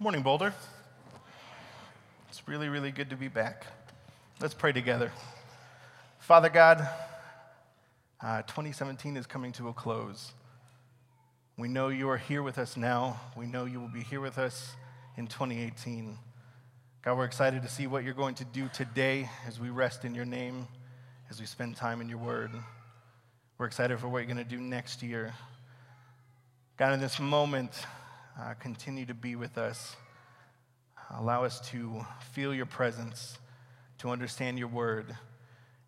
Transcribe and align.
Morning, 0.00 0.22
Boulder. 0.22 0.54
It's 2.28 2.46
really, 2.46 2.68
really 2.68 2.92
good 2.92 3.10
to 3.10 3.16
be 3.16 3.26
back. 3.26 3.66
Let's 4.40 4.54
pray 4.54 4.70
together. 4.70 5.10
Father 6.20 6.48
God, 6.48 6.88
uh, 8.22 8.42
2017 8.42 9.16
is 9.16 9.26
coming 9.26 9.50
to 9.54 9.66
a 9.66 9.72
close. 9.72 10.34
We 11.56 11.66
know 11.66 11.88
you 11.88 12.08
are 12.10 12.16
here 12.16 12.44
with 12.44 12.58
us 12.58 12.76
now. 12.76 13.18
We 13.36 13.46
know 13.46 13.64
you 13.64 13.80
will 13.80 13.88
be 13.88 14.04
here 14.04 14.20
with 14.20 14.38
us 14.38 14.76
in 15.16 15.26
2018. 15.26 16.16
God, 17.02 17.18
we're 17.18 17.24
excited 17.24 17.62
to 17.62 17.68
see 17.68 17.88
what 17.88 18.04
you're 18.04 18.14
going 18.14 18.36
to 18.36 18.44
do 18.44 18.70
today 18.72 19.28
as 19.48 19.58
we 19.58 19.68
rest 19.68 20.04
in 20.04 20.14
your 20.14 20.24
name, 20.24 20.68
as 21.28 21.40
we 21.40 21.46
spend 21.46 21.74
time 21.74 22.00
in 22.00 22.08
your 22.08 22.18
word. 22.18 22.52
We're 23.58 23.66
excited 23.66 23.98
for 23.98 24.06
what 24.06 24.18
you're 24.18 24.32
going 24.32 24.36
to 24.36 24.44
do 24.44 24.60
next 24.60 25.02
year. 25.02 25.34
God, 26.76 26.92
in 26.92 27.00
this 27.00 27.18
moment, 27.18 27.72
uh, 28.40 28.54
continue 28.54 29.04
to 29.06 29.14
be 29.14 29.36
with 29.36 29.58
us. 29.58 29.96
Allow 31.10 31.44
us 31.44 31.60
to 31.70 32.04
feel 32.32 32.54
your 32.54 32.66
presence, 32.66 33.38
to 33.98 34.10
understand 34.10 34.58
your 34.58 34.68
word, 34.68 35.16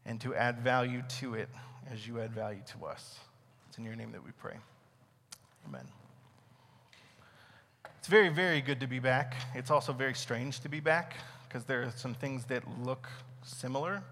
and 0.04 0.20
to 0.22 0.34
add 0.34 0.60
value 0.60 1.02
to 1.20 1.34
it 1.34 1.48
as 1.92 2.06
you 2.06 2.20
add 2.20 2.32
value 2.32 2.62
to 2.78 2.86
us. 2.86 3.20
It's 3.68 3.78
in 3.78 3.84
your 3.84 3.94
name 3.94 4.12
that 4.12 4.24
we 4.24 4.32
pray. 4.32 4.56
Amen. 5.68 5.86
It's 7.98 8.08
very, 8.08 8.30
very 8.30 8.60
good 8.60 8.80
to 8.80 8.86
be 8.86 8.98
back. 8.98 9.36
It's 9.54 9.70
also 9.70 9.92
very 9.92 10.14
strange 10.14 10.60
to 10.60 10.68
be 10.68 10.80
back 10.80 11.16
because 11.46 11.64
there 11.64 11.82
are 11.82 11.92
some 11.94 12.14
things 12.14 12.44
that 12.46 12.62
look 12.82 13.08
similar, 13.42 14.02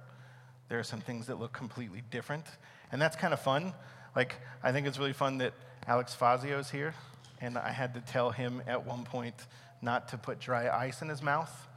there 0.68 0.78
are 0.78 0.84
some 0.84 1.00
things 1.00 1.26
that 1.26 1.40
look 1.40 1.52
completely 1.52 2.02
different. 2.10 2.44
And 2.92 3.00
that's 3.00 3.16
kind 3.16 3.32
of 3.32 3.40
fun. 3.40 3.72
Like, 4.14 4.36
I 4.62 4.72
think 4.72 4.86
it's 4.86 4.98
really 4.98 5.12
fun 5.12 5.38
that 5.38 5.54
Alex 5.86 6.14
Fazio 6.14 6.58
is 6.58 6.70
here 6.70 6.94
and 7.40 7.56
I 7.56 7.70
had 7.70 7.94
to 7.94 8.00
tell 8.00 8.30
him 8.30 8.62
at 8.66 8.86
one 8.86 9.04
point 9.04 9.34
not 9.80 10.08
to 10.08 10.18
put 10.18 10.40
dry 10.40 10.68
ice 10.68 11.02
in 11.02 11.08
his 11.08 11.22
mouth, 11.22 11.68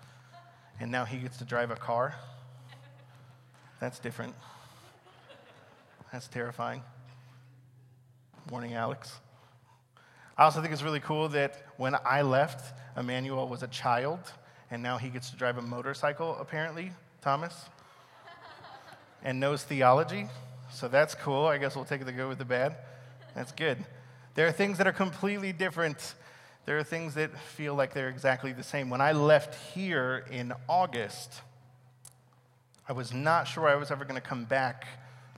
and 0.79 0.91
now 0.91 1.05
he 1.05 1.17
gets 1.17 1.37
to 1.37 1.45
drive 1.45 1.71
a 1.71 1.75
car. 1.75 2.15
That's 3.79 3.99
different. 3.99 4.35
That's 6.11 6.27
terrifying. 6.27 6.81
Morning, 8.49 8.73
Alex. 8.73 9.19
I 10.37 10.45
also 10.45 10.61
think 10.61 10.73
it's 10.73 10.81
really 10.81 10.99
cool 10.99 11.29
that 11.29 11.63
when 11.77 11.95
I 12.05 12.23
left, 12.23 12.73
Emmanuel 12.97 13.47
was 13.47 13.63
a 13.63 13.67
child, 13.67 14.19
and 14.69 14.81
now 14.81 14.97
he 14.97 15.09
gets 15.09 15.29
to 15.29 15.35
drive 15.35 15.57
a 15.57 15.61
motorcycle, 15.61 16.35
apparently, 16.39 16.91
Thomas, 17.21 17.65
and 19.23 19.39
knows 19.39 19.63
theology. 19.63 20.27
So 20.71 20.87
that's 20.87 21.13
cool. 21.15 21.45
I 21.45 21.57
guess 21.57 21.75
we'll 21.75 21.85
take 21.85 22.05
the 22.05 22.11
good 22.11 22.27
with 22.27 22.39
the 22.39 22.45
bad. 22.45 22.77
That's 23.35 23.51
good. 23.51 23.77
There 24.33 24.47
are 24.47 24.51
things 24.51 24.77
that 24.77 24.87
are 24.87 24.93
completely 24.93 25.51
different. 25.51 26.15
There 26.65 26.77
are 26.77 26.83
things 26.83 27.15
that 27.15 27.37
feel 27.37 27.75
like 27.75 27.93
they're 27.93 28.09
exactly 28.09 28.53
the 28.53 28.63
same. 28.63 28.89
When 28.89 29.01
I 29.01 29.11
left 29.11 29.55
here 29.73 30.25
in 30.31 30.53
August, 30.69 31.41
I 32.87 32.93
was 32.93 33.13
not 33.13 33.47
sure 33.47 33.67
I 33.67 33.75
was 33.75 33.91
ever 33.91 34.05
going 34.05 34.19
to 34.19 34.27
come 34.27 34.45
back 34.45 34.87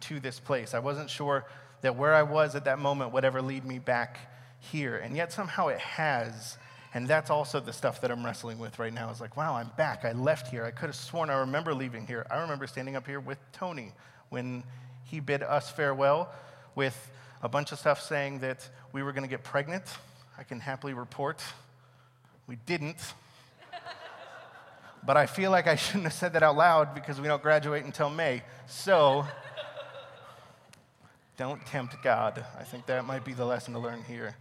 to 0.02 0.20
this 0.20 0.40
place. 0.40 0.74
I 0.74 0.80
wasn't 0.80 1.10
sure 1.10 1.46
that 1.82 1.96
where 1.96 2.14
I 2.14 2.24
was 2.24 2.56
at 2.56 2.66
that 2.66 2.80
moment 2.80 3.14
would 3.14 3.26
ever 3.26 3.42
lead 3.42 3.66
me 3.66 3.80
back 3.80 4.18
here. 4.60 4.98
And 4.98 5.16
yet 5.16 5.32
somehow 5.32 5.68
it 5.68 5.80
has. 5.80 6.58
And 6.94 7.08
that's 7.08 7.30
also 7.30 7.60
the 7.60 7.74
stuff 7.74 8.02
that 8.02 8.12
I'm 8.12 8.24
wrestling 8.24 8.60
with 8.60 8.78
right 8.78 8.94
now. 8.94 9.10
Is 9.10 9.20
like, 9.20 9.36
wow, 9.36 9.56
I'm 9.56 9.72
back. 9.76 10.06
I 10.06 10.12
left 10.12 10.50
here. 10.50 10.66
I 10.66 10.72
could 10.72 10.88
have 10.88 10.96
sworn 10.96 11.30
I 11.32 11.40
remember 11.40 11.74
leaving 11.74 12.06
here. 12.06 12.28
I 12.30 12.42
remember 12.42 12.68
standing 12.68 12.96
up 12.96 13.08
here 13.08 13.20
with 13.20 13.40
Tony 13.52 13.92
when 14.30 14.64
he 15.04 15.20
bid 15.20 15.42
us 15.42 15.72
farewell 15.72 16.32
with 16.76 17.12
a 17.44 17.50
bunch 17.50 17.72
of 17.72 17.78
stuff 17.78 18.02
saying 18.02 18.40
that 18.40 18.68
we 18.92 19.04
were 19.04 19.12
going 19.12 19.24
to 19.24 19.30
get 19.30 19.44
pregnant. 19.44 19.84
I 20.38 20.44
can 20.44 20.60
happily 20.60 20.94
report 20.94 21.40
we 22.48 22.58
didn't. 22.66 23.14
but 25.06 25.18
I 25.18 25.26
feel 25.26 25.52
like 25.52 25.68
I 25.68 25.76
shouldn't 25.76 26.06
have 26.06 26.14
said 26.14 26.34
that 26.34 26.44
out 26.44 26.58
loud 26.58 26.94
because 26.94 27.22
we 27.22 27.28
don't 27.28 27.42
graduate 27.42 27.86
until 27.86 28.10
May. 28.10 28.44
So 28.68 29.26
don't 31.38 31.66
tempt 31.66 31.96
God. 32.04 32.46
I 32.60 32.64
think 32.64 32.86
that 32.88 33.06
might 33.06 33.24
be 33.24 33.34
the 33.34 33.46
lesson 33.46 33.74
to 33.74 33.80
learn 33.80 34.04
here. 34.04 34.36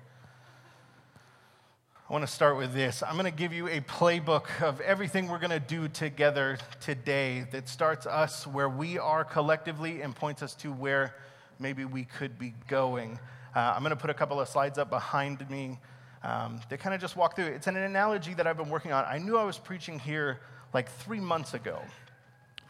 I 2.08 2.12
want 2.12 2.26
to 2.26 2.32
start 2.32 2.56
with 2.58 2.74
this. 2.74 3.02
I'm 3.02 3.14
going 3.14 3.24
to 3.24 3.36
give 3.36 3.52
you 3.52 3.68
a 3.68 3.80
playbook 3.80 4.60
of 4.60 4.80
everything 4.80 5.28
we're 5.28 5.38
going 5.38 5.50
to 5.50 5.60
do 5.60 5.88
together 5.88 6.58
today 6.80 7.46
that 7.52 7.68
starts 7.68 8.06
us 8.06 8.46
where 8.46 8.68
we 8.68 8.98
are 8.98 9.24
collectively 9.24 10.02
and 10.02 10.14
points 10.14 10.42
us 10.42 10.54
to 10.56 10.72
where 10.72 11.14
maybe 11.58 11.84
we 11.84 12.04
could 12.04 12.38
be 12.38 12.54
going. 12.68 13.18
Uh, 13.54 13.72
I'm 13.74 13.82
going 13.82 13.90
to 13.90 13.96
put 13.96 14.10
a 14.10 14.14
couple 14.14 14.40
of 14.40 14.48
slides 14.48 14.78
up 14.78 14.90
behind 14.90 15.48
me 15.50 15.78
um, 16.22 16.60
that 16.68 16.78
kind 16.80 16.94
of 16.94 17.00
just 17.00 17.16
walk 17.16 17.36
through. 17.36 17.46
It's 17.46 17.66
an 17.66 17.76
analogy 17.76 18.34
that 18.34 18.46
I've 18.46 18.56
been 18.56 18.70
working 18.70 18.92
on. 18.92 19.04
I 19.04 19.18
knew 19.18 19.36
I 19.36 19.44
was 19.44 19.58
preaching 19.58 19.98
here 19.98 20.40
like 20.72 20.90
three 20.90 21.20
months 21.20 21.54
ago, 21.54 21.80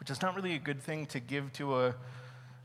which 0.00 0.10
is 0.10 0.22
not 0.22 0.34
really 0.34 0.54
a 0.54 0.58
good 0.58 0.82
thing 0.82 1.06
to 1.06 1.20
give 1.20 1.52
to 1.54 1.80
a, 1.80 1.94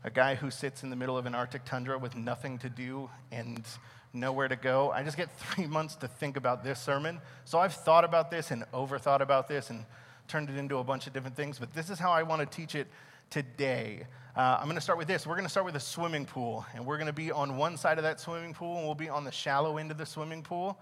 a 0.04 0.10
guy 0.10 0.34
who 0.34 0.50
sits 0.50 0.82
in 0.82 0.90
the 0.90 0.96
middle 0.96 1.16
of 1.16 1.26
an 1.26 1.34
Arctic 1.34 1.64
tundra 1.64 1.98
with 1.98 2.16
nothing 2.16 2.58
to 2.58 2.68
do 2.68 3.10
and 3.30 3.64
nowhere 4.12 4.48
to 4.48 4.56
go. 4.56 4.90
I 4.90 5.02
just 5.02 5.16
get 5.16 5.30
three 5.38 5.66
months 5.66 5.94
to 5.96 6.08
think 6.08 6.36
about 6.36 6.64
this 6.64 6.80
sermon. 6.80 7.20
So 7.44 7.58
I've 7.58 7.74
thought 7.74 8.04
about 8.04 8.30
this 8.30 8.50
and 8.50 8.64
overthought 8.72 9.20
about 9.20 9.48
this 9.48 9.70
and 9.70 9.84
turned 10.26 10.50
it 10.50 10.56
into 10.56 10.78
a 10.78 10.84
bunch 10.84 11.06
of 11.06 11.12
different 11.12 11.36
things, 11.36 11.58
but 11.58 11.72
this 11.74 11.88
is 11.88 11.98
how 11.98 12.12
I 12.12 12.22
want 12.22 12.40
to 12.40 12.56
teach 12.56 12.74
it 12.74 12.86
today. 13.30 14.06
Uh, 14.36 14.56
I'm 14.58 14.64
going 14.64 14.76
to 14.76 14.80
start 14.80 14.98
with 14.98 15.08
this. 15.08 15.26
We're 15.26 15.34
going 15.34 15.44
to 15.44 15.50
start 15.50 15.66
with 15.66 15.76
a 15.76 15.80
swimming 15.80 16.24
pool, 16.24 16.64
and 16.74 16.86
we're 16.86 16.96
going 16.96 17.08
to 17.08 17.12
be 17.12 17.32
on 17.32 17.56
one 17.56 17.76
side 17.76 17.98
of 17.98 18.04
that 18.04 18.20
swimming 18.20 18.54
pool, 18.54 18.76
and 18.76 18.86
we'll 18.86 18.94
be 18.94 19.08
on 19.08 19.24
the 19.24 19.32
shallow 19.32 19.78
end 19.78 19.90
of 19.90 19.98
the 19.98 20.06
swimming 20.06 20.42
pool, 20.42 20.78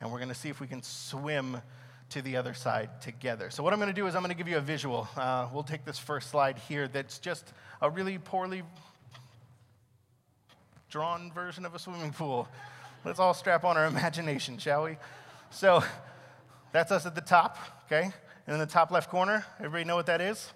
and 0.00 0.10
we're 0.10 0.18
going 0.18 0.28
to 0.28 0.34
see 0.34 0.48
if 0.48 0.60
we 0.60 0.66
can 0.66 0.82
swim 0.82 1.60
to 2.10 2.20
the 2.20 2.36
other 2.36 2.52
side 2.54 3.00
together. 3.00 3.50
So, 3.50 3.62
what 3.62 3.72
I'm 3.72 3.78
going 3.78 3.94
to 3.94 4.00
do 4.00 4.06
is 4.06 4.14
I'm 4.14 4.22
going 4.22 4.32
to 4.32 4.36
give 4.36 4.48
you 4.48 4.56
a 4.56 4.62
visual. 4.62 5.08
Uh, 5.16 5.48
we'll 5.52 5.62
take 5.62 5.84
this 5.84 5.98
first 5.98 6.30
slide 6.30 6.58
here 6.58 6.88
that's 6.88 7.18
just 7.18 7.52
a 7.80 7.88
really 7.88 8.18
poorly 8.18 8.62
drawn 10.90 11.30
version 11.32 11.64
of 11.64 11.74
a 11.74 11.78
swimming 11.78 12.12
pool. 12.12 12.48
Let's 13.04 13.20
all 13.20 13.34
strap 13.34 13.64
on 13.64 13.76
our 13.76 13.86
imagination, 13.86 14.58
shall 14.58 14.84
we? 14.84 14.96
So, 15.50 15.84
that's 16.72 16.90
us 16.90 17.06
at 17.06 17.14
the 17.14 17.20
top, 17.20 17.56
okay? 17.86 18.10
And 18.46 18.54
in 18.54 18.58
the 18.58 18.66
top 18.66 18.90
left 18.90 19.10
corner, 19.10 19.46
everybody 19.58 19.84
know 19.84 19.96
what 19.96 20.06
that 20.06 20.20
is? 20.20 20.52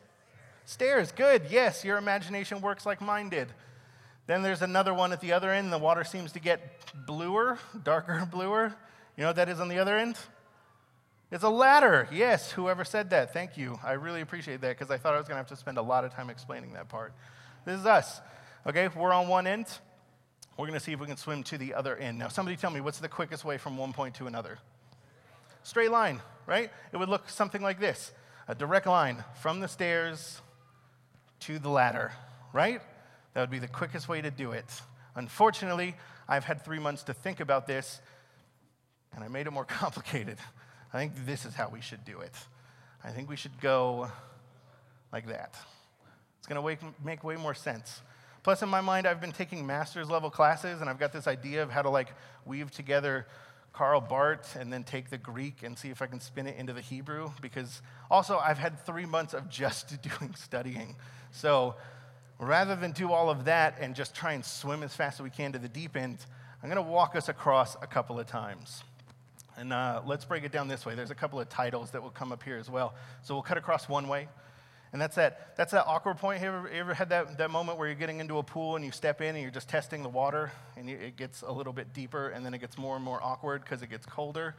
Stairs, 0.65 1.13
good. 1.13 1.43
Yes, 1.51 1.85
your 1.85 1.99
imagination 1.99 2.61
works 2.61 2.87
like 2.87 3.01
mine 3.01 3.29
did. 3.29 3.49
Then 4.27 4.43
there's 4.43 4.63
another 4.63 4.95
one 4.95 5.13
at 5.13 5.21
the 5.21 5.33
other 5.33 5.51
end. 5.51 5.73
The 5.73 5.79
water 5.79 6.05
seems 6.05 6.33
to 6.33 6.41
get 6.41 6.61
bluer, 7.07 7.59
darker 7.83 8.27
bluer. 8.31 8.75
You 9.17 9.23
know 9.23 9.29
what 9.29 9.37
that 9.37 9.49
is 9.49 9.61
on 9.61 9.69
the 9.69 9.79
other 9.79 9.97
end? 9.97 10.17
It's 11.31 11.45
a 11.45 11.49
ladder. 11.49 12.09
Yes, 12.13 12.53
whoever 12.53 12.85
said 12.85 13.11
that, 13.11 13.33
thank 13.33 13.57
you. 13.57 13.79
I 13.83 13.93
really 13.93 14.21
appreciate 14.21 14.61
that 14.63 14.79
because 14.79 14.91
I 14.91 14.97
thought 14.97 15.15
I 15.15 15.19
was 15.19 15.27
going 15.29 15.35
to 15.35 15.41
have 15.41 15.49
to 15.49 15.57
spend 15.57 15.79
a 15.79 15.83
lot 15.83 16.05
of 16.05 16.15
time 16.15 16.31
explaining 16.31 16.73
that 16.75 16.89
part. 16.89 17.13
This 17.65 17.81
is 17.81 17.87
us. 17.87 18.21
Okay, 18.67 18.89
we're 18.89 19.13
on 19.13 19.29
one 19.29 19.47
end. 19.47 19.67
We're 20.57 20.67
going 20.67 20.79
to 20.79 20.85
see 20.85 20.93
if 20.93 21.01
we 21.01 21.07
can 21.07 21.17
swim 21.17 21.43
to 21.45 21.59
the 21.59 21.75
other 21.75 21.97
end. 21.97 22.19
Now, 22.19 22.29
somebody 22.29 22.57
tell 22.57 22.71
me 22.71 22.81
what's 22.81 23.01
the 23.01 23.09
quickest 23.09 23.45
way 23.45 23.59
from 23.59 23.77
one 23.77 23.93
point 23.93 24.15
to 24.17 24.27
another? 24.27 24.59
Straight 25.65 25.91
line, 25.91 26.21
right? 26.47 26.71
It 26.93 26.97
would 26.97 27.09
look 27.09 27.29
something 27.29 27.61
like 27.61 27.81
this 27.81 28.13
a 28.47 28.55
direct 28.55 28.87
line 28.87 29.25
from 29.41 29.61
the 29.61 29.69
stairs 29.69 30.41
to 31.41 31.59
the 31.59 31.69
ladder, 31.69 32.13
right? 32.53 32.81
That 33.35 33.41
would 33.41 33.51
be 33.51 33.59
the 33.59 33.69
quickest 33.69 34.09
way 34.09 34.23
to 34.23 34.31
do 34.31 34.53
it. 34.53 34.67
Unfortunately, 35.15 35.95
I've 36.29 36.45
had 36.45 36.65
three 36.65 36.79
months 36.79 37.03
to 37.05 37.15
think 37.15 37.41
about 37.41 37.67
this, 37.67 38.01
and 39.15 39.23
I 39.23 39.29
made 39.29 39.47
it 39.47 39.53
more 39.53 39.65
complicated. 39.67 40.39
I 40.93 40.99
think 40.99 41.27
this 41.27 41.45
is 41.45 41.55
how 41.55 41.69
we 41.69 41.81
should 41.81 42.05
do 42.05 42.21
it. 42.21 42.35
I 43.03 43.11
think 43.11 43.29
we 43.29 43.37
should 43.37 43.61
go 43.61 44.11
like 45.13 45.27
that. 45.27 45.57
It's 46.39 46.47
going 46.47 46.79
to 46.79 46.95
make 47.05 47.25
way 47.25 47.37
more 47.37 47.55
sense. 47.55 48.01
Plus, 48.43 48.63
in 48.63 48.69
my 48.69 48.83
mind, 48.83 49.07
I've 49.07 49.21
been 49.21 49.33
taking 49.33 49.67
master's 49.67 50.11
level 50.11 50.31
classes, 50.31 50.81
and 50.81 50.91
I've 50.91 50.99
got 50.99 51.13
this 51.13 51.27
idea 51.27 51.63
of 51.63 51.71
how 51.71 51.83
to 51.83 51.91
like 51.91 52.13
weave 52.45 52.71
together 52.71 53.27
Karl 53.73 54.01
Barth 54.01 54.55
and 54.55 54.73
then 54.73 54.85
take 54.85 55.11
the 55.11 55.19
Greek 55.19 55.63
and 55.63 55.77
see 55.77 55.89
if 55.89 56.01
I 56.01 56.07
can 56.07 56.21
spin 56.21 56.47
it 56.47 56.57
into 56.57 56.73
the 56.73 56.81
Hebrew. 56.81 57.31
Because 57.41 57.83
also, 58.11 58.39
I've 58.39 58.59
had 58.59 58.79
three 58.85 59.07
months 59.07 59.35
of 59.35 59.49
just 59.49 60.01
doing 60.19 60.35
studying. 60.35 60.97
So 61.35 61.75
rather 62.39 62.77
than 62.77 62.93
do 62.93 63.13
all 63.13 63.29
of 63.29 63.47
that 63.47 63.77
and 63.81 63.95
just 63.95 64.15
try 64.15 64.33
and 64.33 64.45
swim 64.45 64.83
as 64.83 64.95
fast 64.95 65.19
as 65.19 65.25
we 65.25 65.31
can 65.31 65.53
to 65.53 65.59
the 65.59 65.69
deep 65.69 65.97
end, 65.97 66.19
I'm 66.63 66.71
going 66.71 66.83
to 66.83 66.91
walk 66.91 67.17
us 67.17 67.29
across 67.29 67.75
a 67.83 67.87
couple 67.87 68.21
of 68.21 68.27
times. 68.27 68.85
And 69.57 69.73
uh, 69.73 70.03
let's 70.07 70.25
break 70.25 70.45
it 70.45 70.53
down 70.53 70.69
this 70.69 70.87
way. 70.87 70.95
There's 70.95 71.11
a 71.11 71.15
couple 71.15 71.41
of 71.41 71.49
titles 71.49 71.91
that 71.91 72.03
will 72.03 72.11
come 72.11 72.31
up 72.31 72.43
here 72.45 72.57
as 72.57 72.71
well. 72.71 72.95
So 73.23 73.35
we'll 73.35 73.43
cut 73.43 73.59
across 73.59 73.89
one 73.89 74.07
way. 74.07 74.29
And 74.93 75.03
that's 75.03 75.17
that, 75.17 75.57
that's 75.57 75.73
that 75.73 75.87
awkward 75.89 76.19
point. 76.19 76.41
Have 76.41 76.73
you 76.73 76.79
ever, 76.79 76.95
had 76.95 77.09
that, 77.09 77.39
that 77.39 77.51
moment 77.51 77.79
where 77.79 77.89
you're 77.89 77.97
getting 77.97 78.21
into 78.21 78.39
a 78.39 78.45
pool 78.45 78.77
and 78.77 78.85
you 78.85 78.93
step 78.93 79.21
in 79.21 79.35
and 79.35 79.43
you're 79.43 79.51
just 79.51 79.69
testing 79.69 80.05
the 80.05 80.09
water 80.09 80.53
and 80.77 80.89
you, 80.89 80.97
it 80.97 81.17
gets 81.17 81.43
a 81.43 81.51
little 81.51 81.73
bit 81.73 81.93
deeper 81.93 82.29
and 82.29 82.47
then 82.47 82.55
it 82.55 82.61
gets 82.61 82.79
more 82.79 82.95
and 82.95 83.05
more 83.05 83.21
awkward 83.21 83.65
because 83.65 83.83
it 83.83 83.91
gets 83.91 84.07
colder? 84.07 84.55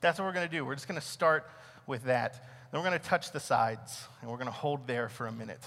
That's 0.00 0.18
what 0.18 0.24
we're 0.24 0.32
going 0.32 0.48
to 0.48 0.56
do. 0.56 0.64
We're 0.64 0.74
just 0.74 0.88
going 0.88 1.00
to 1.00 1.06
start 1.06 1.46
with 1.86 2.04
that. 2.04 2.46
Then 2.72 2.80
we're 2.80 2.88
going 2.88 2.98
to 2.98 3.06
touch 3.06 3.30
the 3.32 3.40
sides 3.40 4.04
and 4.22 4.30
we're 4.30 4.38
going 4.38 4.46
to 4.46 4.52
hold 4.52 4.86
there 4.86 5.10
for 5.10 5.26
a 5.26 5.32
minute. 5.32 5.60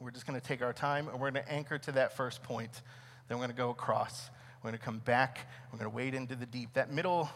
We're 0.00 0.10
just 0.10 0.26
going 0.26 0.40
to 0.40 0.46
take 0.46 0.62
our 0.62 0.72
time 0.72 1.08
and 1.08 1.20
we're 1.20 1.30
going 1.30 1.44
to 1.44 1.52
anchor 1.52 1.76
to 1.76 1.92
that 1.92 2.16
first 2.16 2.42
point. 2.42 2.80
Then 3.28 3.36
we're 3.36 3.44
going 3.44 3.54
to 3.54 3.56
go 3.56 3.68
across. 3.68 4.30
We're 4.62 4.70
going 4.70 4.78
to 4.78 4.84
come 4.84 4.98
back. 5.00 5.46
We're 5.70 5.78
going 5.78 5.90
to 5.90 5.94
wade 5.94 6.14
into 6.14 6.34
the 6.34 6.46
deep. 6.46 6.72
That 6.72 6.90
middle 6.90 7.28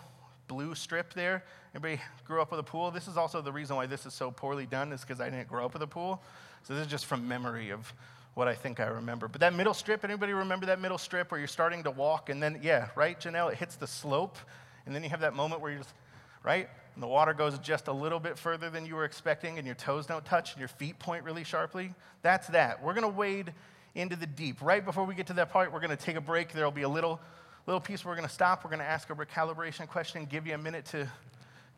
blue 0.48 0.74
strip 0.74 1.12
there. 1.12 1.44
Everybody 1.74 2.02
grew 2.26 2.40
up 2.40 2.50
with 2.50 2.60
a 2.60 2.64
pool. 2.64 2.90
This 2.90 3.06
is 3.06 3.18
also 3.18 3.42
the 3.42 3.52
reason 3.52 3.76
why 3.76 3.84
this 3.84 4.06
is 4.06 4.14
so 4.14 4.30
poorly 4.30 4.64
done, 4.64 4.92
is 4.92 5.02
because 5.02 5.20
I 5.20 5.28
didn't 5.28 5.48
grow 5.48 5.66
up 5.66 5.74
with 5.74 5.82
a 5.82 5.86
pool. 5.86 6.22
So 6.62 6.74
this 6.74 6.86
is 6.86 6.90
just 6.90 7.04
from 7.04 7.28
memory 7.28 7.70
of 7.70 7.92
what 8.32 8.48
I 8.48 8.54
think 8.54 8.80
I 8.80 8.86
remember. 8.86 9.28
But 9.28 9.42
that 9.42 9.54
middle 9.54 9.74
strip, 9.74 10.02
anybody 10.02 10.32
remember 10.32 10.66
that 10.66 10.80
middle 10.80 10.98
strip 10.98 11.30
where 11.30 11.38
you're 11.38 11.46
starting 11.46 11.82
to 11.84 11.90
walk 11.90 12.30
and 12.30 12.42
then, 12.42 12.60
yeah, 12.62 12.88
right, 12.96 13.18
Janelle, 13.20 13.52
it 13.52 13.58
hits 13.58 13.76
the 13.76 13.86
slope. 13.86 14.38
And 14.86 14.94
then 14.94 15.02
you 15.02 15.10
have 15.10 15.20
that 15.20 15.34
moment 15.34 15.60
where 15.60 15.70
you're 15.70 15.80
just, 15.80 15.94
right? 16.42 16.68
And 16.94 17.02
the 17.02 17.08
water 17.08 17.34
goes 17.34 17.58
just 17.58 17.88
a 17.88 17.92
little 17.92 18.20
bit 18.20 18.38
further 18.38 18.70
than 18.70 18.86
you 18.86 18.94
were 18.94 19.04
expecting 19.04 19.58
and 19.58 19.66
your 19.66 19.74
toes 19.74 20.06
don't 20.06 20.24
touch 20.24 20.52
and 20.52 20.60
your 20.60 20.68
feet 20.68 20.98
point 20.98 21.24
really 21.24 21.44
sharply. 21.44 21.94
That's 22.22 22.46
that. 22.48 22.82
We're 22.82 22.94
going 22.94 23.02
to 23.02 23.16
wade 23.16 23.52
into 23.94 24.16
the 24.16 24.26
deep. 24.26 24.62
Right 24.62 24.84
before 24.84 25.04
we 25.04 25.14
get 25.14 25.26
to 25.28 25.32
that 25.34 25.50
part, 25.50 25.72
we're 25.72 25.80
going 25.80 25.96
to 25.96 26.02
take 26.02 26.16
a 26.16 26.20
break. 26.20 26.52
There'll 26.52 26.70
be 26.70 26.82
a 26.82 26.88
little, 26.88 27.20
little 27.66 27.80
piece 27.80 28.04
we're 28.04 28.16
going 28.16 28.28
to 28.28 28.32
stop. 28.32 28.64
We're 28.64 28.70
going 28.70 28.80
to 28.80 28.86
ask 28.86 29.10
a 29.10 29.14
recalibration 29.14 29.88
question, 29.88 30.24
give 30.24 30.46
you 30.46 30.54
a 30.54 30.58
minute 30.58 30.84
to 30.86 31.08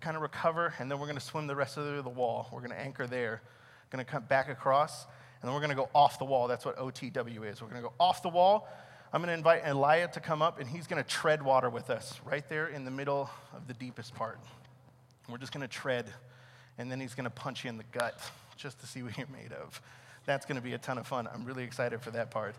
kind 0.00 0.16
of 0.16 0.22
recover, 0.22 0.74
and 0.78 0.90
then 0.90 0.98
we're 0.98 1.06
going 1.06 1.18
to 1.18 1.24
swim 1.24 1.46
the 1.46 1.56
rest 1.56 1.78
of 1.78 2.04
the 2.04 2.10
wall. 2.10 2.48
We're 2.52 2.60
going 2.60 2.72
to 2.72 2.80
anchor 2.80 3.06
there. 3.06 3.40
Going 3.90 4.04
to 4.04 4.10
come 4.10 4.24
back 4.24 4.48
across, 4.48 5.04
and 5.40 5.48
then 5.48 5.54
we're 5.54 5.60
going 5.60 5.70
to 5.70 5.76
go 5.76 5.88
off 5.94 6.18
the 6.18 6.24
wall. 6.24 6.48
That's 6.48 6.64
what 6.64 6.76
OTW 6.76 7.48
is. 7.50 7.62
We're 7.62 7.68
going 7.68 7.80
to 7.80 7.88
go 7.88 7.92
off 8.00 8.20
the 8.20 8.28
wall. 8.28 8.68
I'm 9.12 9.20
going 9.22 9.28
to 9.28 9.34
invite 9.34 9.64
Elijah 9.64 10.12
to 10.14 10.20
come 10.20 10.42
up, 10.42 10.58
and 10.58 10.68
he's 10.68 10.88
going 10.88 11.02
to 11.02 11.08
tread 11.08 11.40
water 11.40 11.70
with 11.70 11.88
us 11.88 12.20
right 12.24 12.46
there 12.48 12.66
in 12.66 12.84
the 12.84 12.90
middle 12.90 13.30
of 13.54 13.68
the 13.68 13.74
deepest 13.74 14.12
part. 14.14 14.40
We're 15.28 15.38
just 15.38 15.52
going 15.52 15.62
to 15.62 15.68
tread, 15.68 16.06
and 16.78 16.90
then 16.90 17.00
he's 17.00 17.14
going 17.14 17.24
to 17.24 17.30
punch 17.30 17.64
you 17.64 17.70
in 17.70 17.78
the 17.78 17.84
gut 17.92 18.20
just 18.56 18.80
to 18.80 18.86
see 18.86 19.02
what 19.02 19.16
you're 19.18 19.26
made 19.28 19.52
of. 19.52 19.80
That's 20.24 20.46
going 20.46 20.56
to 20.56 20.62
be 20.62 20.72
a 20.72 20.78
ton 20.78 20.98
of 20.98 21.06
fun. 21.06 21.28
I'm 21.32 21.44
really 21.44 21.64
excited 21.64 22.00
for 22.00 22.10
that 22.12 22.30
part. 22.30 22.54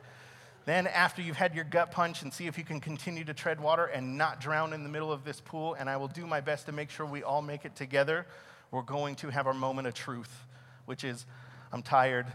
Then, 0.65 0.85
after 0.87 1.21
you've 1.21 1.37
had 1.37 1.55
your 1.55 1.63
gut 1.63 1.91
punch, 1.91 2.23
and 2.23 2.33
see 2.33 2.45
if 2.45 2.57
you 2.57 2.65
can 2.65 2.81
continue 2.81 3.23
to 3.23 3.33
tread 3.33 3.59
water 3.61 3.85
and 3.85 4.17
not 4.17 4.41
drown 4.41 4.73
in 4.73 4.83
the 4.83 4.89
middle 4.89 5.11
of 5.11 5.23
this 5.23 5.39
pool, 5.39 5.75
and 5.75 5.89
I 5.89 5.95
will 5.95 6.09
do 6.09 6.27
my 6.27 6.41
best 6.41 6.65
to 6.65 6.73
make 6.73 6.89
sure 6.89 7.05
we 7.05 7.23
all 7.23 7.41
make 7.41 7.63
it 7.63 7.75
together, 7.75 8.25
we're 8.71 8.81
going 8.81 9.15
to 9.17 9.29
have 9.29 9.47
our 9.47 9.53
moment 9.53 9.87
of 9.87 9.93
truth, 9.93 10.43
which 10.85 11.05
is 11.05 11.25
I'm 11.71 11.81
tired, 11.81 12.27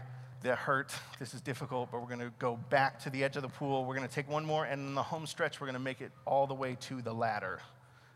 that 0.43 0.57
hurt, 0.57 0.93
this 1.19 1.33
is 1.33 1.41
difficult, 1.41 1.89
but 1.91 2.01
we're 2.01 2.07
going 2.07 2.19
to 2.19 2.33
go 2.37 2.59
back 2.69 2.99
to 3.03 3.09
the 3.09 3.23
edge 3.23 3.35
of 3.35 3.43
the 3.43 3.49
pool. 3.49 3.85
We're 3.85 3.95
going 3.95 4.07
to 4.07 4.13
take 4.13 4.29
one 4.29 4.45
more, 4.45 4.65
and 4.65 4.87
in 4.87 4.95
the 4.95 5.03
home 5.03 5.25
stretch, 5.25 5.61
we're 5.61 5.67
going 5.67 5.75
to 5.75 5.79
make 5.79 6.01
it 6.01 6.11
all 6.25 6.47
the 6.47 6.53
way 6.53 6.77
to 6.81 7.01
the 7.01 7.13
ladder. 7.13 7.61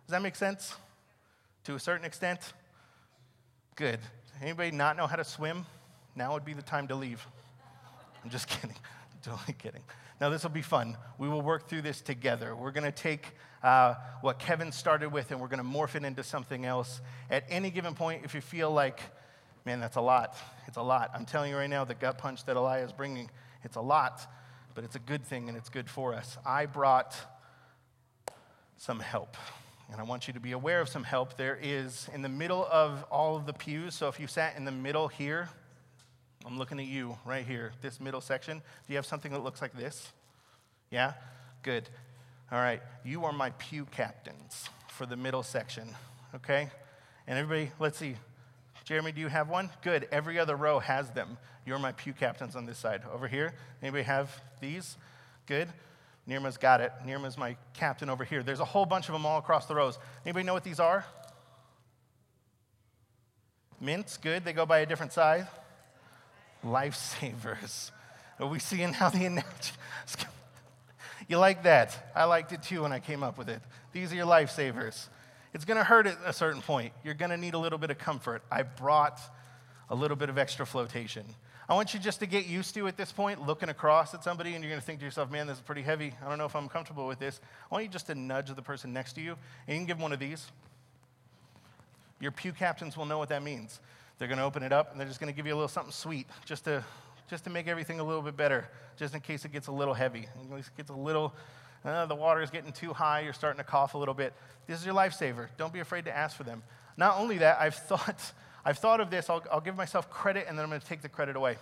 Does 0.06 0.12
that 0.12 0.22
make 0.22 0.36
sense? 0.36 0.76
To 1.68 1.76
a 1.76 1.80
certain 1.80 2.06
extent? 2.06 2.54
Good. 3.76 4.00
Anybody 4.42 4.72
not 4.72 4.96
know 4.96 5.06
how 5.06 5.18
to 5.18 5.26
swim? 5.26 5.66
Now 6.16 6.32
would 6.32 6.46
be 6.46 6.54
the 6.54 6.62
time 6.62 6.88
to 6.88 6.96
leave. 6.96 7.28
I'm 8.24 8.30
just 8.30 8.48
kidding. 8.48 8.78
Totally 9.22 9.52
kidding. 9.52 9.82
Now, 10.22 10.30
this 10.30 10.44
will 10.44 10.50
be 10.50 10.62
fun. 10.62 10.96
We 11.18 11.28
will 11.28 11.42
work 11.42 11.68
through 11.68 11.82
this 11.82 12.00
together. 12.00 12.56
We're 12.56 12.72
going 12.72 12.86
to 12.86 12.92
take 12.94 13.36
uh, 13.62 13.96
what 14.22 14.40
Kevin 14.40 14.72
started 14.72 15.12
with 15.12 15.32
and 15.32 15.42
we're 15.42 15.50
going 15.50 15.62
to 15.62 15.66
morph 15.66 15.96
it 15.96 16.06
into 16.06 16.24
something 16.24 16.64
else. 16.64 17.02
At 17.30 17.44
any 17.50 17.70
given 17.70 17.96
point, 17.96 18.24
if 18.24 18.34
you 18.34 18.40
feel 18.40 18.72
like, 18.72 19.02
man, 19.66 19.82
that's 19.82 19.98
a 19.98 20.02
lot, 20.02 20.38
it's 20.68 20.78
a 20.78 20.82
lot. 20.82 21.12
I'm 21.14 21.26
telling 21.26 21.52
you 21.52 21.58
right 21.58 21.70
now, 21.70 21.84
the 21.84 21.96
gut 21.96 22.18
punch 22.18 22.46
that 22.46 22.56
Elijah 22.56 22.86
is 22.86 22.94
bringing, 22.94 23.30
it's 23.66 23.76
a 23.76 23.82
lot, 23.82 24.26
but 24.74 24.86
it's 24.86 24.96
a 24.96 25.00
good 25.00 25.26
thing 25.26 25.50
and 25.50 25.58
it's 25.58 25.68
good 25.68 25.90
for 25.90 26.14
us. 26.14 26.38
I 26.46 26.66
brought 26.66 27.14
some 28.78 29.02
help. 29.02 29.36
And 29.92 30.02
I 30.02 30.04
want 30.04 30.28
you 30.28 30.34
to 30.34 30.40
be 30.40 30.52
aware 30.52 30.82
of 30.82 30.90
some 30.90 31.04
help. 31.04 31.38
There 31.38 31.58
is 31.62 32.10
in 32.14 32.22
the 32.22 32.30
middle 32.30 32.68
of 32.72 33.04
all 33.10 33.38
of 33.38 33.46
the 33.46 33.54
pews. 33.54 33.96
So 33.96 34.08
if 34.10 34.20
you 34.20 34.28
sat 34.28 34.58
in 34.58 34.66
the 34.66 34.72
middle 34.72 35.08
here, 35.08 35.50
I'm 36.46 36.58
looking 36.58 36.80
at 36.80 36.86
you 36.86 37.18
right 37.26 37.46
here, 37.46 37.72
this 37.82 38.00
middle 38.00 38.22
section. 38.22 38.58
Do 38.58 38.64
you 38.94 38.96
have 38.98 39.06
something 39.06 39.32
that 39.32 39.44
looks 39.44 39.62
like 39.62 39.76
this? 39.78 40.12
Yeah? 40.92 41.14
Good. 41.64 41.90
All 42.52 42.60
right. 42.60 42.82
You 43.06 43.26
are 43.26 43.34
my 43.34 43.52
pew 43.52 43.86
captains 43.86 44.70
for 44.90 45.06
the 45.06 45.16
middle 45.16 45.44
section, 45.44 45.90
okay? 46.36 46.70
And 47.28 47.38
everybody, 47.38 47.72
let's 47.80 47.98
see. 47.98 48.16
Jeremy, 48.84 49.12
do 49.12 49.20
you 49.22 49.28
have 49.28 49.50
one? 49.50 49.70
Good. 49.84 50.08
Every 50.12 50.40
other 50.40 50.56
row 50.56 50.80
has 50.80 51.10
them. 51.12 51.38
You're 51.66 51.80
my 51.80 51.92
pew 51.92 52.14
captains 52.14 52.56
on 52.56 52.66
this 52.66 52.78
side. 52.78 53.02
Over 53.14 53.28
here, 53.28 53.54
anybody 53.82 54.04
have 54.04 54.42
these? 54.62 54.96
Good. 55.46 55.68
Nirma's 56.28 56.58
got 56.58 56.82
it. 56.82 56.92
Nirma's 57.06 57.38
my 57.38 57.56
captain 57.74 58.10
over 58.10 58.26
here. 58.26 58.44
There's 58.44 58.60
a 58.60 58.66
whole 58.66 58.86
bunch 58.86 59.08
of 59.08 59.14
them 59.14 59.26
all 59.26 59.40
across 59.40 59.66
the 59.66 59.76
rows. 59.76 59.98
Anybody 60.26 60.46
know 60.46 60.54
what 60.54 60.66
these 60.66 60.80
are? 60.80 61.06
Mints, 63.80 64.18
good. 64.18 64.44
They 64.44 64.54
go 64.54 64.66
by 64.66 64.80
a 64.80 64.86
different 64.86 65.14
size 65.14 65.46
lifesavers. 66.66 67.92
Are 68.40 68.48
we 68.48 68.60
seeing 68.60 68.94
how 68.94 69.10
the 69.10 69.26
analogy? 69.26 69.74
you 71.28 71.38
like 71.38 71.64
that? 71.64 72.12
I 72.16 72.26
liked 72.26 72.52
it 72.52 72.64
too 72.64 72.84
when 72.84 72.92
I 72.92 73.00
came 73.00 73.24
up 73.24 73.38
with 73.38 73.50
it. 73.50 73.62
These 73.94 74.12
are 74.12 74.16
your 74.16 74.26
lifesavers. 74.26 75.08
It's 75.54 75.66
going 75.66 75.78
to 75.78 75.84
hurt 75.84 76.08
at 76.08 76.18
a 76.26 76.34
certain 76.34 76.62
point. 76.62 76.94
You're 77.04 77.14
going 77.14 77.32
to 77.32 77.38
need 77.38 77.54
a 77.54 77.58
little 77.58 77.80
bit 77.80 77.90
of 77.90 77.98
comfort. 77.98 78.44
I 78.52 78.64
brought 78.64 79.20
a 79.90 79.96
little 79.96 80.18
bit 80.18 80.30
of 80.30 80.38
extra 80.38 80.66
flotation. 80.66 81.26
I 81.70 81.74
want 81.74 81.94
you 81.94 82.00
just 82.00 82.22
to 82.22 82.26
get 82.26 82.46
used 82.46 82.74
to 82.76 82.88
at 82.88 82.96
this 82.96 83.12
point 83.12 83.46
looking 83.46 83.68
across 83.68 84.14
at 84.14 84.24
somebody 84.24 84.54
and 84.54 84.64
you're 84.64 84.72
going 84.72 84.80
to 84.80 84.86
think 84.86 85.00
to 85.00 85.06
yourself, 85.06 85.30
man, 85.30 85.48
this 85.48 85.58
is 85.58 85.62
pretty 85.62 85.82
heavy. 85.82 86.14
I 86.24 86.30
don't 86.30 86.38
know 86.38 86.46
if 86.46 86.56
I'm 86.56 86.70
comfortable 86.70 87.08
with 87.08 87.20
this. 87.20 87.42
I 87.70 87.76
want 87.76 87.84
you 87.84 87.90
just 87.90 88.08
to 88.08 88.16
nudge 88.16 88.54
the 88.56 88.62
person 88.62 88.94
next 88.94 89.14
to 89.14 89.22
you 89.22 89.36
and 89.68 89.76
you 89.76 89.80
can 89.80 89.86
give 89.86 89.98
them 89.98 90.04
one 90.04 90.14
of 90.14 90.20
these. 90.20 90.50
Your 92.22 92.32
pew 92.32 92.54
captains 92.54 92.96
will 92.96 93.06
know 93.06 93.18
what 93.18 93.30
that 93.30 93.44
means. 93.44 93.82
They're 94.18 94.30
going 94.30 94.38
to 94.38 94.46
open 94.46 94.64
it 94.64 94.72
up 94.72 94.92
and 94.92 95.00
they're 95.00 95.08
just 95.08 95.20
going 95.20 95.32
to 95.32 95.36
give 95.36 95.46
you 95.46 95.54
a 95.54 95.56
little 95.56 95.68
something 95.68 95.92
sweet 95.92 96.26
just 96.46 96.64
to, 96.64 96.86
just 97.30 97.44
to 97.44 97.50
make 97.50 97.68
everything 97.68 98.00
a 98.00 98.04
little 98.04 98.22
bit 98.22 98.38
better, 98.38 98.70
just 98.96 99.14
in 99.14 99.20
case 99.20 99.44
it 99.44 99.52
gets 99.52 99.68
a 99.68 99.72
little 99.74 99.94
heavy, 99.94 100.26
it 100.52 100.70
gets 100.78 100.90
a 100.90 100.96
little, 100.96 101.36
uh, 101.84 102.06
the 102.06 102.16
water 102.16 102.42
is 102.42 102.50
getting 102.50 102.72
too 102.72 102.94
high, 102.94 103.20
you're 103.20 103.34
starting 103.34 103.58
to 103.58 103.66
cough 103.66 103.94
a 103.94 103.98
little 103.98 104.14
bit. 104.14 104.34
This 104.68 104.80
is 104.80 104.86
your 104.86 104.96
lifesaver. 104.96 105.50
Don't 105.58 105.74
be 105.74 105.82
afraid 105.82 106.06
to 106.06 106.16
ask 106.16 106.38
for 106.38 106.44
them. 106.44 106.64
Not 106.96 107.18
only 107.18 107.40
that, 107.40 107.60
I've 107.60 107.76
thought, 107.90 108.32
I've 108.68 108.80
thought 108.80 109.00
of 109.00 109.10
this, 109.10 109.30
I'll, 109.30 109.42
I'll 109.50 109.62
give 109.62 109.78
myself 109.78 110.10
credit 110.10 110.46
and 110.50 110.58
then 110.58 110.64
I'm 110.66 110.70
going 110.70 110.82
to 110.82 110.86
take 110.86 111.02
the 111.02 111.08
credit 111.08 111.38
away. 111.38 111.56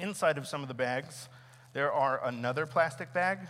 Inside 0.00 0.38
of 0.38 0.46
some 0.46 0.62
of 0.62 0.68
the 0.68 0.74
bags, 0.74 1.28
there 1.74 1.92
are 1.92 2.26
another 2.26 2.64
plastic 2.64 3.12
bag. 3.12 3.40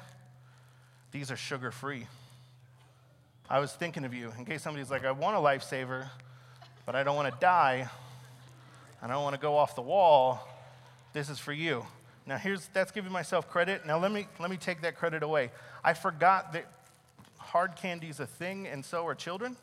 These 1.12 1.30
are 1.30 1.36
sugar 1.36 1.70
free. 1.70 2.08
I 3.48 3.60
was 3.60 3.72
thinking 3.72 4.04
of 4.04 4.12
you 4.12 4.32
in 4.36 4.44
case 4.44 4.60
somebody's 4.60 4.90
like, 4.90 5.04
I 5.04 5.12
want 5.12 5.36
a 5.36 5.38
lifesaver, 5.38 6.08
but 6.84 6.96
I 6.96 7.04
don't 7.04 7.14
want 7.14 7.32
to 7.32 7.40
die. 7.40 7.88
I 9.00 9.06
don't 9.06 9.22
want 9.22 9.36
to 9.36 9.40
go 9.40 9.56
off 9.56 9.76
the 9.76 9.82
wall. 9.82 10.44
This 11.12 11.30
is 11.30 11.38
for 11.38 11.52
you. 11.52 11.86
Now 12.26 12.38
here's 12.38 12.66
that's 12.72 12.90
giving 12.90 13.12
myself 13.12 13.48
credit. 13.48 13.86
Now 13.86 14.00
let 14.00 14.10
me 14.10 14.26
let 14.40 14.50
me 14.50 14.56
take 14.56 14.80
that 14.80 14.96
credit 14.96 15.22
away. 15.22 15.52
I 15.84 15.94
forgot 15.94 16.52
that 16.54 16.66
hard 17.38 17.76
candy 17.76 18.08
is 18.08 18.18
a 18.18 18.26
thing 18.26 18.66
and 18.66 18.84
so 18.84 19.06
are 19.06 19.14
children. 19.14 19.56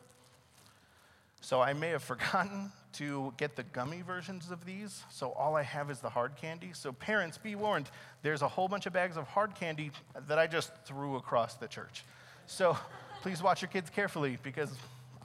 So 1.42 1.60
I 1.60 1.74
may 1.74 1.90
have 1.90 2.04
forgotten 2.04 2.72
to 2.94 3.34
get 3.38 3.56
the 3.56 3.64
gummy 3.64 4.02
versions 4.02 4.52
of 4.52 4.66
these. 4.66 5.04
So 5.10 5.32
all 5.32 5.56
I 5.56 5.64
have 5.64 5.90
is 5.90 6.00
the 6.00 6.10
hard 6.10 6.36
candy. 6.36 6.72
So 6.74 6.92
parents, 6.92 7.38
be 7.38 7.56
warned. 7.56 7.90
There's 8.22 8.42
a 8.42 8.48
whole 8.48 8.68
bunch 8.68 8.86
of 8.86 8.94
bags 8.94 9.18
of 9.18 9.28
hard 9.28 9.56
candy 9.56 9.92
that 10.28 10.38
I 10.38 10.48
just 10.48 10.72
threw 10.86 11.16
across 11.16 11.56
the 11.56 11.68
church. 11.68 12.04
So 12.48 12.78
please 13.22 13.42
watch 13.42 13.62
your 13.62 13.70
kids 13.70 13.90
carefully 13.90 14.38
because 14.44 14.72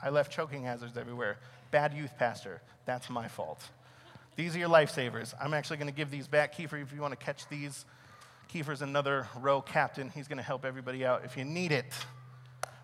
I 0.03 0.11
left 0.11 0.33
choking 0.33 0.65
hazards 0.65 0.97
everywhere. 0.97 1.39
Bad 1.71 1.95
youth 1.95 2.13
pastor. 2.19 2.61
That's 2.85 3.11
my 3.11 3.29
fault. 3.29 3.61
These 4.37 4.55
are 4.55 4.59
your 4.59 4.69
lifesavers. 4.69 5.35
I'm 5.41 5.55
actually 5.55 5.79
going 5.79 5.89
to 5.89 5.97
give 5.97 6.11
these 6.11 6.29
back. 6.29 6.55
Kiefer, 6.55 6.81
if 6.83 6.93
you 6.93 7.01
want 7.01 7.19
to 7.19 7.25
catch 7.25 7.49
these, 7.49 7.85
Kiefer's 8.53 8.83
another 8.83 9.29
row 9.41 9.61
captain. 9.61 10.11
He's 10.11 10.29
going 10.29 10.39
to 10.39 10.45
help 10.45 10.65
everybody 10.65 11.05
out. 11.05 11.25
If 11.25 11.37
you 11.37 11.45
need 11.45 11.73
it, 11.73 11.93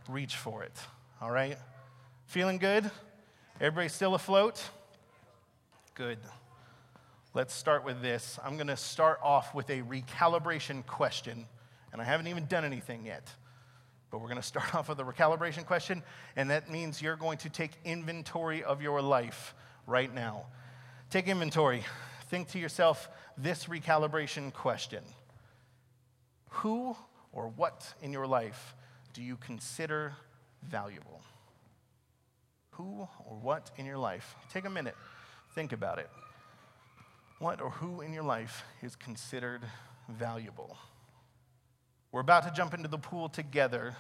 reach 0.08 0.36
for 0.36 0.62
it. 0.62 0.76
All 1.20 1.30
right? 1.30 1.58
Feeling 2.26 2.58
good? 2.58 2.90
Everybody 3.62 3.90
still 3.90 4.16
afloat? 4.16 4.60
Good. 5.94 6.18
Let's 7.32 7.54
start 7.54 7.84
with 7.84 8.02
this. 8.02 8.36
I'm 8.44 8.56
going 8.56 8.66
to 8.66 8.76
start 8.76 9.20
off 9.22 9.54
with 9.54 9.70
a 9.70 9.82
recalibration 9.82 10.84
question, 10.84 11.46
and 11.92 12.02
I 12.02 12.04
haven't 12.04 12.26
even 12.26 12.46
done 12.46 12.64
anything 12.64 13.06
yet. 13.06 13.30
But 14.10 14.18
we're 14.18 14.26
going 14.26 14.40
to 14.40 14.42
start 14.42 14.74
off 14.74 14.88
with 14.88 14.98
a 14.98 15.04
recalibration 15.04 15.64
question, 15.64 16.02
and 16.34 16.50
that 16.50 16.72
means 16.72 17.00
you're 17.00 17.14
going 17.14 17.38
to 17.38 17.48
take 17.48 17.70
inventory 17.84 18.64
of 18.64 18.82
your 18.82 19.00
life 19.00 19.54
right 19.86 20.12
now. 20.12 20.46
Take 21.08 21.28
inventory. 21.28 21.84
Think 22.30 22.48
to 22.48 22.58
yourself 22.58 23.08
this 23.38 23.66
recalibration 23.66 24.52
question 24.52 25.04
Who 26.48 26.96
or 27.30 27.46
what 27.54 27.94
in 28.02 28.12
your 28.12 28.26
life 28.26 28.74
do 29.12 29.22
you 29.22 29.36
consider 29.36 30.14
valuable? 30.64 31.20
Who 32.72 33.08
or 33.26 33.36
what 33.36 33.70
in 33.76 33.86
your 33.86 33.98
life? 33.98 34.34
Take 34.52 34.64
a 34.64 34.70
minute, 34.70 34.96
think 35.54 35.72
about 35.72 35.98
it. 35.98 36.10
What 37.38 37.60
or 37.60 37.70
who 37.70 38.00
in 38.00 38.12
your 38.12 38.22
life 38.22 38.64
is 38.82 38.94
considered 38.96 39.62
valuable? 40.08 40.76
We're 42.12 42.20
about 42.20 42.44
to 42.44 42.52
jump 42.52 42.74
into 42.74 42.88
the 42.88 42.98
pool 42.98 43.28
together. 43.28 43.96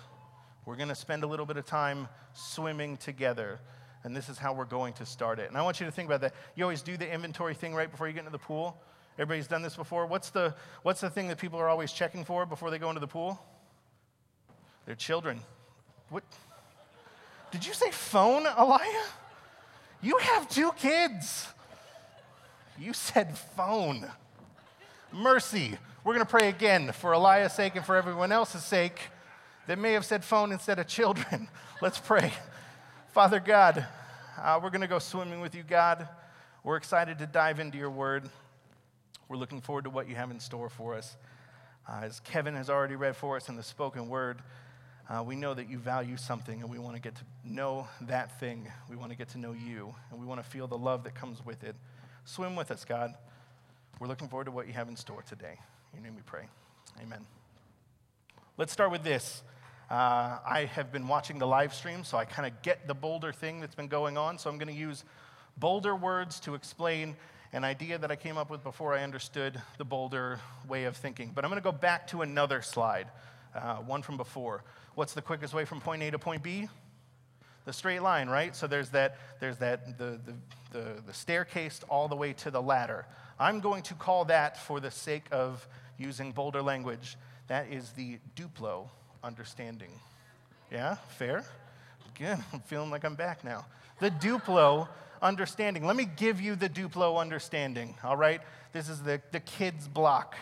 We're 0.64 0.76
going 0.76 0.90
to 0.90 0.94
spend 0.94 1.24
a 1.24 1.26
little 1.26 1.46
bit 1.46 1.56
of 1.56 1.66
time 1.66 2.08
swimming 2.34 2.96
together 2.98 3.58
and 4.04 4.16
this 4.16 4.28
is 4.28 4.38
how 4.38 4.52
we're 4.52 4.64
going 4.64 4.92
to 4.94 5.06
start 5.06 5.38
it. 5.38 5.48
And 5.48 5.56
I 5.56 5.62
want 5.62 5.80
you 5.80 5.86
to 5.86 5.92
think 5.92 6.08
about 6.08 6.20
that. 6.22 6.34
You 6.56 6.64
always 6.64 6.82
do 6.82 6.96
the 6.96 7.10
inventory 7.12 7.54
thing 7.54 7.74
right 7.74 7.90
before 7.90 8.08
you 8.08 8.12
get 8.12 8.20
into 8.20 8.32
the 8.32 8.38
pool. 8.38 8.80
Everybody's 9.14 9.46
done 9.46 9.62
this 9.62 9.76
before. 9.76 10.06
What's 10.06 10.30
the, 10.30 10.54
what's 10.82 11.00
the 11.00 11.10
thing 11.10 11.28
that 11.28 11.38
people 11.38 11.58
are 11.58 11.68
always 11.68 11.92
checking 11.92 12.24
for 12.24 12.46
before 12.46 12.70
they 12.70 12.78
go 12.78 12.88
into 12.88 13.00
the 13.00 13.06
pool? 13.06 13.40
Their 14.86 14.94
children. 14.94 15.40
What? 16.08 16.24
Did 17.52 17.66
you 17.66 17.74
say 17.74 17.90
phone, 17.90 18.46
Elia? 18.46 19.02
You 20.00 20.16
have 20.16 20.48
two 20.48 20.72
kids. 20.72 21.46
You 22.78 22.94
said 22.94 23.38
phone. 23.38 24.10
Mercy. 25.12 25.78
We're 26.02 26.14
going 26.14 26.26
to 26.26 26.30
pray 26.30 26.48
again 26.48 26.90
for 26.92 27.12
Eliah's 27.12 27.52
sake 27.52 27.76
and 27.76 27.84
for 27.84 27.94
everyone 27.94 28.32
else's 28.32 28.64
sake 28.64 28.98
that 29.66 29.78
may 29.78 29.92
have 29.92 30.04
said 30.04 30.24
phone 30.24 30.50
instead 30.50 30.78
of 30.78 30.88
children. 30.88 31.48
Let's 31.82 31.98
pray. 31.98 32.32
Father 33.12 33.38
God, 33.38 33.86
uh, 34.40 34.58
we're 34.62 34.70
going 34.70 34.80
to 34.80 34.88
go 34.88 34.98
swimming 34.98 35.42
with 35.42 35.54
you, 35.54 35.62
God. 35.62 36.08
We're 36.64 36.76
excited 36.76 37.18
to 37.18 37.26
dive 37.26 37.60
into 37.60 37.76
your 37.76 37.90
word. 37.90 38.28
We're 39.28 39.36
looking 39.36 39.60
forward 39.60 39.84
to 39.84 39.90
what 39.90 40.08
you 40.08 40.16
have 40.16 40.30
in 40.30 40.40
store 40.40 40.70
for 40.70 40.94
us. 40.94 41.16
Uh, 41.86 42.00
as 42.02 42.20
Kevin 42.20 42.54
has 42.54 42.70
already 42.70 42.96
read 42.96 43.14
for 43.14 43.36
us 43.36 43.48
in 43.50 43.56
the 43.56 43.62
spoken 43.62 44.08
word, 44.08 44.40
uh, 45.08 45.22
we 45.22 45.36
know 45.36 45.52
that 45.52 45.68
you 45.68 45.78
value 45.78 46.16
something 46.16 46.60
and 46.60 46.70
we 46.70 46.78
want 46.78 46.94
to 46.96 47.02
get 47.02 47.16
to 47.16 47.22
know 47.44 47.88
that 48.02 48.38
thing. 48.38 48.66
We 48.88 48.96
want 48.96 49.10
to 49.10 49.16
get 49.16 49.30
to 49.30 49.38
know 49.38 49.52
you 49.52 49.94
and 50.10 50.20
we 50.20 50.26
want 50.26 50.42
to 50.42 50.48
feel 50.48 50.66
the 50.66 50.78
love 50.78 51.04
that 51.04 51.14
comes 51.14 51.44
with 51.44 51.64
it. 51.64 51.76
Swim 52.24 52.56
with 52.56 52.70
us, 52.70 52.84
God. 52.84 53.14
We're 53.98 54.06
looking 54.06 54.28
forward 54.28 54.44
to 54.44 54.50
what 54.50 54.66
you 54.66 54.72
have 54.72 54.88
in 54.88 54.96
store 54.96 55.22
today. 55.22 55.58
In 55.92 55.98
your 55.98 56.04
name 56.04 56.16
we 56.16 56.22
pray. 56.22 56.44
Amen. 57.02 57.26
Let's 58.56 58.72
start 58.72 58.90
with 58.90 59.02
this. 59.02 59.42
Uh, 59.90 60.38
I 60.46 60.70
have 60.74 60.92
been 60.92 61.08
watching 61.08 61.38
the 61.38 61.46
live 61.46 61.74
stream, 61.74 62.04
so 62.04 62.16
I 62.16 62.24
kind 62.24 62.46
of 62.46 62.62
get 62.62 62.86
the 62.86 62.94
Boulder 62.94 63.32
thing 63.32 63.60
that's 63.60 63.74
been 63.74 63.88
going 63.88 64.16
on. 64.16 64.38
So 64.38 64.48
I'm 64.48 64.56
going 64.56 64.72
to 64.72 64.80
use 64.80 65.04
Boulder 65.56 65.94
words 65.94 66.40
to 66.40 66.54
explain 66.54 67.16
an 67.52 67.64
idea 67.64 67.98
that 67.98 68.10
I 68.10 68.16
came 68.16 68.38
up 68.38 68.48
with 68.48 68.62
before 68.62 68.94
I 68.94 69.02
understood 69.02 69.60
the 69.76 69.84
Boulder 69.84 70.40
way 70.66 70.84
of 70.84 70.96
thinking. 70.96 71.32
But 71.34 71.44
I'm 71.44 71.50
going 71.50 71.60
to 71.60 71.64
go 71.64 71.76
back 71.76 72.06
to 72.08 72.22
another 72.22 72.62
slide, 72.62 73.08
uh, 73.54 73.76
one 73.76 74.00
from 74.02 74.16
before. 74.16 74.64
What's 74.94 75.14
the 75.14 75.22
quickest 75.22 75.54
way 75.54 75.64
from 75.64 75.80
point 75.80 76.02
A 76.02 76.10
to 76.10 76.18
point 76.18 76.42
B? 76.42 76.68
The 77.64 77.72
straight 77.72 78.02
line, 78.02 78.28
right? 78.28 78.54
So 78.54 78.66
there's 78.66 78.90
that, 78.90 79.16
there's 79.40 79.58
that 79.58 79.98
the, 79.98 80.20
the, 80.24 80.78
the, 80.78 81.02
the 81.06 81.14
staircase 81.14 81.80
all 81.88 82.08
the 82.08 82.16
way 82.16 82.32
to 82.34 82.50
the 82.50 82.60
ladder. 82.60 83.06
I'm 83.38 83.60
going 83.60 83.82
to 83.84 83.94
call 83.94 84.26
that, 84.26 84.58
for 84.58 84.80
the 84.80 84.90
sake 84.90 85.24
of 85.30 85.66
using 85.96 86.32
Boulder 86.32 86.62
language, 86.62 87.16
that 87.48 87.72
is 87.72 87.92
the 87.92 88.18
Duplo 88.36 88.88
understanding. 89.22 89.90
Yeah, 90.70 90.96
fair? 91.16 91.44
Good. 92.18 92.38
I'm 92.52 92.60
feeling 92.60 92.90
like 92.90 93.04
I'm 93.04 93.14
back 93.14 93.44
now. 93.44 93.66
The 94.00 94.10
Duplo 94.10 94.88
understanding. 95.20 95.86
Let 95.86 95.96
me 95.96 96.04
give 96.04 96.40
you 96.40 96.56
the 96.56 96.68
Duplo 96.68 97.18
understanding, 97.18 97.94
all 98.02 98.16
right? 98.16 98.40
This 98.72 98.88
is 98.88 99.02
the, 99.02 99.20
the 99.30 99.40
kids' 99.40 99.86
block. 99.86 100.34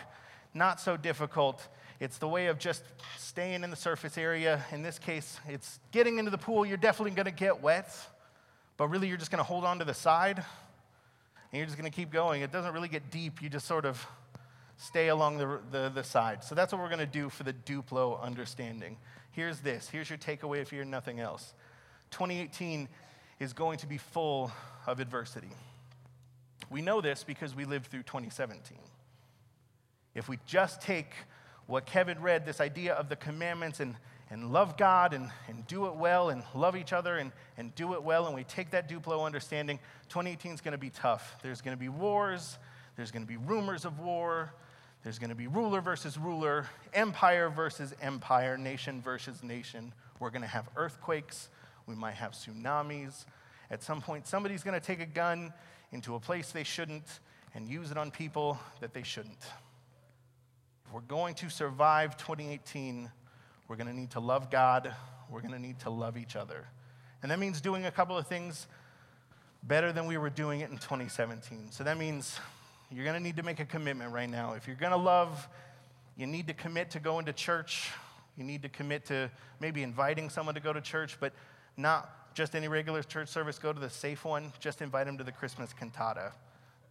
Not 0.53 0.81
so 0.81 0.97
difficult. 0.97 1.65
It's 2.01 2.17
the 2.17 2.27
way 2.27 2.47
of 2.47 2.57
just 2.57 2.81
staying 3.19 3.63
in 3.63 3.69
the 3.69 3.75
surface 3.75 4.17
area. 4.17 4.65
In 4.71 4.81
this 4.81 4.97
case, 4.97 5.39
it's 5.47 5.79
getting 5.91 6.17
into 6.17 6.31
the 6.31 6.37
pool. 6.37 6.65
You're 6.65 6.77
definitely 6.77 7.11
going 7.11 7.27
to 7.27 7.31
get 7.31 7.61
wet, 7.61 7.95
but 8.75 8.87
really 8.87 9.07
you're 9.07 9.17
just 9.19 9.29
going 9.29 9.37
to 9.37 9.43
hold 9.43 9.63
on 9.63 9.77
to 9.77 9.85
the 9.85 9.93
side 9.93 10.37
and 10.37 11.59
you're 11.59 11.67
just 11.67 11.77
going 11.77 11.89
to 11.89 11.95
keep 11.95 12.11
going. 12.11 12.41
It 12.41 12.51
doesn't 12.51 12.73
really 12.73 12.87
get 12.87 13.11
deep. 13.11 13.39
You 13.39 13.49
just 13.49 13.67
sort 13.67 13.85
of 13.85 14.03
stay 14.77 15.09
along 15.09 15.37
the, 15.37 15.59
the, 15.69 15.91
the 15.93 16.03
side. 16.03 16.43
So 16.43 16.55
that's 16.55 16.73
what 16.73 16.81
we're 16.81 16.87
going 16.87 17.01
to 17.01 17.05
do 17.05 17.29
for 17.29 17.43
the 17.43 17.53
Duplo 17.53 18.19
understanding. 18.19 18.97
Here's 19.29 19.59
this. 19.59 19.87
Here's 19.87 20.09
your 20.09 20.17
takeaway 20.17 20.59
if 20.59 20.73
you're 20.73 20.85
nothing 20.85 21.19
else. 21.19 21.53
2018 22.09 22.89
is 23.39 23.53
going 23.53 23.77
to 23.77 23.85
be 23.85 23.99
full 23.99 24.51
of 24.87 24.99
adversity. 24.99 25.51
We 26.71 26.81
know 26.81 26.99
this 26.99 27.23
because 27.23 27.55
we 27.55 27.65
lived 27.65 27.91
through 27.91 28.03
2017. 28.03 28.79
If 30.15 30.27
we 30.27 30.39
just 30.47 30.81
take 30.81 31.13
what 31.71 31.85
Kevin 31.85 32.21
read, 32.21 32.45
this 32.45 32.59
idea 32.59 32.93
of 32.93 33.07
the 33.07 33.15
commandments 33.15 33.79
and, 33.79 33.95
and 34.29 34.51
love 34.51 34.75
God 34.75 35.13
and, 35.13 35.31
and 35.47 35.65
do 35.67 35.85
it 35.85 35.95
well 35.95 36.29
and 36.29 36.43
love 36.53 36.75
each 36.75 36.91
other 36.91 37.17
and, 37.17 37.31
and 37.57 37.73
do 37.75 37.93
it 37.93 38.03
well, 38.03 38.25
and 38.25 38.35
we 38.35 38.43
take 38.43 38.71
that 38.71 38.89
Duplo 38.89 39.25
understanding, 39.25 39.79
2018 40.09 40.51
is 40.51 40.59
going 40.59 40.73
to 40.73 40.77
be 40.77 40.89
tough. 40.89 41.37
There's 41.41 41.61
going 41.61 41.75
to 41.75 41.79
be 41.79 41.87
wars, 41.87 42.59
there's 42.97 43.09
going 43.09 43.23
to 43.23 43.27
be 43.27 43.37
rumors 43.37 43.85
of 43.85 43.99
war, 43.99 44.53
there's 45.03 45.17
going 45.17 45.29
to 45.29 45.35
be 45.35 45.47
ruler 45.47 45.79
versus 45.79 46.17
ruler, 46.17 46.65
empire 46.93 47.49
versus 47.49 47.93
empire, 48.01 48.57
nation 48.57 49.01
versus 49.01 49.41
nation. 49.41 49.93
We're 50.19 50.29
going 50.29 50.43
to 50.43 50.49
have 50.49 50.67
earthquakes. 50.75 51.47
We 51.87 51.95
might 51.95 52.15
have 52.15 52.33
tsunamis. 52.33 53.25
At 53.71 53.81
some 53.81 54.01
point, 54.01 54.27
somebody's 54.27 54.61
going 54.61 54.77
to 54.77 54.85
take 54.85 54.99
a 54.99 55.05
gun 55.05 55.53
into 55.93 56.15
a 56.15 56.19
place 56.19 56.51
they 56.51 56.65
shouldn't 56.65 57.21
and 57.55 57.65
use 57.65 57.91
it 57.91 57.97
on 57.97 58.11
people 58.11 58.59
that 58.81 58.93
they 58.93 59.03
shouldn't. 59.03 59.39
If 60.91 60.95
we're 60.95 61.01
going 61.03 61.35
to 61.35 61.49
survive 61.49 62.17
2018, 62.17 63.09
we're 63.69 63.77
going 63.77 63.87
to 63.87 63.93
need 63.93 64.11
to 64.11 64.19
love 64.19 64.51
God. 64.51 64.93
We're 65.29 65.39
going 65.39 65.53
to 65.53 65.59
need 65.59 65.79
to 65.79 65.89
love 65.89 66.17
each 66.17 66.35
other. 66.35 66.67
And 67.23 67.31
that 67.31 67.39
means 67.39 67.61
doing 67.61 67.85
a 67.85 67.91
couple 67.91 68.17
of 68.17 68.27
things 68.27 68.67
better 69.63 69.93
than 69.93 70.05
we 70.05 70.17
were 70.17 70.29
doing 70.29 70.59
it 70.59 70.69
in 70.69 70.75
2017. 70.75 71.71
So 71.71 71.85
that 71.85 71.97
means 71.97 72.37
you're 72.91 73.05
going 73.05 73.15
to 73.15 73.23
need 73.23 73.37
to 73.37 73.43
make 73.43 73.61
a 73.61 73.65
commitment 73.65 74.11
right 74.11 74.29
now. 74.29 74.51
If 74.51 74.67
you're 74.67 74.75
going 74.75 74.91
to 74.91 74.97
love, 74.97 75.47
you 76.17 76.27
need 76.27 76.47
to 76.47 76.53
commit 76.53 76.89
to 76.89 76.99
going 76.99 77.23
to 77.27 77.31
church. 77.31 77.89
You 78.35 78.43
need 78.43 78.61
to 78.63 78.69
commit 78.69 79.05
to 79.05 79.31
maybe 79.61 79.83
inviting 79.83 80.29
someone 80.29 80.55
to 80.55 80.61
go 80.61 80.73
to 80.73 80.81
church, 80.81 81.15
but 81.21 81.31
not 81.77 82.35
just 82.35 82.53
any 82.53 82.67
regular 82.67 83.01
church 83.01 83.29
service. 83.29 83.57
Go 83.59 83.71
to 83.71 83.79
the 83.79 83.89
safe 83.89 84.25
one. 84.25 84.51
Just 84.59 84.81
invite 84.81 85.05
them 85.05 85.17
to 85.19 85.23
the 85.23 85.31
Christmas 85.31 85.71
cantata. 85.71 86.33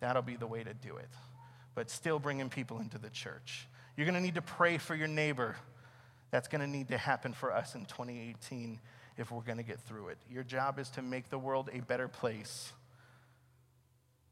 That'll 0.01 0.23
be 0.23 0.37
the 0.37 0.47
way 0.47 0.65
to 0.65 0.73
do 0.73 0.97
it. 0.97 1.11
But 1.75 1.91
still 1.91 2.19
bringing 2.19 2.49
people 2.49 2.81
into 2.81 2.97
the 2.97 3.11
church. 3.11 3.67
You're 3.97 4.07
going 4.07 4.15
to 4.15 4.21
need 4.21 4.37
to 4.37 4.43
pray 4.43 4.79
for 4.79 4.95
your 4.95 5.09
neighbor. 5.09 5.57
That's 6.31 6.49
going 6.49 6.61
to 6.61 6.67
need 6.67 6.89
to 6.89 6.99
happen 6.99 7.33
for 7.33 7.53
us 7.53 7.75
in 7.75 7.87
2018 7.87 8.79
if 9.17 9.31
we're 9.31 9.43
going 9.43 9.59
to 9.59 9.65
get 9.65 9.81
through 9.81 10.09
it. 10.09 10.19
Your 10.31 10.45
job 10.45 10.79
is 10.79 10.89
to 10.91 11.03
make 11.03 11.29
the 11.29 11.39
world 11.39 11.69
a 11.73 11.81
better 11.81 12.09
place. 12.09 12.73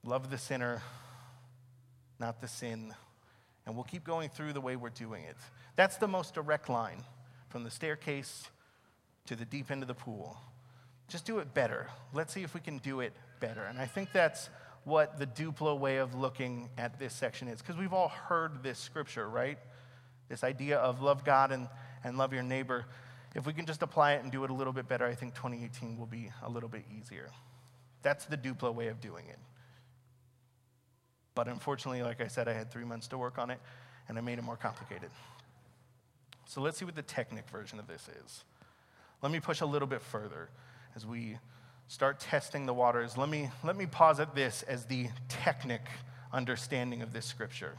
Love 0.05 0.31
the 0.31 0.39
sinner, 0.39 0.83
not 2.19 2.41
the 2.41 2.49
sin. 2.49 2.95
And 3.67 3.75
we'll 3.75 3.85
keep 3.85 4.05
going 4.05 4.31
through 4.31 4.55
the 4.55 4.61
way 4.61 4.77
we're 4.77 4.89
doing 4.89 5.25
it. 5.25 5.37
That's 5.77 5.97
the 5.97 6.09
most 6.09 6.35
direct 6.35 6.69
line 6.69 7.03
from 7.51 7.65
the 7.65 7.71
staircase 7.71 8.49
to 9.27 9.37
the 9.37 9.45
deep 9.45 9.71
end 9.71 9.83
of 9.83 9.89
the 9.89 9.95
pool. 9.95 10.39
Just 11.09 11.27
do 11.27 11.39
it 11.39 11.53
better. 11.53 11.89
Let's 12.15 12.33
see 12.33 12.43
if 12.43 12.55
we 12.55 12.61
can 12.61 12.79
do 12.79 13.01
it 13.01 13.13
better. 13.41 13.65
And 13.65 13.79
I 13.79 13.87
think 13.87 14.13
that's 14.13 14.49
what 14.89 15.19
the 15.19 15.27
Duplo 15.27 15.79
way 15.79 15.99
of 15.99 16.15
looking 16.15 16.71
at 16.79 16.99
this 16.99 17.13
section 17.13 17.47
is, 17.47 17.61
because 17.61 17.77
we've 17.77 17.93
all 17.93 18.09
heard 18.09 18.63
this 18.63 18.79
scripture, 18.79 19.29
right? 19.29 19.59
This 20.29 20.43
idea 20.43 20.79
of 20.79 21.03
love 21.03 21.25
God 21.25 21.53
and, 21.53 21.69
and 22.03 22.17
love 22.17 22.33
your 22.33 22.43
neighbor. 22.43 22.87
If 23.35 23.47
we 23.47 23.53
can 23.53 23.67
just 23.67 23.83
apply 23.83 24.15
it 24.15 24.23
and 24.23 24.33
do 24.33 24.45
it 24.45 24.51
a 24.51 24.55
little 24.55 24.73
bit 24.73 24.89
better, 24.89 25.07
I 25.07 25.15
think 25.15 25.35
2018 25.35 25.99
will 25.99 26.07
be 26.07 26.31
a 26.43 26.49
little 26.49 26.69
bit 26.69 26.85
easier. 26.99 27.31
That's 28.03 28.25
the 28.25 28.37
Duplo 28.37 28.75
way 28.75 28.89
of 28.89 29.01
doing 29.01 29.27
it. 29.29 29.39
But 31.35 31.47
unfortunately, 31.49 32.03
like 32.03 32.21
I 32.21 32.27
said, 32.27 32.49
I 32.49 32.53
had 32.53 32.71
three 32.71 32.85
months 32.85 33.09
to 33.09 33.19
work 33.19 33.39
on 33.39 33.51
it, 33.51 33.61
and 34.09 34.19
I 34.19 34.23
made 34.23 34.39
it 34.39 34.43
more 34.43 34.57
complicated. 34.57 35.11
So 36.47 36.63
let's 36.63 36.79
see 36.79 36.85
what 36.85 36.97
the 36.97 37.03
Technic 37.03 37.49
version 37.51 37.79
of 37.79 37.87
this 37.87 38.09
is. 38.25 38.45
Let 39.23 39.31
me 39.31 39.39
push 39.39 39.61
a 39.61 39.67
little 39.67 39.87
bit 39.87 40.01
further 40.01 40.49
as 40.97 41.05
we 41.07 41.37
start 41.89 42.21
testing 42.21 42.67
the 42.67 42.75
waters. 42.75 43.17
Let 43.17 43.29
me, 43.29 43.51
let 43.65 43.77
me 43.77 43.87
posit 43.87 44.35
this 44.35 44.63
as 44.63 44.85
the 44.85 45.09
Technic 45.29 45.83
understanding 46.33 47.03
of 47.03 47.13
this 47.13 47.25
scripture. 47.25 47.73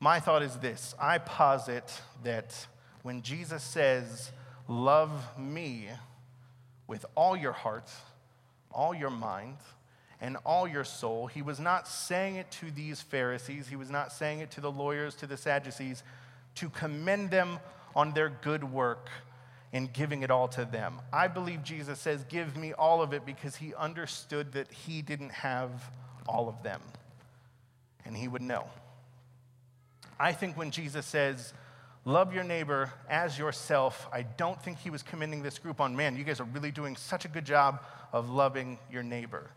My 0.00 0.20
thought 0.20 0.42
is 0.42 0.56
this 0.56 0.94
I 1.00 1.18
posit 1.18 2.00
that 2.24 2.66
when 3.02 3.22
Jesus 3.22 3.62
says, 3.62 4.32
Love 4.66 5.10
me 5.38 5.88
with 6.86 7.06
all 7.14 7.36
your 7.36 7.52
heart, 7.52 7.90
all 8.70 8.94
your 8.94 9.10
mind, 9.10 9.56
and 10.20 10.36
all 10.44 10.68
your 10.68 10.84
soul. 10.84 11.26
He 11.26 11.42
was 11.42 11.58
not 11.58 11.88
saying 11.88 12.36
it 12.36 12.50
to 12.52 12.70
these 12.70 13.00
Pharisees, 13.00 13.68
he 13.68 13.76
was 13.76 13.90
not 13.90 14.12
saying 14.12 14.40
it 14.40 14.50
to 14.52 14.60
the 14.60 14.70
lawyers, 14.70 15.14
to 15.16 15.26
the 15.26 15.36
Sadducees, 15.36 16.02
to 16.56 16.68
commend 16.70 17.30
them 17.30 17.60
on 17.94 18.12
their 18.12 18.28
good 18.28 18.64
work 18.64 19.08
in 19.72 19.88
giving 19.92 20.22
it 20.22 20.30
all 20.30 20.48
to 20.48 20.64
them. 20.64 21.00
I 21.12 21.28
believe 21.28 21.62
Jesus 21.62 21.98
says, 21.98 22.24
Give 22.28 22.56
me 22.56 22.72
all 22.72 23.02
of 23.02 23.12
it 23.12 23.26
because 23.26 23.56
he 23.56 23.74
understood 23.74 24.52
that 24.52 24.70
he 24.72 25.02
didn't 25.02 25.32
have 25.32 25.90
all 26.26 26.48
of 26.48 26.62
them, 26.62 26.80
and 28.04 28.16
he 28.16 28.28
would 28.28 28.42
know. 28.42 28.66
I 30.18 30.32
think 30.32 30.56
when 30.56 30.70
Jesus 30.70 31.06
says, 31.06 31.52
Love 32.04 32.32
your 32.32 32.44
neighbor 32.44 32.90
as 33.10 33.38
yourself. 33.38 34.08
I 34.10 34.22
don't 34.22 34.58
think 34.62 34.78
he 34.78 34.88
was 34.88 35.02
commending 35.02 35.42
this 35.42 35.58
group 35.58 35.78
on, 35.78 35.94
man, 35.94 36.16
you 36.16 36.24
guys 36.24 36.40
are 36.40 36.44
really 36.44 36.70
doing 36.70 36.96
such 36.96 37.26
a 37.26 37.28
good 37.28 37.44
job 37.44 37.82
of 38.14 38.30
loving 38.30 38.78
your 38.90 39.02
neighbor. 39.02 39.50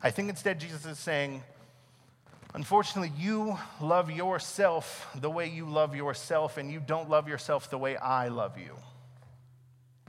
I 0.00 0.10
think 0.10 0.28
instead 0.28 0.60
Jesus 0.60 0.86
is 0.86 0.98
saying, 1.00 1.42
unfortunately, 2.54 3.12
you 3.18 3.58
love 3.80 4.12
yourself 4.12 5.08
the 5.16 5.28
way 5.28 5.48
you 5.48 5.68
love 5.68 5.96
yourself, 5.96 6.56
and 6.56 6.70
you 6.70 6.78
don't 6.78 7.10
love 7.10 7.26
yourself 7.26 7.68
the 7.68 7.78
way 7.78 7.96
I 7.96 8.28
love 8.28 8.58
you. 8.58 8.76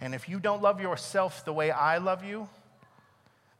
And 0.02 0.14
if 0.14 0.28
you 0.28 0.40
don't 0.40 0.62
love 0.62 0.82
yourself 0.82 1.46
the 1.46 1.54
way 1.54 1.72
I 1.72 1.98
love 1.98 2.24
you, 2.24 2.50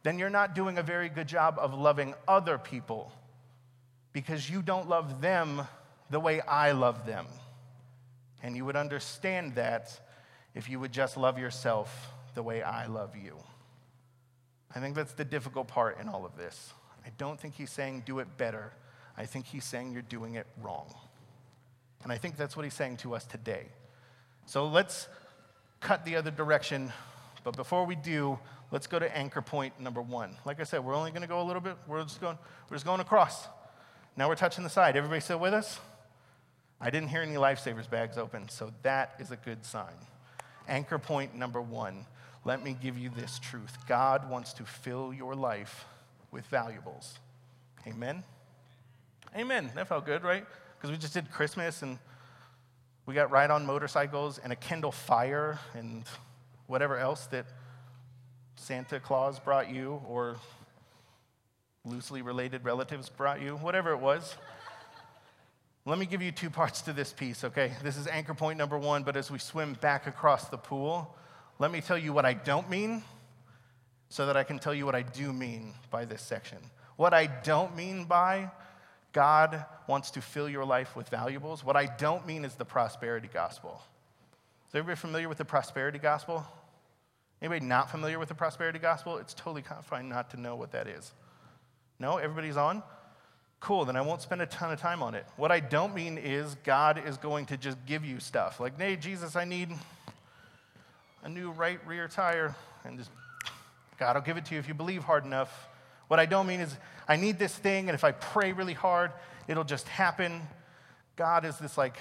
then 0.04 0.20
you're 0.20 0.30
not 0.30 0.56
doing 0.56 0.78
a 0.78 0.84
very 0.84 1.10
good 1.10 1.28
job 1.28 1.58
of 1.58 1.74
loving 1.74 2.14
other 2.28 2.58
people 2.58 3.12
because 4.12 4.50
you 4.50 4.62
don't 4.62 4.90
love 4.90 5.22
them 5.22 5.66
the 6.10 6.20
way 6.20 6.42
I 6.42 6.74
love 6.74 7.06
them. 7.06 7.26
And 8.42 8.56
you 8.56 8.66
would 8.66 8.76
understand 8.76 9.56
that 9.56 10.00
if 10.54 10.70
you 10.70 10.80
would 10.80 10.92
just 10.92 11.16
love 11.18 11.40
yourself 11.40 12.12
the 12.36 12.44
way 12.44 12.62
I 12.62 12.88
love 12.88 13.16
you. 13.16 13.38
I 14.76 14.80
think 14.80 14.96
that's 14.96 15.14
the 15.14 15.26
difficult 15.26 15.68
part 15.68 16.00
in 16.00 16.10
all 16.10 16.26
of 16.26 16.36
this. 16.36 16.74
I 17.06 17.10
don't 17.18 17.40
think 17.40 17.56
he's 17.56 17.72
saying 17.72 18.04
do 18.06 18.20
it 18.20 18.38
better. 18.38 18.74
I 19.18 19.26
think 19.26 19.46
he's 19.46 19.64
saying 19.64 19.94
you're 19.94 20.02
doing 20.02 20.36
it 20.36 20.48
wrong. 20.62 20.94
And 22.04 22.12
I 22.12 22.18
think 22.18 22.36
that's 22.36 22.58
what 22.58 22.64
he's 22.64 22.74
saying 22.74 22.98
to 22.98 23.16
us 23.16 23.26
today. 23.26 23.68
So 24.46 24.68
let's 24.68 25.08
cut 25.84 26.06
the 26.06 26.16
other 26.16 26.32
direction. 26.32 26.92
But 27.44 27.56
before 27.56 27.86
we 27.86 27.96
do, 27.96 28.40
let's 28.72 28.88
go 28.88 28.98
to 28.98 29.16
anchor 29.16 29.42
point 29.42 29.80
number 29.80 30.02
one. 30.02 30.36
Like 30.46 30.60
I 30.60 30.64
said, 30.64 30.84
we're 30.84 30.96
only 30.96 31.12
going 31.12 31.22
to 31.22 31.28
go 31.28 31.42
a 31.42 31.44
little 31.44 31.62
bit. 31.62 31.76
We're 31.88 32.02
just 32.04 32.22
going, 32.22 32.38
we're 32.70 32.76
just 32.76 32.86
going 32.86 33.02
across. 33.02 33.48
Now 34.16 34.30
we're 34.30 34.36
touching 34.36 34.64
the 34.64 34.70
side. 34.70 34.96
Everybody 34.96 35.20
still 35.20 35.40
with 35.40 35.54
us? 35.54 35.80
I 36.80 36.90
didn't 36.90 37.10
hear 37.10 37.22
any 37.22 37.36
lifesavers 37.36 37.90
bags 37.90 38.18
open, 38.18 38.50
so 38.50 38.72
that 38.82 39.16
is 39.20 39.32
a 39.32 39.36
good 39.36 39.66
sign. 39.66 39.94
Anchor 40.68 40.98
point 40.98 41.36
number 41.36 41.62
one. 41.62 42.06
Let 42.46 42.64
me 42.64 42.76
give 42.82 42.98
you 42.98 43.10
this 43.10 43.40
truth 43.40 43.78
God 43.88 44.30
wants 44.30 44.54
to 44.54 44.64
fill 44.64 45.14
your 45.14 45.36
life 45.36 45.86
with 46.32 46.46
valuables. 46.48 47.20
Amen? 47.88 48.24
Amen. 49.36 49.72
That 49.76 49.88
felt 49.88 50.06
good, 50.06 50.24
right? 50.24 50.46
Because 50.78 50.92
we 50.92 50.98
just 50.98 51.14
did 51.14 51.32
Christmas 51.32 51.82
and 51.82 51.98
we 53.06 53.14
got 53.14 53.32
ride 53.32 53.52
on 53.52 53.66
motorcycles 53.66 54.38
and 54.38 54.54
a 54.54 54.56
Kindle 54.56 54.92
Fire 54.92 55.60
and 55.74 56.04
whatever 56.68 56.98
else 56.98 57.26
that 57.28 57.46
Santa 58.56 59.00
Claus 59.00 59.40
brought 59.40 59.70
you 59.70 60.02
or 60.08 60.38
loosely 61.86 62.22
related 62.22 62.64
relatives 62.64 63.10
brought 63.10 63.42
you, 63.42 63.58
whatever 63.58 63.92
it 63.92 64.00
was. 64.00 64.36
Let 65.86 66.00
me 66.00 66.06
give 66.06 66.22
you 66.22 66.32
two 66.32 66.50
parts 66.50 66.82
to 66.84 66.94
this 66.94 67.12
piece, 67.12 67.44
okay? 67.44 67.74
This 67.84 67.98
is 67.98 68.08
anchor 68.08 68.34
point 68.34 68.58
number 68.58 68.78
one, 68.78 69.04
but 69.04 69.18
as 69.18 69.30
we 69.30 69.38
swim 69.38 69.74
back 69.82 70.08
across 70.08 70.48
the 70.48 70.58
pool, 70.58 71.14
let 71.60 71.72
me 71.72 71.82
tell 71.82 71.98
you 71.98 72.14
what 72.14 72.26
I 72.26 72.34
don't 72.34 72.70
mean 72.70 73.04
so 74.08 74.28
that 74.28 74.38
I 74.38 74.44
can 74.44 74.60
tell 74.60 74.74
you 74.74 74.86
what 74.86 74.96
I 74.96 75.02
do 75.02 75.34
mean 75.34 75.74
by 75.92 76.06
this 76.06 76.22
section. 76.22 76.60
What 76.96 77.14
I 77.14 77.26
don't 77.26 77.76
mean 77.76 78.06
by 78.06 78.50
God 79.14 79.66
wants 79.88 80.12
to 80.12 80.22
fill 80.22 80.50
your 80.50 80.66
life 80.66 80.96
with 80.96 81.08
valuables, 81.10 81.64
what 81.64 81.76
I 81.76 81.86
don't 81.86 82.26
mean 82.26 82.44
is 82.44 82.56
the 82.56 82.66
prosperity 82.66 83.30
gospel. 83.32 83.82
Is 84.68 84.76
everybody 84.76 85.00
familiar 85.00 85.30
with 85.30 85.38
the 85.38 85.46
prosperity 85.46 86.00
gospel? 86.00 86.46
Anybody 87.42 87.66
not 87.66 87.92
familiar 87.92 88.18
with 88.18 88.30
the 88.30 88.36
prosperity 88.36 88.80
gospel? 88.80 89.18
It's 89.18 89.34
totally 89.34 89.64
fine 89.84 90.10
not 90.10 90.32
to 90.32 90.40
know 90.40 90.56
what 90.56 90.72
that 90.72 90.88
is. 90.88 91.14
No? 92.00 92.18
Everybody's 92.18 92.58
on? 92.58 92.82
Cool, 93.60 93.86
then 93.86 93.96
I 93.96 94.02
won't 94.02 94.22
spend 94.22 94.42
a 94.42 94.46
ton 94.46 94.74
of 94.74 94.80
time 94.80 95.02
on 95.04 95.14
it. 95.16 95.26
What 95.38 95.52
I 95.52 95.60
don't 95.60 95.94
mean 95.94 96.18
is 96.18 96.56
God 96.64 97.02
is 97.08 97.18
going 97.18 97.46
to 97.46 97.58
just 97.58 97.78
give 97.86 98.04
you 98.04 98.20
stuff. 98.20 98.60
Like, 98.60 98.78
hey, 98.78 98.96
Jesus, 98.96 99.36
I 99.36 99.46
need 99.46 99.70
a 101.24 101.30
new 101.30 101.52
right 101.52 101.80
rear 101.88 102.08
tire. 102.08 102.56
And 102.84 102.98
just, 102.98 103.12
God 103.98 104.16
will 104.16 104.22
give 104.22 104.38
it 104.38 104.46
to 104.46 104.54
you 104.56 104.60
if 104.60 104.68
you 104.68 104.74
believe 104.74 105.04
hard 105.04 105.24
enough. 105.24 105.70
What 106.14 106.20
I 106.20 106.28
don't 106.28 106.46
mean 106.46 106.60
is, 106.60 106.78
I 107.08 107.16
need 107.16 107.40
this 107.40 107.56
thing, 107.56 107.90
and 107.90 107.96
if 107.96 108.04
I 108.04 108.12
pray 108.12 108.52
really 108.54 108.76
hard, 108.76 109.12
it'll 109.48 109.64
just 109.64 109.88
happen. 109.88 110.44
God 111.16 111.44
is 111.44 111.58
this 111.58 111.76
like 111.76 111.98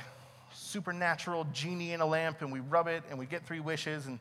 supernatural 0.52 1.46
genie 1.54 1.94
in 1.94 2.02
a 2.02 2.04
lamp, 2.04 2.42
and 2.42 2.52
we 2.52 2.60
rub 2.60 2.88
it, 2.88 3.04
and 3.08 3.18
we 3.18 3.24
get 3.24 3.46
three 3.46 3.60
wishes, 3.60 4.04
and 4.04 4.20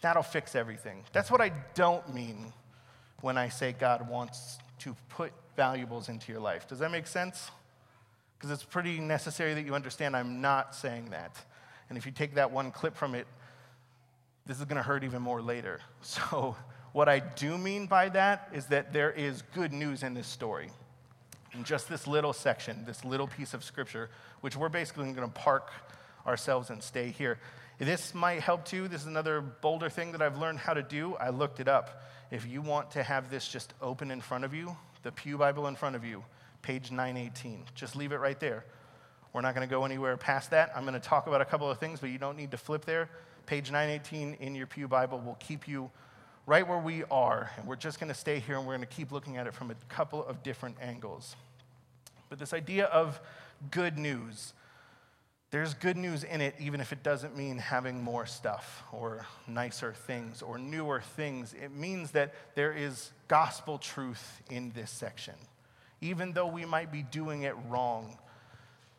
that'll 0.00 0.24
fix 0.24 0.56
everything. 0.56 1.04
That's 1.12 1.30
what 1.30 1.40
I 1.40 1.52
don't 1.74 2.12
mean 2.12 2.52
when 3.20 3.38
I 3.38 3.48
say 3.48 3.70
God 3.70 4.08
wants 4.08 4.58
to 4.80 4.96
put 5.10 5.32
valuables 5.54 6.08
into 6.08 6.32
your 6.32 6.40
life. 6.40 6.66
Does 6.66 6.80
that 6.80 6.90
make 6.90 7.06
sense? 7.06 7.48
Because 8.36 8.50
it's 8.50 8.64
pretty 8.64 8.98
necessary 8.98 9.54
that 9.54 9.64
you 9.64 9.76
understand 9.76 10.16
I'm 10.16 10.40
not 10.40 10.74
saying 10.74 11.10
that. 11.10 11.36
And 11.88 11.96
if 11.96 12.06
you 12.06 12.10
take 12.10 12.34
that 12.34 12.50
one 12.50 12.72
clip 12.72 12.96
from 12.96 13.14
it, 13.14 13.28
this 14.46 14.58
is 14.58 14.64
going 14.64 14.78
to 14.78 14.82
hurt 14.82 15.04
even 15.04 15.22
more 15.22 15.40
later. 15.40 15.78
So, 16.00 16.56
what 16.92 17.08
I 17.08 17.20
do 17.20 17.56
mean 17.56 17.86
by 17.86 18.08
that 18.10 18.50
is 18.52 18.66
that 18.66 18.92
there 18.92 19.10
is 19.10 19.42
good 19.54 19.72
news 19.72 20.02
in 20.02 20.14
this 20.14 20.26
story. 20.26 20.70
In 21.54 21.64
just 21.64 21.88
this 21.88 22.06
little 22.06 22.32
section, 22.32 22.84
this 22.86 23.04
little 23.04 23.26
piece 23.26 23.54
of 23.54 23.64
scripture, 23.64 24.10
which 24.40 24.56
we're 24.56 24.68
basically 24.68 25.04
going 25.12 25.28
to 25.28 25.28
park 25.28 25.70
ourselves 26.26 26.70
and 26.70 26.82
stay 26.82 27.10
here. 27.10 27.38
This 27.78 28.14
might 28.14 28.40
help 28.40 28.64
too. 28.64 28.88
This 28.88 29.02
is 29.02 29.06
another 29.06 29.40
Boulder 29.40 29.88
thing 29.88 30.12
that 30.12 30.22
I've 30.22 30.38
learned 30.38 30.58
how 30.58 30.74
to 30.74 30.82
do. 30.82 31.14
I 31.16 31.30
looked 31.30 31.60
it 31.60 31.68
up. 31.68 32.04
If 32.30 32.46
you 32.46 32.62
want 32.62 32.92
to 32.92 33.02
have 33.02 33.30
this 33.30 33.46
just 33.48 33.74
open 33.82 34.10
in 34.10 34.20
front 34.20 34.44
of 34.44 34.54
you, 34.54 34.76
the 35.02 35.12
Pew 35.12 35.36
Bible 35.36 35.66
in 35.66 35.76
front 35.76 35.96
of 35.96 36.04
you, 36.04 36.24
page 36.62 36.90
918. 36.90 37.64
Just 37.74 37.96
leave 37.96 38.12
it 38.12 38.16
right 38.18 38.38
there. 38.38 38.64
We're 39.32 39.40
not 39.40 39.54
going 39.54 39.66
to 39.66 39.70
go 39.70 39.84
anywhere 39.84 40.16
past 40.16 40.50
that. 40.50 40.70
I'm 40.76 40.84
going 40.84 40.94
to 40.94 41.00
talk 41.00 41.26
about 41.26 41.40
a 41.40 41.44
couple 41.44 41.70
of 41.70 41.78
things, 41.78 42.00
but 42.00 42.10
you 42.10 42.18
don't 42.18 42.36
need 42.36 42.50
to 42.50 42.56
flip 42.58 42.84
there. 42.84 43.08
Page 43.46 43.70
918 43.70 44.34
in 44.34 44.54
your 44.54 44.66
Pew 44.66 44.88
Bible 44.88 45.18
will 45.18 45.36
keep 45.40 45.66
you 45.66 45.90
right 46.46 46.66
where 46.66 46.78
we 46.78 47.04
are. 47.10 47.50
And 47.56 47.66
we're 47.66 47.76
just 47.76 48.00
going 48.00 48.12
to 48.12 48.18
stay 48.18 48.38
here 48.38 48.56
and 48.56 48.66
we're 48.66 48.76
going 48.76 48.86
to 48.86 48.94
keep 48.94 49.12
looking 49.12 49.36
at 49.36 49.46
it 49.46 49.54
from 49.54 49.70
a 49.70 49.76
couple 49.88 50.24
of 50.24 50.42
different 50.42 50.76
angles. 50.80 51.36
But 52.28 52.38
this 52.38 52.52
idea 52.52 52.86
of 52.86 53.20
good 53.70 53.98
news, 53.98 54.54
there's 55.50 55.74
good 55.74 55.96
news 55.96 56.24
in 56.24 56.40
it, 56.40 56.54
even 56.58 56.80
if 56.80 56.92
it 56.92 57.02
doesn't 57.02 57.36
mean 57.36 57.58
having 57.58 58.02
more 58.02 58.26
stuff 58.26 58.82
or 58.90 59.26
nicer 59.46 59.92
things 59.92 60.42
or 60.42 60.58
newer 60.58 61.00
things. 61.00 61.54
It 61.54 61.72
means 61.72 62.12
that 62.12 62.34
there 62.54 62.72
is 62.72 63.12
gospel 63.28 63.78
truth 63.78 64.42
in 64.50 64.72
this 64.74 64.90
section. 64.90 65.34
Even 66.00 66.32
though 66.32 66.46
we 66.46 66.64
might 66.64 66.90
be 66.90 67.02
doing 67.02 67.42
it 67.42 67.54
wrong, 67.68 68.16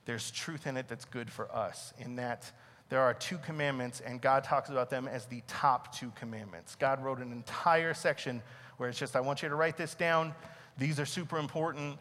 there's 0.06 0.32
truth 0.32 0.67
in 0.67 0.77
it 0.77 0.88
that's 0.88 1.06
good 1.06 1.32
for 1.32 1.53
us, 1.53 1.93
in 1.97 2.17
that 2.17 2.51
there 2.93 3.01
are 3.01 3.15
two 3.15 3.39
commandments, 3.39 4.01
and 4.06 4.21
God 4.21 4.43
talks 4.43 4.69
about 4.69 4.91
them 4.91 5.08
as 5.08 5.25
the 5.25 5.41
top 5.47 5.95
two 5.95 6.12
commandments. 6.15 6.75
God 6.75 7.03
wrote 7.03 7.17
an 7.17 7.32
entire 7.32 7.91
section 7.95 8.39
where 8.77 8.88
it's 8.88 8.99
just, 8.99 9.15
I 9.15 9.19
want 9.19 9.41
you 9.41 9.49
to 9.49 9.56
write 9.56 9.77
this 9.77 9.95
down. 9.95 10.32
These 10.77 10.99
are 10.99 11.06
super 11.08 11.39
important. 11.39 11.97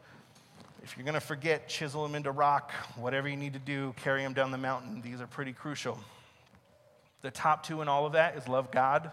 If 0.83 0.95
you're 0.95 1.05
going 1.05 1.15
to 1.15 1.21
forget, 1.21 1.67
chisel 1.67 2.03
them 2.03 2.15
into 2.15 2.31
rock, 2.31 2.73
whatever 2.97 3.27
you 3.27 3.39
need 3.39 3.55
to 3.55 3.59
do, 3.59 3.95
carry 4.05 4.23
them 4.23 4.35
down 4.35 4.51
the 4.51 4.59
mountain. 4.59 5.01
These 5.01 5.23
are 5.23 5.27
pretty 5.27 5.55
crucial. 5.55 5.99
The 7.23 7.31
top 7.31 7.65
two 7.65 7.81
in 7.81 7.89
all 7.89 8.05
of 8.05 8.13
that 8.13 8.37
is 8.37 8.47
love 8.47 8.71
God 8.71 9.13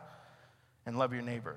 and 0.85 0.99
love 0.99 1.13
your 1.13 1.21
neighbor. 1.21 1.55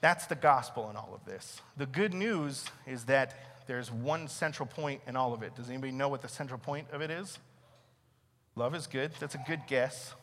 That's 0.00 0.24
the 0.24 0.36
gospel 0.36 0.88
in 0.88 0.96
all 0.96 1.12
of 1.14 1.22
this. 1.26 1.60
The 1.76 1.84
good 1.84 2.14
news 2.14 2.64
is 2.86 3.04
that 3.04 3.66
there's 3.66 3.92
one 3.92 4.26
central 4.26 4.66
point 4.66 5.02
in 5.06 5.16
all 5.16 5.34
of 5.34 5.42
it. 5.42 5.54
Does 5.54 5.68
anybody 5.68 5.92
know 5.92 6.08
what 6.08 6.22
the 6.22 6.28
central 6.28 6.58
point 6.58 6.86
of 6.92 7.02
it 7.02 7.10
is? 7.10 7.38
Love 8.56 8.74
is 8.74 8.86
good. 8.86 9.12
That's 9.18 9.34
a 9.34 9.44
good 9.46 9.62
guess. 9.66 10.14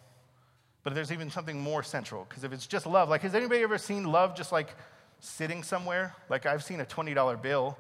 But 0.84 0.96
there's 0.96 1.12
even 1.12 1.30
something 1.30 1.60
more 1.60 1.84
central. 1.84 2.26
Because 2.28 2.44
if 2.44 2.54
it's 2.54 2.66
just 2.66 2.88
love, 2.88 3.10
like, 3.10 3.22
has 3.22 3.36
anybody 3.36 3.62
ever 3.62 3.78
seen 3.78 4.06
love 4.06 4.36
just 4.36 4.52
like 4.52 4.76
sitting 5.20 5.64
somewhere? 5.64 6.16
Like, 6.30 6.46
I've 6.46 6.64
seen 6.64 6.80
a 6.80 6.86
$20 6.86 7.42
bill 7.42 7.78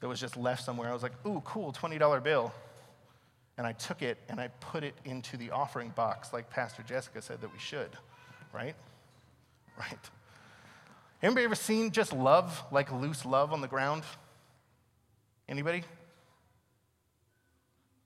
that 0.00 0.08
was 0.08 0.20
just 0.20 0.36
left 0.36 0.64
somewhere. 0.64 0.88
I 0.88 0.92
was 0.92 1.02
like, 1.02 1.12
ooh, 1.26 1.40
cool, 1.44 1.72
$20 1.72 2.22
bill. 2.22 2.52
And 3.58 3.66
I 3.66 3.72
took 3.72 4.02
it 4.02 4.18
and 4.28 4.40
I 4.40 4.48
put 4.60 4.84
it 4.84 4.94
into 5.04 5.36
the 5.36 5.50
offering 5.50 5.90
box, 5.90 6.32
like 6.32 6.50
Pastor 6.50 6.82
Jessica 6.82 7.22
said 7.22 7.40
that 7.40 7.52
we 7.52 7.58
should, 7.58 7.90
right? 8.52 8.74
Right. 9.78 10.10
Anybody 11.22 11.44
ever 11.44 11.54
seen 11.54 11.90
just 11.90 12.12
love, 12.12 12.62
like 12.70 12.92
loose 12.92 13.24
love 13.24 13.52
on 13.52 13.62
the 13.62 13.68
ground? 13.68 14.02
Anybody? 15.48 15.84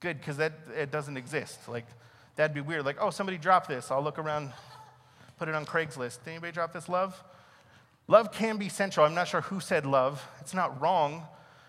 Good, 0.00 0.18
because 0.18 0.38
that 0.38 0.52
it 0.76 0.90
doesn't 0.90 1.16
exist. 1.16 1.68
Like, 1.68 1.86
that'd 2.36 2.54
be 2.54 2.60
weird. 2.60 2.84
Like, 2.84 2.96
oh, 3.00 3.10
somebody 3.10 3.38
dropped 3.38 3.68
this. 3.68 3.90
I'll 3.90 4.02
look 4.02 4.18
around, 4.18 4.52
put 5.38 5.48
it 5.48 5.54
on 5.54 5.66
Craigslist. 5.66 6.24
Did 6.24 6.30
anybody 6.30 6.52
drop 6.52 6.72
this 6.72 6.88
love? 6.88 7.22
Love 8.08 8.32
can 8.32 8.56
be 8.56 8.68
central. 8.68 9.06
I'm 9.06 9.14
not 9.14 9.28
sure 9.28 9.42
who 9.42 9.60
said 9.60 9.86
love. 9.86 10.26
It's 10.40 10.54
not 10.54 10.80
wrong, 10.80 11.24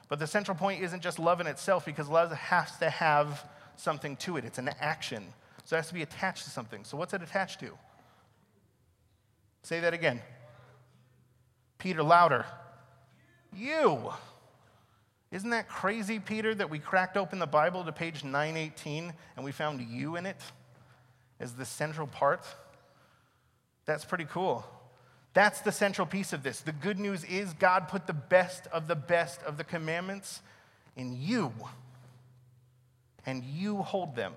but 0.07 0.17
the 0.17 0.27
central 0.27 0.57
point 0.57 0.81
isn't 0.81 1.03
just 1.03 1.19
love 1.19 1.39
in 1.39 1.47
itself 1.47 1.85
because 1.85 2.09
love 2.09 2.31
has 2.31 2.77
to 2.77 2.89
have 2.89 3.45
something 3.75 4.15
to 4.17 4.37
it. 4.37 4.45
It's 4.45 4.57
an 4.57 4.71
action. 4.79 5.23
So 5.65 5.75
it 5.75 5.79
has 5.79 5.87
to 5.89 5.93
be 5.93 6.01
attached 6.01 6.45
to 6.45 6.49
something. 6.49 6.83
So 6.83 6.97
what's 6.97 7.13
it 7.13 7.21
attached 7.21 7.59
to? 7.59 7.77
Say 9.63 9.81
that 9.81 9.93
again. 9.93 10.21
Peter, 11.77 12.01
louder. 12.01 12.45
You. 13.55 14.11
Isn't 15.31 15.51
that 15.51 15.69
crazy, 15.69 16.19
Peter, 16.19 16.53
that 16.55 16.69
we 16.69 16.77
cracked 16.77 17.15
open 17.15 17.39
the 17.39 17.47
Bible 17.47 17.85
to 17.85 17.91
page 17.91 18.23
918 18.23 19.13
and 19.35 19.45
we 19.45 19.51
found 19.51 19.81
you 19.81 20.17
in 20.17 20.25
it 20.25 20.41
as 21.39 21.53
the 21.53 21.65
central 21.65 22.05
part? 22.05 22.45
That's 23.85 24.03
pretty 24.03 24.25
cool. 24.25 24.65
That's 25.33 25.61
the 25.61 25.71
central 25.71 26.05
piece 26.05 26.33
of 26.33 26.43
this. 26.43 26.59
The 26.59 26.73
good 26.73 26.99
news 26.99 27.23
is 27.23 27.53
God 27.53 27.87
put 27.87 28.07
the 28.07 28.13
best 28.13 28.67
of 28.67 28.87
the 28.87 28.95
best 28.95 29.41
of 29.43 29.57
the 29.57 29.63
commandments 29.63 30.41
in 30.97 31.15
you, 31.17 31.53
and 33.25 33.43
you 33.43 33.77
hold 33.77 34.15
them. 34.15 34.33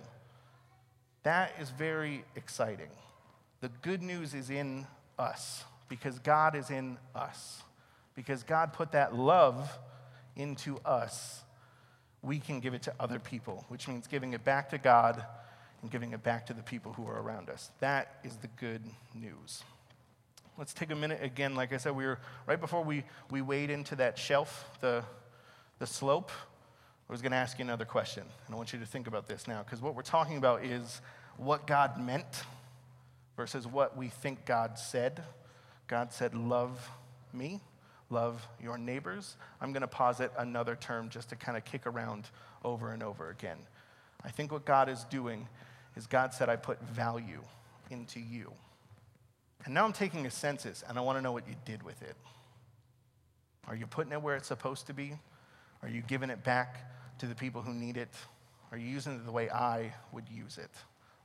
That 1.25 1.53
is 1.61 1.71
very 1.71 2.25
exciting. 2.37 2.91
The 3.61 3.71
good 3.83 4.03
news 4.03 4.35
is 4.35 4.51
in 4.51 4.87
us 5.19 5.65
because 5.89 6.19
God 6.21 6.55
is 6.55 6.71
in 6.71 6.99
us. 7.15 7.63
Because 8.15 8.43
God 8.45 8.73
put 8.73 8.93
that 8.93 9.17
love 9.17 9.79
into 10.37 10.79
us, 10.85 11.43
we 12.23 12.39
can 12.39 12.61
give 12.61 12.75
it 12.75 12.83
to 12.83 12.95
other 12.99 13.19
people, 13.19 13.65
which 13.69 13.87
means 13.89 14.07
giving 14.07 14.33
it 14.33 14.45
back 14.45 14.71
to 14.71 14.79
God 14.79 15.25
and 15.83 15.91
giving 15.91 16.13
it 16.13 16.23
back 16.23 16.47
to 16.47 16.55
the 16.55 16.63
people 16.63 16.93
who 16.95 17.07
are 17.07 17.21
around 17.21 17.51
us. 17.51 17.71
That 17.81 18.17
is 18.25 18.37
the 18.37 18.49
good 18.57 18.83
news. 19.15 19.63
let's 20.57 20.73
take 20.73 20.91
a 20.91 20.97
minute 20.97 21.23
again. 21.23 21.55
Like 21.55 21.73
I 21.73 21.77
said, 21.77 21.95
we 21.95 22.07
were 22.07 22.19
right 22.47 22.61
before 22.61 22.83
we, 22.83 23.05
we 23.31 23.43
wade 23.43 23.71
into 23.71 23.97
that 23.97 24.19
shelf, 24.19 24.69
the, 24.81 25.05
the 25.79 25.87
slope. 25.87 26.31
I 27.09 27.13
was 27.13 27.21
going 27.21 27.33
to 27.33 27.39
ask 27.39 27.59
you 27.59 27.65
another 27.65 27.85
question, 27.85 28.25
and 28.47 28.55
I 28.55 28.57
want 28.57 28.73
you 28.73 28.79
to 28.79 28.87
think 28.87 29.07
about 29.07 29.29
this 29.29 29.47
now, 29.47 29.63
because 29.63 29.83
what 29.83 29.95
we're 29.95 30.03
talking 30.03 30.39
about 30.39 30.65
is 30.65 31.03
what 31.37 31.67
God 31.67 32.01
meant 32.01 32.45
versus 33.37 33.67
what 33.67 33.97
we 33.97 34.09
think 34.09 34.47
God 34.47 34.79
said. 34.79 35.23
God 35.87 36.13
said, 36.13 36.35
Love 36.35 36.91
me, 37.33 37.61
love 38.11 38.47
your 38.63 38.79
neighbors. 38.79 39.37
I'm 39.61 39.73
going 39.73 39.83
to 39.83 39.89
posit 39.89 40.31
another 40.39 40.77
term 40.77 41.09
just 41.09 41.31
to 41.31 41.37
kind 41.37 41.57
of 41.57 41.65
kick 41.65 41.87
around 41.87 42.31
over 42.65 42.93
and 42.93 43.03
over 43.03 43.31
again. 43.31 43.59
I 44.25 44.31
think 44.31 44.53
what 44.53 44.65
God 44.65 44.89
is 44.89 45.05
doing 45.05 45.49
is 45.97 46.07
God 46.07 46.33
said, 46.33 46.49
I 46.49 46.57
put 46.57 46.81
value 46.83 47.43
into 47.91 48.21
you. 48.21 48.53
And 49.65 49.75
now 49.75 49.85
I'm 49.85 49.93
taking 49.93 50.27
a 50.27 50.31
census, 50.31 50.85
and 50.89 50.99
I 50.99 51.01
want 51.01 51.19
to 51.19 51.23
know 51.23 51.33
what 51.33 51.49
you 51.49 51.55
did 51.65 51.83
with 51.83 52.03
it. 52.03 52.17
Are 53.67 53.75
you 53.75 53.87
putting 53.87 54.13
it 54.13 54.21
where 54.21 54.37
it's 54.37 54.49
supposed 54.49 54.87
to 54.89 54.95
be? 54.95 55.15
Are 55.83 55.89
you 55.89 56.03
giving 56.03 56.31
it 56.31 56.45
back 56.45 56.91
to 57.19 57.27
the 57.27 57.35
people 57.35 57.63
who 57.63 57.73
need 57.73 57.97
it? 57.97 58.11
Are 58.73 58.79
you 58.79 58.87
using 58.87 59.15
it 59.15 59.25
the 59.25 59.33
way 59.33 59.49
I 59.51 59.95
would 60.13 60.29
use 60.29 60.59
it? 60.59 60.71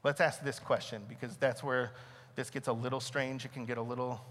Let's 0.03 0.21
ask 0.21 0.41
this 0.43 0.59
question 0.59 1.01
because 1.09 1.35
that's 1.37 1.63
where 1.63 1.91
this 2.35 2.49
gets 2.49 2.67
a 2.67 2.73
little 2.73 3.01
strange. 3.01 3.43
It 3.43 3.53
can 3.53 3.65
get 3.65 3.77
a 3.77 3.81
little 3.81 4.21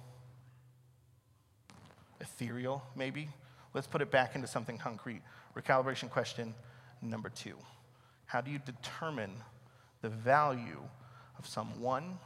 ethereal, 2.21 2.83
maybe. 2.97 3.29
Let's 3.75 3.87
put 3.87 4.03
it 4.03 4.11
back 4.11 4.35
into 4.35 4.47
something 4.47 4.79
concrete. 4.79 5.23
Recalibration 5.57 6.11
question 6.11 6.55
number 7.03 7.29
two 7.29 7.57
How 8.27 8.41
do 8.41 8.51
you 8.51 8.59
determine 8.59 9.33
the 10.03 10.09
value 10.09 10.83
of 11.39 11.47
someone 11.47 12.19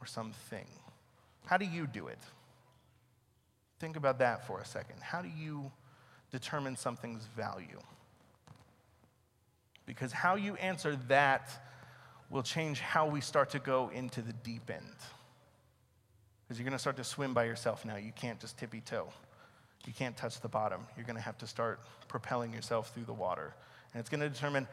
or 0.00 0.06
something? 0.06 0.66
How 1.46 1.56
do 1.56 1.64
you 1.64 1.86
do 1.86 2.08
it? 2.08 2.18
Think 3.78 3.96
about 3.96 4.18
that 4.18 4.46
for 4.46 4.60
a 4.60 4.64
second. 4.64 5.00
How 5.00 5.22
do 5.22 5.28
you 5.28 5.70
determine 6.30 6.76
something's 6.76 7.26
value? 7.36 7.80
Because 9.84 10.12
how 10.12 10.34
you 10.34 10.56
answer 10.56 10.96
that 11.08 11.50
will 12.30 12.42
change 12.42 12.80
how 12.80 13.06
we 13.06 13.20
start 13.20 13.50
to 13.50 13.58
go 13.58 13.90
into 13.94 14.20
the 14.20 14.32
deep 14.32 14.70
end. 14.70 14.96
Because 16.42 16.58
you're 16.58 16.64
going 16.64 16.72
to 16.72 16.78
start 16.78 16.96
to 16.96 17.04
swim 17.04 17.34
by 17.34 17.44
yourself 17.44 17.84
now. 17.84 17.96
You 17.96 18.12
can't 18.12 18.40
just 18.40 18.58
tippy 18.58 18.80
toe. 18.80 19.08
You 19.86 19.92
can't 19.92 20.16
touch 20.16 20.40
the 20.40 20.48
bottom. 20.48 20.80
You're 20.96 21.06
going 21.06 21.16
to 21.16 21.22
have 21.22 21.38
to 21.38 21.46
start 21.46 21.80
propelling 22.08 22.52
yourself 22.52 22.92
through 22.92 23.04
the 23.04 23.12
water. 23.12 23.54
And 23.92 24.00
it's 24.00 24.10
going 24.10 24.20
to 24.20 24.28
determine 24.28 24.66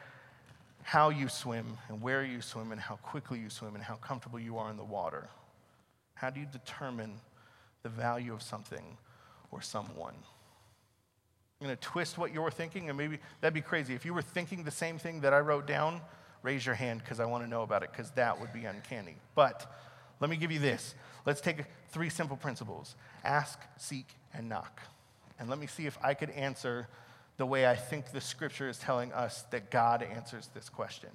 how 0.81 1.09
you 1.09 1.29
swim 1.29 1.77
and 1.87 2.01
where 2.01 2.25
you 2.25 2.41
swim 2.41 2.71
and 2.71 2.81
how 2.81 2.95
quickly 2.97 3.39
you 3.39 3.49
swim 3.49 3.75
and 3.75 3.83
how 3.83 3.95
comfortable 3.95 4.39
you 4.39 4.57
are 4.57 4.69
in 4.69 4.77
the 4.77 4.83
water. 4.83 5.29
How 6.15 6.29
do 6.29 6.39
you 6.39 6.47
determine 6.51 7.13
the 7.83 7.89
value 7.89 8.33
of 8.33 8.41
something 8.41 8.97
or 9.51 9.61
someone? 9.61 10.15
I'm 11.61 11.67
going 11.67 11.77
to 11.77 11.81
twist 11.81 12.17
what 12.17 12.33
you're 12.33 12.51
thinking, 12.51 12.89
and 12.89 12.97
maybe 12.97 13.19
that'd 13.39 13.53
be 13.53 13.61
crazy. 13.61 13.93
If 13.93 14.03
you 14.03 14.13
were 14.13 14.21
thinking 14.21 14.63
the 14.63 14.71
same 14.71 14.97
thing 14.97 15.21
that 15.21 15.33
I 15.33 15.39
wrote 15.39 15.65
down, 15.65 16.01
raise 16.41 16.65
your 16.65 16.75
hand 16.75 16.99
because 16.99 17.21
I 17.21 17.25
want 17.25 17.43
to 17.43 17.49
know 17.49 17.61
about 17.61 17.83
it, 17.83 17.91
because 17.91 18.11
that 18.11 18.39
would 18.39 18.51
be 18.51 18.65
uncanny. 18.65 19.15
But 19.33 19.71
let 20.19 20.29
me 20.29 20.35
give 20.35 20.51
you 20.51 20.59
this. 20.59 20.95
Let's 21.25 21.39
take 21.39 21.63
three 21.89 22.09
simple 22.09 22.35
principles 22.35 22.95
ask, 23.23 23.59
seek, 23.77 24.07
and 24.33 24.49
knock. 24.49 24.81
And 25.43 25.49
let 25.49 25.59
me 25.59 25.67
see 25.67 25.87
if 25.87 25.97
I 26.01 26.13
could 26.13 26.29
answer 26.29 26.87
the 27.35 27.45
way 27.45 27.67
I 27.67 27.75
think 27.75 28.13
the 28.13 28.21
scripture 28.21 28.69
is 28.69 28.77
telling 28.77 29.11
us 29.11 29.41
that 29.51 29.69
God 29.69 30.01
answers 30.01 30.49
this 30.53 30.69
question. 30.69 31.09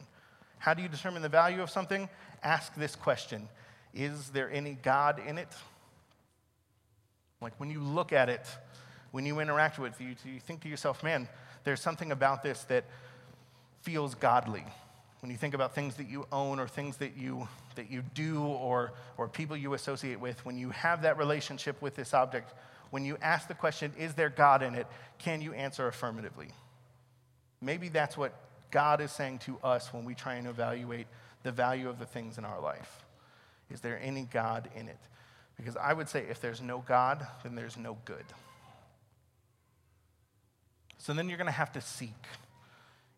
How 0.59 0.75
do 0.75 0.83
you 0.83 0.89
determine 0.91 1.23
the 1.23 1.31
value 1.31 1.63
of 1.63 1.71
something? 1.71 2.11
Ask 2.43 2.75
this 2.75 2.95
question 2.95 3.49
Is 3.95 4.29
there 4.29 4.51
any 4.53 4.75
God 4.83 5.23
in 5.27 5.39
it? 5.39 5.49
Like 7.41 7.59
when 7.59 7.71
you 7.71 7.81
look 7.81 8.13
at 8.13 8.29
it, 8.29 8.47
when 9.13 9.25
you 9.25 9.41
interact 9.41 9.79
with 9.79 9.99
it, 9.99 10.05
you, 10.05 10.33
you 10.35 10.41
think 10.41 10.61
to 10.61 10.69
yourself, 10.69 11.03
man, 11.03 11.27
there's 11.65 11.81
something 11.81 12.13
about 12.13 12.43
this 12.43 12.65
that 12.65 12.85
feels 13.81 14.15
godly. 14.15 14.67
When 15.23 15.31
you 15.31 15.39
think 15.39 15.55
about 15.55 15.75
things 15.75 15.95
that 15.95 16.11
you 16.11 16.27
own 16.31 16.61
or 16.61 16.69
things 16.69 16.99
that 16.99 17.17
you, 17.17 17.49
that 17.77 17.91
you 17.91 18.03
do 18.13 18.43
or, 18.43 18.93
or 19.17 19.27
people 19.27 19.57
you 19.57 19.73
associate 19.73 20.21
with, 20.21 20.45
when 20.45 20.59
you 20.59 20.69
have 20.69 21.01
that 21.01 21.17
relationship 21.17 21.81
with 21.81 21.97
this 21.97 22.13
object, 22.13 22.53
when 22.91 23.05
you 23.05 23.19
ask 23.21 23.49
the 23.49 23.55
question, 23.55 23.93
is 23.99 24.15
there 24.15 24.31
God 24.31 24.63
in 24.63 24.75
it, 24.75 24.87
can 25.19 25.41
you 25.41 25.53
answer 25.53 25.87
affirmatively? 25.87 26.49
Maybe 27.61 27.89
that's 27.89 28.17
what 28.17 28.35
God 28.71 29.01
is 29.01 29.13
saying 29.13 29.41
to 29.41 29.59
us 29.63 29.93
when 29.93 30.05
we 30.05 30.15
try 30.15 30.35
and 30.35 30.47
evaluate 30.47 31.07
the 31.43 31.53
value 31.53 31.89
of 31.89 31.99
the 31.99 32.07
things 32.07 32.39
in 32.39 32.45
our 32.45 32.61
life. 32.61 33.05
Is 33.71 33.81
there 33.81 34.01
any 34.03 34.23
God 34.23 34.69
in 34.75 34.89
it? 34.89 34.99
Because 35.57 35.77
I 35.77 35.93
would 35.93 36.09
say 36.09 36.25
if 36.31 36.41
there's 36.41 36.63
no 36.63 36.85
God, 36.87 37.27
then 37.43 37.55
there's 37.55 37.77
no 37.77 37.99
good. 38.05 38.25
So 40.99 41.13
then 41.13 41.29
you're 41.29 41.39
going 41.39 41.47
to 41.47 41.53
have 41.53 41.73
to 41.73 41.81
seek 41.81 42.15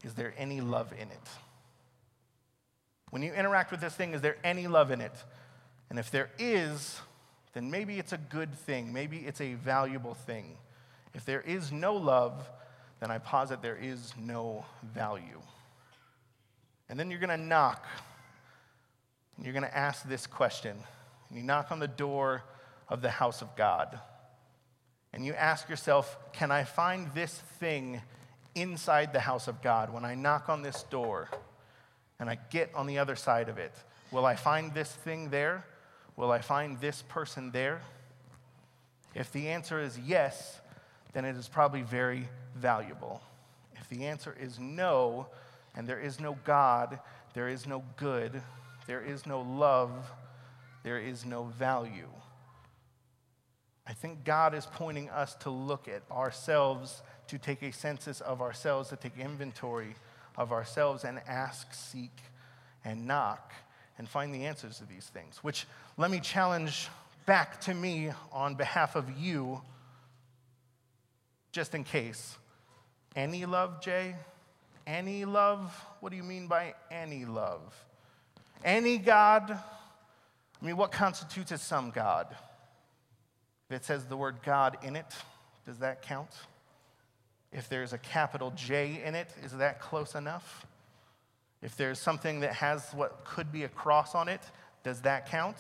is 0.03 0.15
there 0.15 0.33
any 0.39 0.61
love 0.63 0.93
in 0.93 1.09
it? 1.09 1.29
When 3.11 3.23
you 3.23 3.33
interact 3.33 3.71
with 3.71 3.81
this 3.81 3.95
thing, 3.95 4.15
is 4.15 4.23
there 4.23 4.37
any 4.43 4.67
love 4.67 4.91
in 4.91 5.01
it? 5.01 5.13
And 5.91 5.99
if 5.99 6.11
there 6.11 6.31
is, 6.39 7.01
then 7.53 7.71
maybe 7.71 7.99
it's 7.99 8.13
a 8.13 8.19
good 8.19 8.55
thing. 8.55 8.93
Maybe 8.93 9.19
it's 9.19 9.41
a 9.41 9.55
valuable 9.55 10.15
thing. 10.15 10.57
If 11.15 11.25
there 11.25 11.41
is 11.41 11.73
no 11.73 11.95
love, 11.97 12.49
then 13.01 13.11
I 13.11 13.19
posit 13.19 13.63
there 13.63 13.79
is 13.81 14.13
no 14.19 14.65
value. 14.95 15.41
And 16.89 16.99
then 16.99 17.11
you're 17.11 17.21
going 17.21 17.31
to 17.31 17.45
knock. 17.45 17.87
And 19.37 19.45
you're 19.45 19.53
going 19.53 19.65
to 19.65 19.77
ask 19.77 20.09
this 20.09 20.27
question. 20.27 20.77
And 21.29 21.39
you 21.39 21.45
knock 21.45 21.73
on 21.73 21.79
the 21.79 21.89
door 21.89 22.43
of 22.89 23.03
the 23.03 23.11
house 23.11 23.43
of 23.43 23.57
God. 23.57 23.99
And 25.13 25.25
you 25.25 25.33
ask 25.33 25.69
yourself, 25.69 26.17
can 26.33 26.53
I 26.53 26.65
find 26.65 27.13
this 27.15 27.35
thing 27.59 28.01
inside 28.55 29.13
the 29.13 29.21
house 29.21 29.49
of 29.49 29.63
God 29.63 29.93
when 29.93 30.05
I 30.05 30.15
knock 30.15 30.49
on 30.49 30.63
this 30.63 30.83
door 30.85 31.29
and 32.19 32.29
I 32.29 32.39
get 32.51 32.71
on 32.75 32.87
the 32.87 32.99
other 32.99 33.17
side 33.17 33.49
of 33.49 33.59
it? 33.59 33.73
Will 34.13 34.27
I 34.27 34.37
find 34.37 34.75
this 34.75 34.91
thing 34.91 35.31
there? 35.31 35.65
Will 36.21 36.33
I 36.33 36.43
find 36.43 36.79
this 36.79 37.01
person 37.01 37.51
there? 37.51 37.81
If 39.15 39.33
the 39.33 39.49
answer 39.49 39.81
is 39.81 39.99
yes, 39.99 40.61
then 41.15 41.25
it 41.25 41.35
is 41.35 41.49
probably 41.49 41.81
very 41.81 42.29
valuable. 42.55 43.23
If 43.77 43.89
the 43.89 44.05
answer 44.05 44.37
is 44.39 44.59
no, 44.59 45.29
and 45.75 45.89
there 45.89 45.99
is 45.99 46.21
no 46.21 46.37
God, 46.45 46.99
there 47.33 47.49
is 47.49 47.67
no 47.67 47.83
good, 47.97 48.43
there 48.87 49.01
is 49.01 49.25
no 49.25 49.41
love, 49.41 49.93
there 50.83 50.99
is 50.99 51.25
no 51.25 51.45
value. 51.45 52.11
I 53.87 53.95
think 53.95 54.23
God 54.23 54.55
is 54.55 54.67
pointing 54.67 55.09
us 55.09 55.35
to 55.37 55.49
look 55.49 55.89
at 55.89 56.03
ourselves, 56.13 57.01
to 57.29 57.39
take 57.39 57.63
a 57.63 57.73
census 57.73 58.21
of 58.21 58.43
ourselves, 58.43 58.91
to 58.91 58.97
take 58.97 59.17
inventory 59.19 59.95
of 60.37 60.53
ourselves 60.53 61.03
and 61.03 61.19
ask, 61.27 61.73
seek, 61.73 62.19
and 62.85 63.07
knock 63.07 63.55
and 64.01 64.09
find 64.09 64.35
the 64.35 64.47
answers 64.47 64.79
to 64.79 64.87
these 64.87 65.05
things, 65.05 65.45
which 65.45 65.67
let 65.99 66.11
me 66.11 66.21
challenge 66.21 66.89
back 67.27 67.61
to 67.61 67.75
me 67.75 68.11
on 68.33 68.55
behalf 68.55 68.97
of 68.97 69.05
you, 69.21 69.61
just 71.53 71.75
in 71.75 71.85
case. 71.85 72.39
Any 73.15 73.45
love, 73.45 73.83
Jay? 73.83 74.17
Any 74.87 75.27
love? 75.27 75.79
What 76.01 76.09
do 76.13 76.17
you 76.17 76.23
mean 76.23 76.47
by 76.47 76.73
any 76.91 77.27
love? 77.27 77.75
Any 78.65 78.97
God? 78.97 79.51
I 79.51 80.65
mean, 80.65 80.79
what 80.79 80.93
constitutes 80.93 81.53
as 81.53 81.61
some 81.61 81.91
God? 81.91 82.27
If 83.69 83.77
it 83.77 83.85
says 83.85 84.07
the 84.07 84.17
word 84.17 84.37
God 84.43 84.79
in 84.83 84.97
it, 84.97 85.15
does 85.67 85.77
that 85.81 86.01
count? 86.01 86.31
If 87.53 87.69
there's 87.69 87.93
a 87.93 87.99
capital 87.99 88.51
J 88.57 89.03
in 89.05 89.15
it, 89.15 89.29
is 89.45 89.53
that 89.59 89.79
close 89.79 90.15
enough? 90.15 90.65
If 91.63 91.77
there's 91.77 91.99
something 91.99 92.41
that 92.41 92.55
has 92.55 92.91
what 92.93 93.25
could 93.25 93.53
be 93.53 93.65
a 93.65 93.69
cross 93.69 94.15
on 94.15 94.29
it, 94.29 94.41
does 94.83 95.03
that 95.03 95.29
count? 95.29 95.57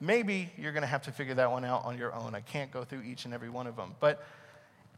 Maybe 0.00 0.52
you're 0.58 0.72
going 0.72 0.82
to 0.82 0.88
have 0.88 1.02
to 1.02 1.12
figure 1.12 1.34
that 1.34 1.50
one 1.50 1.64
out 1.64 1.84
on 1.84 1.96
your 1.96 2.12
own. 2.14 2.34
I 2.34 2.40
can't 2.40 2.70
go 2.70 2.84
through 2.84 3.02
each 3.02 3.24
and 3.24 3.32
every 3.32 3.48
one 3.48 3.66
of 3.66 3.76
them. 3.76 3.94
But 4.00 4.24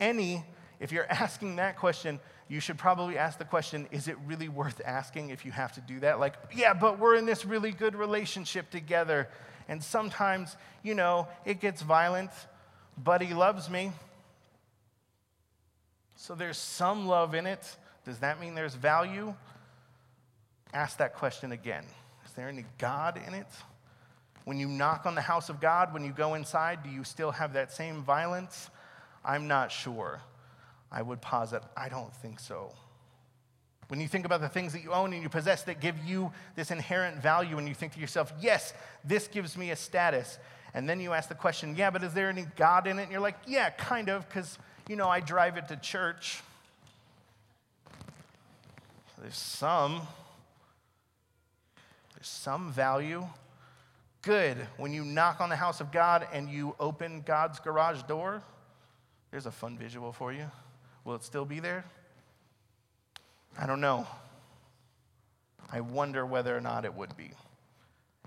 any, 0.00 0.44
if 0.80 0.90
you're 0.90 1.06
asking 1.10 1.56
that 1.56 1.76
question, 1.76 2.18
you 2.48 2.60
should 2.60 2.78
probably 2.78 3.18
ask 3.18 3.38
the 3.38 3.44
question 3.44 3.88
is 3.90 4.08
it 4.08 4.16
really 4.24 4.48
worth 4.48 4.80
asking 4.84 5.30
if 5.30 5.44
you 5.44 5.52
have 5.52 5.72
to 5.72 5.80
do 5.80 6.00
that? 6.00 6.18
Like, 6.18 6.34
yeah, 6.54 6.72
but 6.72 6.98
we're 6.98 7.16
in 7.16 7.26
this 7.26 7.44
really 7.44 7.72
good 7.72 7.94
relationship 7.94 8.70
together. 8.70 9.28
And 9.68 9.82
sometimes, 9.82 10.56
you 10.82 10.94
know, 10.94 11.28
it 11.44 11.60
gets 11.60 11.82
violent, 11.82 12.30
but 13.02 13.20
he 13.20 13.34
loves 13.34 13.68
me. 13.68 13.92
So 16.14 16.34
there's 16.34 16.56
some 16.56 17.06
love 17.06 17.34
in 17.34 17.46
it. 17.46 17.76
Does 18.04 18.20
that 18.20 18.40
mean 18.40 18.54
there's 18.54 18.74
value? 18.74 19.34
Ask 20.76 20.98
that 20.98 21.14
question 21.14 21.52
again 21.52 21.84
Is 22.24 22.32
there 22.32 22.48
any 22.48 22.64
God 22.78 23.20
in 23.26 23.34
it? 23.34 23.48
When 24.44 24.60
you 24.60 24.68
knock 24.68 25.06
on 25.06 25.16
the 25.16 25.22
house 25.22 25.48
of 25.48 25.60
God, 25.60 25.92
when 25.92 26.04
you 26.04 26.12
go 26.12 26.34
inside, 26.34 26.84
do 26.84 26.90
you 26.90 27.02
still 27.02 27.32
have 27.32 27.54
that 27.54 27.72
same 27.72 28.02
violence? 28.02 28.70
I'm 29.24 29.48
not 29.48 29.72
sure. 29.72 30.20
I 30.92 31.02
would 31.02 31.20
posit, 31.20 31.62
I 31.76 31.88
don't 31.88 32.14
think 32.14 32.38
so. 32.38 32.72
When 33.88 34.00
you 34.00 34.06
think 34.06 34.24
about 34.24 34.40
the 34.40 34.48
things 34.48 34.72
that 34.72 34.82
you 34.82 34.92
own 34.92 35.12
and 35.12 35.22
you 35.22 35.28
possess 35.28 35.62
that 35.64 35.80
give 35.80 35.96
you 36.04 36.30
this 36.54 36.70
inherent 36.70 37.20
value, 37.20 37.58
and 37.58 37.66
you 37.66 37.74
think 37.74 37.94
to 37.94 38.00
yourself, 38.00 38.32
yes, 38.40 38.72
this 39.04 39.26
gives 39.26 39.56
me 39.56 39.70
a 39.70 39.76
status, 39.76 40.38
And 40.74 40.88
then 40.88 41.00
you 41.00 41.12
ask 41.12 41.28
the 41.28 41.34
question, 41.34 41.74
yeah, 41.76 41.90
but 41.90 42.04
is 42.04 42.12
there 42.12 42.28
any 42.28 42.46
God 42.56 42.86
in 42.86 42.98
it? 42.98 43.04
And 43.04 43.12
you're 43.12 43.20
like, 43.20 43.38
yeah, 43.46 43.70
kind 43.70 44.08
of, 44.08 44.28
because, 44.28 44.58
you 44.88 44.96
know, 44.96 45.08
I 45.08 45.20
drive 45.20 45.56
it 45.56 45.68
to 45.68 45.76
church. 45.76 46.42
There's 49.18 49.36
some. 49.36 50.02
There's 52.16 52.28
some 52.28 52.72
value. 52.72 53.26
Good. 54.22 54.56
When 54.78 54.92
you 54.92 55.04
knock 55.04 55.40
on 55.40 55.50
the 55.50 55.56
house 55.56 55.80
of 55.80 55.92
God 55.92 56.26
and 56.32 56.48
you 56.48 56.74
open 56.80 57.22
God's 57.24 57.60
garage 57.60 58.02
door, 58.04 58.42
there's 59.30 59.46
a 59.46 59.50
fun 59.52 59.76
visual 59.76 60.12
for 60.12 60.32
you. 60.32 60.50
Will 61.04 61.14
it 61.14 61.22
still 61.22 61.44
be 61.44 61.60
there? 61.60 61.84
I 63.58 63.66
don't 63.66 63.82
know. 63.82 64.06
I 65.70 65.80
wonder 65.80 66.24
whether 66.24 66.56
or 66.56 66.60
not 66.60 66.84
it 66.86 66.94
would 66.94 67.16
be. 67.16 67.30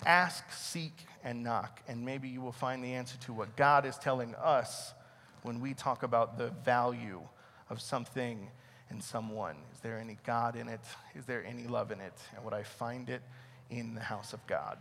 Ask, 0.05 0.51
seek, 0.51 0.93
and 1.23 1.43
knock, 1.43 1.81
and 1.87 2.05
maybe 2.05 2.29
you 2.29 2.41
will 2.41 2.51
find 2.51 2.83
the 2.83 2.93
answer 2.93 3.17
to 3.25 3.33
what 3.33 3.55
God 3.55 3.85
is 3.85 3.97
telling 3.97 4.35
us 4.35 4.93
when 5.41 5.59
we 5.59 5.73
talk 5.73 6.03
about 6.03 6.37
the 6.37 6.49
value 6.63 7.21
of 7.69 7.81
something 7.81 8.49
and 8.89 9.03
someone. 9.03 9.55
Is 9.73 9.79
there 9.81 9.97
any 9.97 10.17
God 10.25 10.55
in 10.55 10.67
it? 10.67 10.79
Is 11.15 11.25
there 11.25 11.43
any 11.45 11.67
love 11.67 11.91
in 11.91 11.99
it? 11.99 12.13
And 12.35 12.45
would 12.45 12.53
I 12.53 12.63
find 12.63 13.09
it 13.09 13.21
in 13.69 13.95
the 13.95 14.01
house 14.01 14.33
of 14.33 14.45
God? 14.47 14.77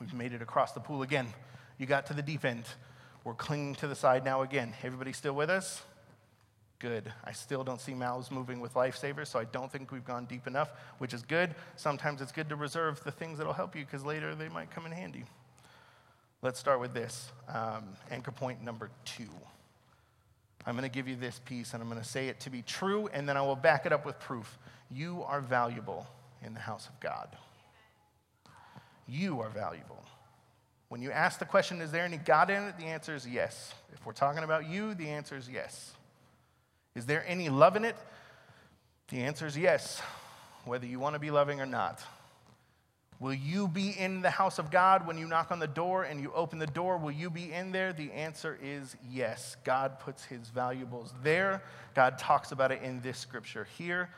We've 0.00 0.14
made 0.14 0.32
it 0.32 0.42
across 0.42 0.72
the 0.72 0.80
pool 0.80 1.02
again. 1.02 1.28
You 1.78 1.86
got 1.86 2.06
to 2.06 2.14
the 2.14 2.22
deep 2.22 2.44
end. 2.44 2.64
We're 3.24 3.34
clinging 3.34 3.76
to 3.76 3.88
the 3.88 3.94
side 3.94 4.24
now 4.24 4.42
again. 4.42 4.74
Everybody 4.82 5.12
still 5.12 5.34
with 5.34 5.50
us? 5.50 5.82
Good. 6.80 7.12
I 7.24 7.30
still 7.30 7.62
don't 7.62 7.80
see 7.80 7.94
mouths 7.94 8.32
moving 8.32 8.58
with 8.58 8.74
lifesavers, 8.74 9.28
so 9.28 9.38
I 9.38 9.44
don't 9.44 9.70
think 9.70 9.92
we've 9.92 10.04
gone 10.04 10.24
deep 10.24 10.48
enough, 10.48 10.72
which 10.98 11.14
is 11.14 11.22
good. 11.22 11.54
Sometimes 11.76 12.20
it's 12.20 12.32
good 12.32 12.48
to 12.48 12.56
reserve 12.56 13.02
the 13.04 13.12
things 13.12 13.38
that'll 13.38 13.52
help 13.52 13.76
you 13.76 13.84
because 13.84 14.04
later 14.04 14.34
they 14.34 14.48
might 14.48 14.72
come 14.72 14.86
in 14.86 14.92
handy. 14.92 15.22
Let's 16.42 16.58
start 16.58 16.80
with 16.80 16.92
this 16.92 17.30
um, 17.48 17.84
anchor 18.10 18.32
point 18.32 18.64
number 18.64 18.90
two. 19.04 19.28
I'm 20.66 20.74
going 20.74 20.88
to 20.88 20.92
give 20.92 21.06
you 21.06 21.14
this 21.14 21.40
piece 21.44 21.72
and 21.72 21.80
I'm 21.80 21.88
going 21.88 22.02
to 22.02 22.08
say 22.08 22.26
it 22.26 22.40
to 22.40 22.50
be 22.50 22.62
true, 22.62 23.08
and 23.12 23.28
then 23.28 23.36
I 23.36 23.42
will 23.42 23.54
back 23.54 23.86
it 23.86 23.92
up 23.92 24.04
with 24.04 24.18
proof. 24.18 24.58
You 24.90 25.22
are 25.28 25.40
valuable 25.40 26.08
in 26.44 26.54
the 26.54 26.60
house 26.60 26.88
of 26.88 26.98
God. 26.98 27.28
You 29.06 29.40
are 29.40 29.48
valuable. 29.48 30.02
When 30.88 31.00
you 31.00 31.10
ask 31.10 31.38
the 31.38 31.44
question, 31.44 31.80
is 31.80 31.90
there 31.90 32.04
any 32.04 32.18
God 32.18 32.50
in 32.50 32.62
it? 32.64 32.76
The 32.78 32.84
answer 32.84 33.14
is 33.14 33.26
yes. 33.26 33.74
If 33.92 34.04
we're 34.04 34.12
talking 34.12 34.44
about 34.44 34.68
you, 34.68 34.94
the 34.94 35.08
answer 35.08 35.36
is 35.36 35.48
yes. 35.48 35.92
Is 36.94 37.06
there 37.06 37.24
any 37.26 37.48
love 37.48 37.76
in 37.76 37.84
it? 37.84 37.96
The 39.08 39.22
answer 39.22 39.46
is 39.46 39.56
yes, 39.56 40.02
whether 40.64 40.86
you 40.86 40.98
want 40.98 41.14
to 41.14 41.18
be 41.18 41.30
loving 41.30 41.60
or 41.60 41.66
not. 41.66 42.02
Will 43.22 43.34
you 43.34 43.68
be 43.68 43.90
in 43.90 44.20
the 44.20 44.30
house 44.30 44.58
of 44.58 44.72
God 44.72 45.06
when 45.06 45.16
you 45.16 45.28
knock 45.28 45.52
on 45.52 45.60
the 45.60 45.66
door 45.68 46.02
and 46.02 46.20
you 46.20 46.32
open 46.34 46.58
the 46.58 46.66
door? 46.66 46.98
Will 46.98 47.12
you 47.12 47.30
be 47.30 47.52
in 47.52 47.70
there? 47.70 47.92
The 47.92 48.10
answer 48.10 48.58
is 48.60 48.96
yes. 49.08 49.56
God 49.64 50.00
puts 50.00 50.24
his 50.24 50.48
valuables 50.48 51.14
there. 51.22 51.62
God 51.94 52.18
talks 52.18 52.50
about 52.50 52.72
it 52.72 52.82
in 52.82 53.00
this 53.00 53.18
scripture 53.18 53.68
here. 53.78 54.10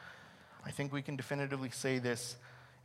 I 0.65 0.71
think 0.71 0.91
we 0.91 1.03
can 1.03 1.17
definitively 1.17 1.69
say 1.71 1.99
this 1.99 2.37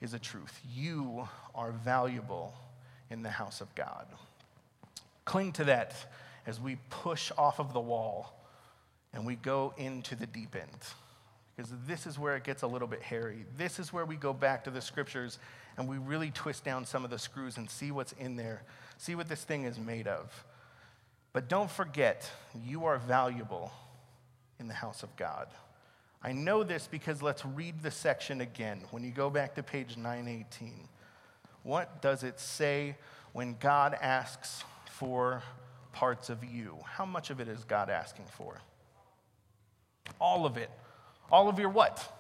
is 0.02 0.14
a 0.14 0.20
truth. 0.20 0.60
You 0.74 1.28
are 1.54 1.72
valuable 1.72 2.54
in 3.10 3.24
the 3.24 3.30
house 3.30 3.62
of 3.62 3.74
God. 3.76 4.06
Cling 5.26 5.52
to 5.54 5.66
that 5.66 5.94
as 6.48 6.60
we 6.60 6.78
push 6.90 7.32
off 7.38 7.60
of 7.60 7.74
the 7.74 7.80
wall 7.80 8.36
and 9.14 9.26
we 9.26 9.36
go 9.36 9.74
into 9.78 10.16
the 10.16 10.26
deep 10.26 10.56
end. 10.56 10.70
Because 11.56 11.72
this 11.88 12.08
is 12.08 12.18
where 12.18 12.36
it 12.36 12.44
gets 12.44 12.62
a 12.62 12.68
little 12.68 12.88
bit 12.88 13.02
hairy. 13.02 13.46
This 13.58 13.80
is 13.80 13.92
where 13.92 14.06
we 14.06 14.16
go 14.16 14.32
back 14.32 14.64
to 14.64 14.72
the 14.72 14.82
scriptures 14.82 15.40
and 15.78 15.88
we 15.88 15.98
really 15.98 16.32
twist 16.32 16.64
down 16.64 16.86
some 16.86 17.04
of 17.04 17.10
the 17.10 17.20
screws 17.20 17.58
and 17.58 17.70
see 17.70 17.92
what's 17.92 18.14
in 18.14 18.38
there, 18.38 18.64
see 18.98 19.16
what 19.16 19.28
this 19.28 19.44
thing 19.44 19.66
is 19.66 19.78
made 19.78 20.08
of. 20.08 20.46
But 21.34 21.48
don't 21.48 21.70
forget, 21.70 22.30
you 22.66 22.86
are 22.86 22.98
valuable 22.98 23.72
in 24.60 24.68
the 24.68 24.74
house 24.74 25.04
of 25.04 25.16
God. 25.16 25.48
I 26.22 26.34
know 26.34 26.64
this 26.64 26.88
because 26.88 27.22
let's 27.22 27.46
read 27.46 27.82
the 27.82 27.92
section 27.92 28.42
again. 28.42 28.82
When 28.92 29.04
you 29.04 29.12
go 29.12 29.30
back 29.30 29.56
to 29.56 29.64
page 29.64 29.96
918, 29.96 30.88
what 31.64 32.02
does 32.02 32.24
it 32.24 32.40
say 32.40 32.98
when 33.32 33.56
God 33.60 33.96
asks 34.02 34.64
for 34.90 35.44
parts 35.94 36.30
of 36.30 36.44
you? 36.44 36.78
How 36.86 37.06
much 37.06 37.30
of 37.30 37.40
it 37.40 37.48
is 37.48 37.64
God 37.64 37.90
asking 37.90 38.26
for? 38.32 38.62
All 40.20 40.46
of 40.46 40.58
it. 40.58 40.70
All 41.32 41.48
of 41.48 41.58
your 41.58 41.70
what? 41.70 42.12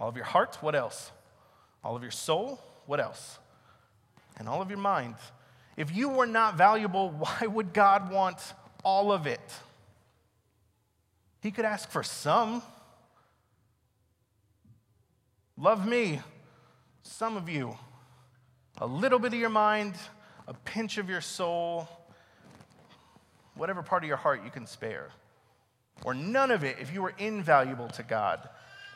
All 0.00 0.08
of 0.08 0.16
your 0.16 0.24
heart? 0.24 0.58
What 0.60 0.74
else? 0.74 1.10
All 1.82 1.96
of 1.96 2.02
your 2.02 2.10
soul? 2.12 2.60
What 2.86 3.00
else? 3.00 3.38
And 4.38 4.48
all 4.48 4.62
of 4.62 4.70
your 4.70 4.78
mind. 4.78 5.16
If 5.76 5.94
you 5.94 6.08
were 6.08 6.26
not 6.26 6.56
valuable, 6.56 7.10
why 7.18 7.46
would 7.46 7.72
God 7.72 8.10
want 8.10 8.38
all 8.84 9.10
of 9.10 9.26
it? 9.26 9.40
He 11.42 11.50
could 11.50 11.64
ask 11.64 11.90
for 11.90 12.02
some. 12.02 12.62
Love 15.56 15.86
me, 15.86 16.20
some 17.02 17.36
of 17.36 17.48
you. 17.48 17.76
A 18.78 18.86
little 18.86 19.18
bit 19.18 19.34
of 19.34 19.38
your 19.38 19.50
mind, 19.50 19.94
a 20.48 20.54
pinch 20.54 20.98
of 20.98 21.08
your 21.08 21.20
soul, 21.20 21.88
whatever 23.54 23.82
part 23.82 24.02
of 24.02 24.08
your 24.08 24.16
heart 24.16 24.42
you 24.44 24.50
can 24.50 24.66
spare 24.66 25.10
or 26.04 26.14
none 26.14 26.50
of 26.50 26.64
it 26.64 26.76
if 26.80 26.92
you 26.92 27.02
were 27.02 27.14
invaluable 27.18 27.88
to 27.88 28.02
God. 28.02 28.48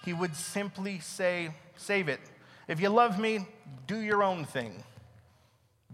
He 0.05 0.13
would 0.13 0.35
simply 0.37 1.01
say, 1.01 1.51
Save 1.77 2.09
it. 2.09 2.21
If 2.69 2.81
you 2.81 2.89
love 2.89 3.19
me, 3.19 3.47
do 3.87 3.99
your 3.99 4.23
own 4.23 4.45
thing. 4.45 4.83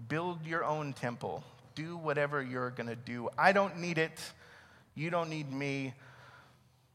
Build 0.08 0.46
your 0.46 0.64
own 0.64 0.92
temple. 0.92 1.42
Do 1.74 1.96
whatever 1.96 2.42
you're 2.42 2.70
going 2.70 2.88
to 2.88 2.96
do. 2.96 3.28
I 3.36 3.52
don't 3.52 3.78
need 3.78 3.98
it. 3.98 4.20
You 4.94 5.10
don't 5.10 5.28
need 5.28 5.52
me. 5.52 5.94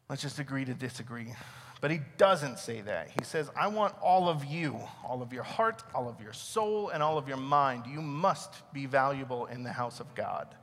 Let's 0.10 0.22
just 0.22 0.39
agree 0.39 0.65
to 0.65 0.74
disagree. 0.74 1.34
But 1.80 1.91
he 1.91 2.00
doesn't 2.17 2.60
say 2.60 2.82
that. 2.82 3.10
He 3.12 3.24
says, 3.24 3.52
I 3.56 3.67
want 3.67 3.93
all 4.02 4.30
of 4.30 4.46
you, 4.46 4.80
all 5.06 5.22
of 5.22 5.32
your 5.32 5.43
heart, 5.43 5.84
all 5.93 6.10
of 6.10 6.20
your 6.22 6.34
soul, 6.34 6.89
and 6.89 7.04
all 7.04 7.17
of 7.17 7.28
your 7.28 7.38
mind. 7.38 7.84
You 7.88 8.02
must 8.02 8.54
be 8.74 8.86
valuable 8.86 9.46
in 9.46 9.63
the 9.63 9.72
house 9.72 10.00
of 10.00 10.15
God 10.15 10.56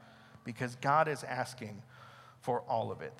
because 0.45 0.75
God 0.77 1.07
is 1.07 1.23
asking 1.23 1.83
for 2.41 2.63
all 2.63 2.91
of 2.91 3.01
it. 3.01 3.17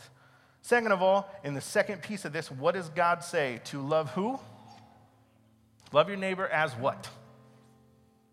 Second 0.63 0.93
of 0.93 1.03
all, 1.03 1.31
in 1.45 1.55
the 1.55 1.61
second 1.61 2.03
piece 2.03 2.25
of 2.25 2.33
this, 2.33 2.51
what 2.51 2.75
does 2.75 2.89
God 2.89 3.23
say? 3.23 3.61
To 3.67 3.81
love 3.81 4.11
who? 4.13 4.41
Love 5.93 6.09
your 6.09 6.17
neighbor 6.17 6.49
as 6.49 6.73
what? 6.73 7.09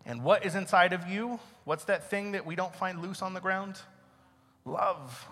And 0.04 0.24
what 0.24 0.44
is 0.44 0.54
inside 0.54 0.92
of 0.92 1.06
you? 1.06 1.38
What's 1.64 1.84
that 1.84 2.10
thing 2.10 2.32
that 2.32 2.44
we 2.44 2.56
don't 2.56 2.74
find 2.74 3.00
loose 3.00 3.22
on 3.22 3.34
the 3.34 3.40
ground? 3.40 3.78
Love. 4.64 5.28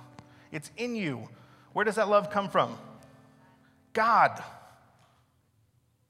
It's 0.53 0.71
in 0.77 0.95
you. 0.95 1.29
Where 1.73 1.85
does 1.85 1.97
that 1.97 2.09
love 2.09 2.31
come 2.31 2.49
from? 2.49 2.77
God. 3.93 4.43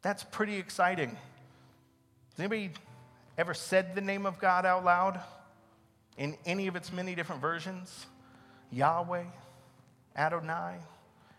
That's 0.03 0.25
pretty 0.25 0.57
exciting. 0.57 1.11
Has 1.11 2.39
anybody 2.39 2.71
ever 3.37 3.55
said 3.55 3.95
the 3.95 4.01
name 4.01 4.27
of 4.27 4.39
God 4.39 4.65
out 4.65 4.85
loud 4.85 5.21
in 6.17 6.37
any 6.47 6.67
of 6.67 6.77
its 6.77 6.93
many 6.93 7.15
different 7.15 7.43
versions? 7.43 8.07
Yahweh, 8.73 9.25
Adonai, 10.17 10.77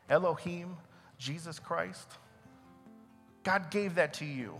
Elohim, 0.09 0.77
Jesus 1.17 1.57
Christ. 1.59 2.07
God 3.43 3.71
gave 3.71 3.95
that 3.95 4.13
to 4.15 4.25
you. 4.25 4.55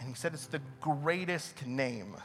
And 0.00 0.08
He 0.08 0.14
said 0.14 0.34
it's 0.34 0.46
the 0.46 0.60
greatest 0.80 1.64
name. 1.66 2.16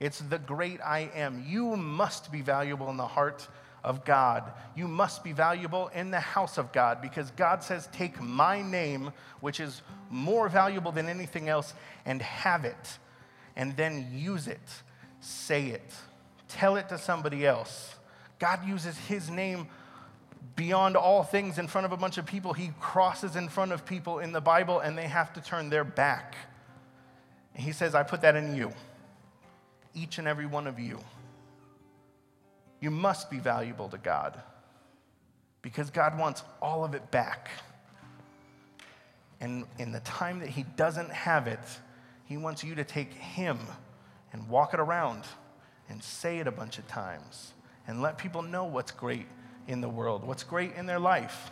It's 0.00 0.20
the 0.20 0.38
great 0.38 0.80
I 0.80 1.10
am. 1.14 1.44
You 1.46 1.76
must 1.76 2.32
be 2.32 2.40
valuable 2.40 2.88
in 2.88 2.96
the 2.96 3.06
heart 3.06 3.46
of 3.84 4.04
God. 4.04 4.52
You 4.76 4.88
must 4.88 5.22
be 5.24 5.32
valuable 5.32 5.88
in 5.88 6.10
the 6.10 6.20
house 6.20 6.58
of 6.58 6.72
God 6.72 7.00
because 7.00 7.30
God 7.32 7.62
says, 7.62 7.88
Take 7.92 8.20
my 8.20 8.62
name, 8.62 9.12
which 9.40 9.60
is 9.60 9.82
more 10.10 10.48
valuable 10.48 10.92
than 10.92 11.08
anything 11.08 11.48
else, 11.48 11.74
and 12.04 12.20
have 12.22 12.64
it, 12.64 12.98
and 13.56 13.76
then 13.76 14.08
use 14.12 14.48
it, 14.48 14.60
say 15.20 15.66
it, 15.66 15.94
tell 16.48 16.76
it 16.76 16.88
to 16.88 16.98
somebody 16.98 17.46
else. 17.46 17.94
God 18.38 18.66
uses 18.66 18.96
his 18.96 19.30
name 19.30 19.68
beyond 20.56 20.96
all 20.96 21.22
things 21.22 21.58
in 21.58 21.68
front 21.68 21.84
of 21.84 21.92
a 21.92 21.96
bunch 21.96 22.18
of 22.18 22.26
people. 22.26 22.52
He 22.52 22.72
crosses 22.80 23.36
in 23.36 23.48
front 23.48 23.72
of 23.72 23.84
people 23.84 24.18
in 24.18 24.32
the 24.32 24.40
Bible 24.40 24.80
and 24.80 24.98
they 24.98 25.06
have 25.06 25.32
to 25.34 25.40
turn 25.40 25.70
their 25.70 25.84
back. 25.84 26.36
And 27.54 27.62
he 27.62 27.72
says, 27.72 27.94
I 27.94 28.02
put 28.02 28.22
that 28.22 28.36
in 28.36 28.54
you, 28.54 28.72
each 29.94 30.18
and 30.18 30.28
every 30.28 30.46
one 30.46 30.66
of 30.66 30.78
you. 30.78 30.98
You 32.80 32.90
must 32.90 33.30
be 33.30 33.38
valuable 33.38 33.88
to 33.88 33.98
God 33.98 34.40
because 35.62 35.90
God 35.90 36.18
wants 36.18 36.42
all 36.62 36.84
of 36.84 36.94
it 36.94 37.10
back. 37.10 37.50
And 39.40 39.64
in 39.78 39.92
the 39.92 40.00
time 40.00 40.40
that 40.40 40.48
He 40.48 40.64
doesn't 40.76 41.10
have 41.10 41.46
it, 41.46 41.60
He 42.24 42.36
wants 42.36 42.62
you 42.64 42.74
to 42.76 42.84
take 42.84 43.12
Him 43.12 43.58
and 44.32 44.48
walk 44.48 44.74
it 44.74 44.80
around 44.80 45.24
and 45.88 46.02
say 46.02 46.38
it 46.38 46.46
a 46.46 46.52
bunch 46.52 46.78
of 46.78 46.86
times 46.86 47.52
and 47.86 48.02
let 48.02 48.18
people 48.18 48.42
know 48.42 48.64
what's 48.64 48.92
great 48.92 49.26
in 49.66 49.80
the 49.80 49.88
world, 49.88 50.24
what's 50.24 50.44
great 50.44 50.74
in 50.74 50.86
their 50.86 50.98
life. 50.98 51.50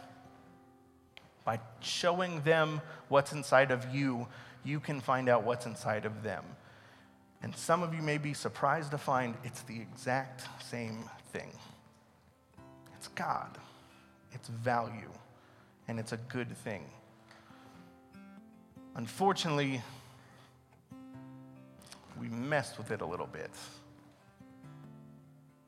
By 1.44 1.60
showing 1.80 2.40
them 2.42 2.80
what's 3.08 3.32
inside 3.32 3.70
of 3.70 3.94
you, 3.94 4.26
you 4.64 4.80
can 4.80 5.00
find 5.00 5.28
out 5.28 5.44
what's 5.44 5.66
inside 5.66 6.04
of 6.04 6.22
them. 6.22 6.44
And 7.42 7.54
some 7.54 7.82
of 7.82 7.94
you 7.94 8.02
may 8.02 8.18
be 8.18 8.34
surprised 8.34 8.90
to 8.90 8.98
find 8.98 9.34
it's 9.44 9.62
the 9.62 9.80
exact 9.80 10.48
same 10.64 11.04
thing. 11.32 11.52
It's 12.96 13.08
God, 13.08 13.58
it's 14.32 14.48
value, 14.48 15.10
and 15.86 15.98
it's 15.98 16.12
a 16.12 16.16
good 16.16 16.56
thing. 16.56 16.84
Unfortunately, 18.96 19.82
we 22.18 22.28
messed 22.28 22.78
with 22.78 22.90
it 22.90 23.02
a 23.02 23.06
little 23.06 23.26
bit, 23.26 23.50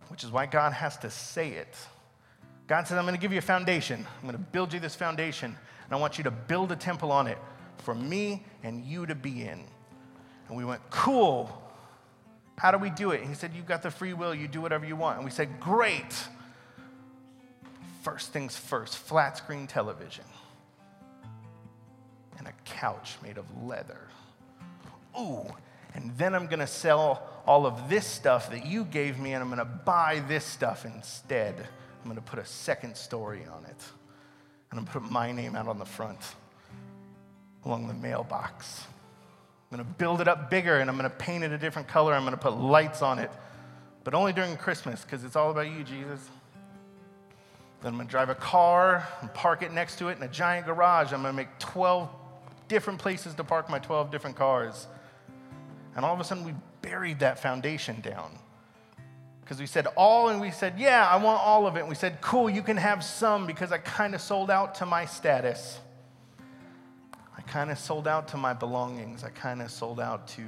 which 0.09 0.25
is 0.25 0.31
why 0.31 0.47
God 0.47 0.73
has 0.73 0.97
to 0.99 1.11
say 1.11 1.51
it. 1.51 1.77
God 2.67 2.87
says, 2.87 2.99
I'm 2.99 3.05
going 3.05 3.15
to 3.15 3.21
give 3.21 3.33
you 3.33 3.39
a 3.39 3.43
foundation. 3.43 4.07
I'm 4.17 4.23
going 4.23 4.33
to 4.33 4.51
build 4.53 4.73
you 4.73 4.81
this 4.81 4.95
foundation, 4.95 5.55
and 5.85 5.93
I 5.93 5.97
want 5.97 6.19
you 6.19 6.25
to 6.25 6.31
build 6.31 6.73
a 6.73 6.77
temple 6.77 7.13
on 7.13 7.27
it 7.27 7.39
for 7.79 7.95
me 7.95 8.45
and 8.63 8.85
you 8.85 9.07
to 9.07 9.15
be 9.15 9.43
in. 9.43 9.65
And 10.49 10.57
we 10.57 10.65
went, 10.65 10.81
Cool. 10.91 11.55
How 12.57 12.73
do 12.73 12.79
we 12.79 12.91
do 12.91 13.13
it? 13.13 13.21
And 13.21 13.29
he 13.29 13.35
said, 13.35 13.53
You've 13.55 13.67
got 13.67 13.83
the 13.83 13.91
free 13.91 14.13
will, 14.13 14.35
you 14.35 14.49
do 14.49 14.61
whatever 14.61 14.87
you 14.87 14.97
want. 14.97 15.17
And 15.17 15.25
we 15.25 15.31
said, 15.31 15.61
Great. 15.61 16.15
First 18.03 18.33
things 18.33 18.57
first 18.57 18.97
flat 18.97 19.37
screen 19.37 19.67
television 19.67 20.25
and 22.39 22.47
a 22.47 22.53
couch 22.65 23.17
made 23.23 23.37
of 23.37 23.45
leather. 23.63 24.09
Ooh, 25.19 25.45
and 25.95 26.17
then 26.17 26.35
I'm 26.35 26.47
gonna 26.47 26.67
sell 26.67 27.29
all 27.47 27.67
of 27.67 27.89
this 27.89 28.07
stuff 28.07 28.51
that 28.51 28.65
you 28.65 28.85
gave 28.85 29.19
me 29.19 29.33
and 29.33 29.43
I'm 29.43 29.51
gonna 29.51 29.65
buy 29.65 30.23
this 30.29 30.45
stuff 30.45 30.85
instead. 30.85 31.55
I'm 32.03 32.09
gonna 32.09 32.21
put 32.21 32.39
a 32.39 32.45
second 32.45 32.97
story 32.97 33.45
on 33.51 33.65
it. 33.65 33.83
And 34.71 34.79
I'm 34.79 34.85
gonna 34.85 35.01
put 35.01 35.11
my 35.11 35.33
name 35.33 35.57
out 35.57 35.67
on 35.67 35.79
the 35.79 35.85
front 35.85 36.21
along 37.65 37.89
the 37.89 37.95
mailbox. 37.95 38.85
I'm 39.71 39.79
gonna 39.79 39.89
build 39.99 40.21
it 40.21 40.29
up 40.29 40.51
bigger 40.51 40.79
and 40.79 40.89
I'm 40.89 40.97
gonna 40.97 41.11
paint 41.11 41.45
it 41.45 41.53
a 41.53 41.59
different 41.59 41.89
color. 41.89 42.15
I'm 42.15 42.25
gonna 42.25 42.37
put 42.37 42.57
lights 42.57 43.03
on 43.03 43.19
it, 43.19 43.31
but 44.05 44.15
only 44.15 44.33
during 44.33 44.57
Christmas 44.57 45.03
because 45.03 45.25
it's 45.25 45.37
all 45.37 45.51
about 45.51 45.71
you, 45.71 45.85
Jesus. 45.85 46.29
Then 47.83 47.93
I'm 47.93 47.99
gonna 47.99 48.09
drive 48.09 48.31
a 48.31 48.35
car 48.35 49.07
and 49.21 49.33
park 49.35 49.63
it 49.63 49.73
next 49.73 49.97
to 49.99 50.09
it 50.09 50.17
in 50.17 50.23
a 50.23 50.29
giant 50.29 50.67
garage. 50.67 51.13
I'm 51.13 51.23
gonna 51.23 51.33
make 51.33 51.59
12 51.59 52.09
different 52.69 52.99
places 52.99 53.35
to 53.35 53.45
park 53.45 53.69
my 53.69 53.79
12 53.79 54.11
different 54.11 54.37
cars. 54.37 54.87
And 55.97 56.05
all 56.05 56.15
of 56.15 56.21
a 56.21 56.25
sudden, 56.25 56.45
we 56.45 56.55
buried 56.83 57.19
that 57.21 57.39
foundation 57.41 58.01
down. 58.01 58.31
Because 59.41 59.59
we 59.59 59.67
said 59.67 59.87
all, 59.97 60.29
and 60.29 60.41
we 60.41 60.51
said, 60.51 60.75
yeah, 60.79 61.09
I 61.09 61.17
want 61.17 61.41
all 61.41 61.67
of 61.67 61.77
it. 61.77 61.81
And 61.81 61.89
we 61.89 61.95
said, 61.95 62.21
cool, 62.21 62.51
you 62.51 62.63
can 62.63 62.77
have 62.77 63.03
some 63.03 63.47
because 63.47 63.73
I 63.73 63.79
kind 63.79 64.15
of 64.15 64.21
sold 64.21 64.51
out 64.51 64.75
to 64.77 64.87
my 64.87 65.07
status. 65.07 65.81
Kind 67.51 67.71
of 67.71 67.79
sold 67.79 68.07
out 68.07 68.29
to 68.29 68.37
my 68.37 68.53
belongings. 68.53 69.25
I 69.25 69.31
kind 69.31 69.63
of 69.63 69.71
sold 69.71 70.01
out 70.01 70.29
to 70.29 70.43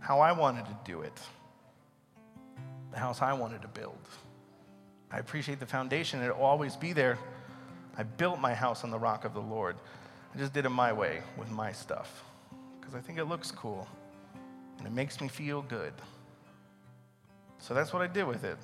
how 0.00 0.20
I 0.20 0.32
wanted 0.32 0.64
to 0.64 0.76
do 0.84 1.02
it, 1.02 1.18
the 2.90 2.98
house 2.98 3.20
I 3.20 3.32
wanted 3.34 3.62
to 3.62 3.68
build. 3.68 3.98
I 5.10 5.18
appreciate 5.18 5.60
the 5.60 5.66
foundation, 5.66 6.22
it'll 6.22 6.36
always 6.36 6.76
be 6.76 6.92
there. 6.92 7.18
I 7.96 8.04
built 8.04 8.40
my 8.40 8.54
house 8.54 8.84
on 8.84 8.90
the 8.90 8.98
rock 8.98 9.26
of 9.26 9.34
the 9.34 9.40
Lord. 9.40 9.76
I 10.34 10.38
just 10.38 10.54
did 10.54 10.64
it 10.64 10.70
my 10.70 10.92
way 10.94 11.20
with 11.36 11.50
my 11.50 11.72
stuff 11.72 12.24
because 12.80 12.94
I 12.94 13.00
think 13.00 13.18
it 13.18 13.26
looks 13.26 13.50
cool 13.50 13.86
and 14.78 14.86
it 14.86 14.92
makes 14.92 15.20
me 15.20 15.28
feel 15.28 15.60
good. 15.60 15.92
So 17.58 17.74
that's 17.74 17.92
what 17.92 18.00
I 18.00 18.06
did 18.06 18.26
with 18.26 18.44
it. 18.44 18.56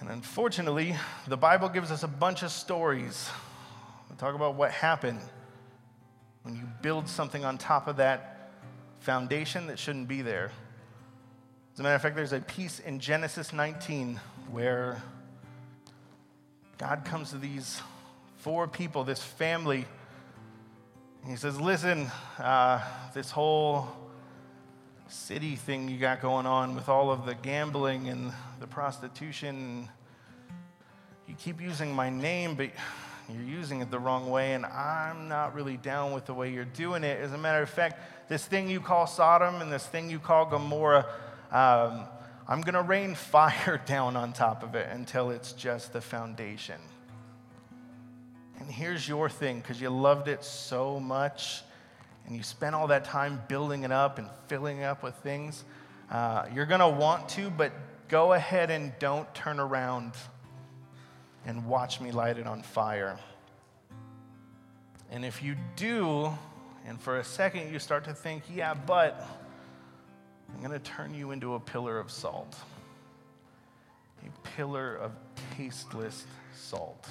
And 0.00 0.08
unfortunately, 0.08 0.96
the 1.28 1.36
Bible 1.36 1.68
gives 1.68 1.90
us 1.90 2.02
a 2.02 2.08
bunch 2.08 2.42
of 2.42 2.50
stories 2.50 3.30
that 4.12 4.18
talk 4.18 4.34
about 4.34 4.56
what 4.56 4.70
happened 4.70 5.20
when 6.42 6.54
you 6.54 6.62
build 6.82 7.08
something 7.08 7.46
on 7.46 7.56
top 7.56 7.88
of 7.88 7.96
that 7.96 8.50
foundation 9.00 9.68
that 9.68 9.78
shouldn't 9.78 10.06
be 10.06 10.20
there. 10.20 10.52
As 11.72 11.80
a 11.80 11.82
matter 11.82 11.94
of 11.94 12.02
fact, 12.02 12.14
there's 12.14 12.34
a 12.34 12.40
piece 12.40 12.78
in 12.78 13.00
Genesis 13.00 13.54
19 13.54 14.20
where 14.50 15.02
God 16.76 17.06
comes 17.06 17.30
to 17.30 17.38
these 17.38 17.80
four 18.36 18.68
people, 18.68 19.02
this 19.02 19.22
family. 19.22 19.86
And 21.22 21.30
he 21.30 21.36
says, 21.38 21.58
Listen, 21.58 22.10
uh, 22.38 22.82
this 23.14 23.30
whole 23.30 23.88
city 25.08 25.56
thing 25.56 25.88
you 25.88 25.96
got 25.96 26.20
going 26.20 26.44
on 26.44 26.74
with 26.74 26.90
all 26.90 27.10
of 27.10 27.24
the 27.24 27.34
gambling 27.34 28.08
and 28.08 28.30
the 28.60 28.66
prostitution, 28.66 29.88
you 31.26 31.34
keep 31.36 31.62
using 31.62 31.94
my 31.94 32.10
name, 32.10 32.56
but 32.56 32.70
you're 33.28 33.42
using 33.42 33.80
it 33.80 33.90
the 33.90 33.98
wrong 33.98 34.30
way, 34.30 34.54
and 34.54 34.66
I'm 34.66 35.28
not 35.28 35.54
really 35.54 35.76
down 35.76 36.12
with 36.12 36.26
the 36.26 36.34
way 36.34 36.52
you're 36.52 36.64
doing 36.64 37.04
it. 37.04 37.20
As 37.20 37.32
a 37.32 37.38
matter 37.38 37.62
of 37.62 37.70
fact, 37.70 38.28
this 38.28 38.44
thing 38.44 38.68
you 38.68 38.80
call 38.80 39.06
Sodom 39.06 39.60
and 39.60 39.72
this 39.72 39.86
thing 39.86 40.10
you 40.10 40.18
call 40.18 40.46
Gomorrah, 40.46 41.06
um, 41.50 42.04
I'm 42.48 42.60
going 42.60 42.74
to 42.74 42.82
rain 42.82 43.14
fire 43.16 43.80
down 43.86 44.16
on 44.16 44.32
top 44.32 44.62
of 44.62 44.74
it 44.74 44.88
until 44.90 45.30
it's 45.30 45.52
just 45.52 45.92
the 45.92 46.00
foundation. 46.00 46.80
And 48.58 48.70
here's 48.70 49.08
your 49.08 49.28
thing 49.28 49.60
because 49.60 49.80
you 49.80 49.90
loved 49.90 50.28
it 50.28 50.44
so 50.44 51.00
much 51.00 51.62
and 52.26 52.36
you 52.36 52.42
spent 52.42 52.74
all 52.74 52.86
that 52.88 53.04
time 53.04 53.42
building 53.48 53.82
it 53.82 53.90
up 53.90 54.18
and 54.18 54.28
filling 54.46 54.78
it 54.78 54.84
up 54.84 55.02
with 55.02 55.14
things. 55.16 55.64
Uh, 56.10 56.46
you're 56.54 56.66
going 56.66 56.80
to 56.80 56.88
want 56.88 57.28
to, 57.30 57.50
but 57.50 57.72
go 58.08 58.34
ahead 58.34 58.70
and 58.70 58.92
don't 58.98 59.32
turn 59.34 59.58
around 59.58 60.12
and 61.46 61.66
watch 61.66 62.00
me 62.00 62.12
light 62.12 62.38
it 62.38 62.46
on 62.46 62.62
fire. 62.62 63.18
And 65.10 65.24
if 65.24 65.42
you 65.42 65.56
do, 65.76 66.32
and 66.86 67.00
for 67.00 67.18
a 67.18 67.24
second 67.24 67.72
you 67.72 67.78
start 67.78 68.04
to 68.04 68.14
think, 68.14 68.44
yeah, 68.52 68.74
but 68.74 69.26
I'm 70.52 70.60
going 70.60 70.72
to 70.72 70.78
turn 70.78 71.14
you 71.14 71.30
into 71.30 71.54
a 71.54 71.60
pillar 71.60 71.98
of 71.98 72.10
salt, 72.10 72.56
a 74.24 74.48
pillar 74.56 74.96
of 74.96 75.12
tasteless 75.56 76.24
salt 76.54 77.08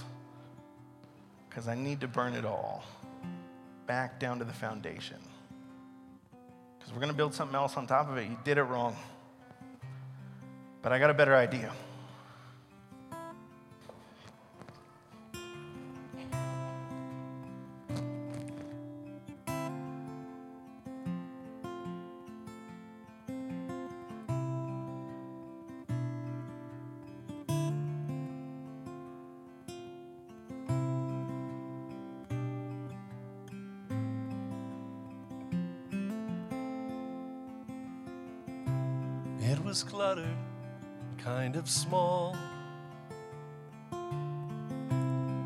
because 1.51 1.67
I 1.67 1.75
need 1.75 1.99
to 1.99 2.07
burn 2.07 2.33
it 2.33 2.45
all 2.45 2.85
back 3.85 4.19
down 4.21 4.39
to 4.39 4.45
the 4.45 4.53
foundation. 4.53 5.17
Because 6.79 6.93
we're 6.93 7.01
going 7.01 7.11
to 7.11 7.17
build 7.17 7.33
something 7.33 7.55
else 7.55 7.75
on 7.75 7.87
top 7.87 8.09
of 8.09 8.17
it. 8.17 8.29
You 8.29 8.37
did 8.45 8.57
it 8.57 8.63
wrong. 8.63 8.95
But 10.81 10.93
I 10.93 10.99
got 10.99 11.09
a 11.09 11.13
better 11.13 11.35
idea. 11.35 11.73
Of 41.61 41.69
small. 41.69 42.35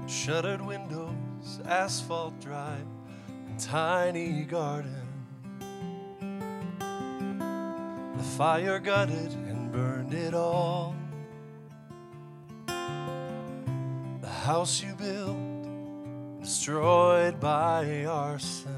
Shuttered 0.07 0.65
windows, 0.65 1.59
asphalt 1.65 2.39
drive, 2.39 2.87
and 3.27 3.59
tiny 3.59 4.43
garden. 4.43 5.01
The 8.15 8.23
fire 8.37 8.79
gutted 8.79 9.33
and 9.49 9.69
burned 9.73 10.13
it 10.13 10.33
all. 10.33 10.95
The 12.67 14.35
house 14.45 14.81
you 14.81 14.95
built, 14.95 15.35
destroyed 16.39 17.41
by 17.41 18.05
arson. 18.05 18.71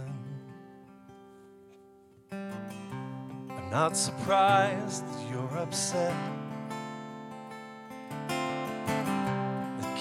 I'm 2.31 3.69
not 3.69 3.95
surprised 3.95 5.05
that 5.07 5.29
you're 5.31 5.57
upset. 5.59 6.15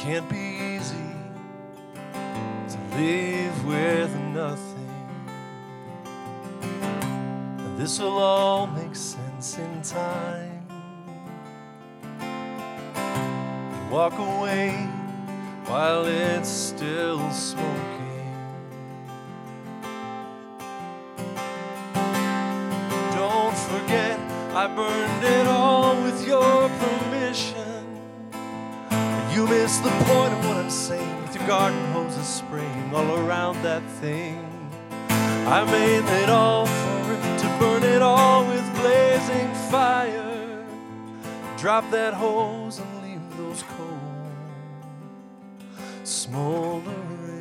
Can't 0.07 0.29
be 0.29 0.77
easy 0.77 1.11
to 2.69 2.79
live 2.97 3.67
with 3.67 4.15
nothing. 4.33 5.09
But 7.57 7.77
this'll 7.77 8.17
all 8.17 8.69
make 8.69 8.95
sense 8.95 9.59
in 9.59 9.83
time. 9.83 10.65
You 13.73 13.91
walk 13.91 14.17
away 14.17 14.71
while 15.67 16.05
it's 16.07 16.49
still 16.49 17.29
smoking. 17.33 18.33
Don't 23.17 23.59
forget, 23.73 24.21
I 24.55 24.73
burned 24.73 25.25
it 25.25 25.47
all 25.49 25.76
You 29.37 29.47
miss 29.47 29.77
the 29.81 29.91
point 29.91 30.33
of 30.33 30.49
what 30.49 30.57
I'm 30.57 30.71
saying 30.71 31.21
with 31.21 31.35
your 31.37 31.47
garden 31.47 31.79
hose 31.93 32.15
hoses 32.15 32.27
spraying 32.27 32.95
all 32.95 33.19
around 33.19 33.63
that 33.65 33.83
thing. 34.01 34.39
I 35.11 35.63
made 35.71 36.07
it 36.23 36.31
all 36.31 36.65
for 36.65 37.13
it 37.13 37.39
to 37.41 37.47
burn 37.61 37.83
it 37.83 38.01
all 38.01 38.49
with 38.49 38.65
blazing 38.77 39.53
fire. 39.71 40.65
Drop 41.59 41.85
that 41.91 42.15
hose 42.15 42.79
and 42.79 43.03
leave 43.03 43.37
those 43.37 43.63
coals 43.63 44.33
smoldering. 46.03 47.36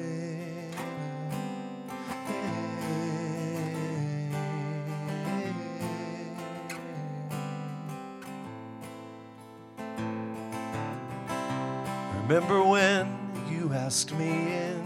Remember 12.27 12.63
when 12.63 13.05
you 13.47 13.71
asked 13.71 14.11
me 14.15 14.51
in? 14.51 14.81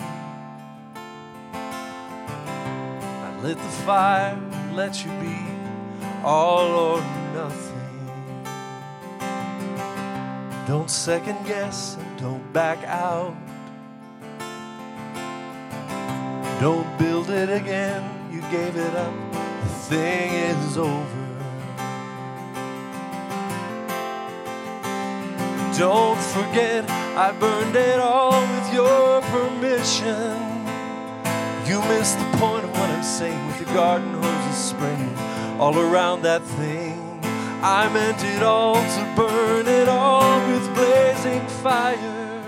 I 3.14 3.40
lit 3.42 3.56
the 3.56 3.64
fire, 3.88 4.38
let 4.74 5.06
you 5.06 5.12
be 5.22 5.38
all 6.22 6.68
or 6.68 7.02
nothing. 7.34 7.76
Don't 10.68 10.90
second 10.92 11.46
guess 11.46 11.96
and 11.96 12.20
don't 12.20 12.52
back 12.52 12.84
out. 12.84 13.34
Don't 16.60 16.98
build 16.98 17.30
it 17.30 17.50
again, 17.50 18.04
you 18.34 18.42
gave 18.52 18.76
it 18.76 18.96
up, 18.96 19.14
the 19.32 19.70
thing 19.88 20.34
is 20.34 20.78
over. 20.78 21.30
Don't 25.78 26.20
forget, 26.20 27.09
I 27.20 27.34
burned 27.34 27.76
it 27.76 28.00
all 28.00 28.32
with 28.32 28.74
your 28.74 29.20
permission. 29.24 30.40
You 31.68 31.82
missed 31.92 32.18
the 32.18 32.38
point 32.38 32.64
of 32.64 32.72
what 32.72 32.90
I'm 32.90 33.04
saying 33.04 33.46
with 33.48 33.60
your 33.60 33.74
garden 33.74 34.14
hoses 34.14 34.56
spraying 34.56 35.18
all 35.60 35.78
around 35.78 36.22
that 36.22 36.42
thing. 36.42 37.20
I 37.62 37.90
meant 37.90 38.24
it 38.24 38.42
all 38.42 38.76
to 38.76 39.14
burn 39.18 39.68
it 39.68 39.90
all 39.90 40.40
with 40.48 40.74
blazing 40.74 41.46
fire. 41.62 42.42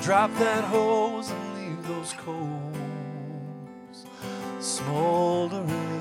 Drop 0.00 0.32
that 0.38 0.62
hose 0.62 1.30
and 1.30 1.54
leave 1.56 1.88
those 1.88 2.12
coals 2.12 2.76
smoldering. 4.60 5.92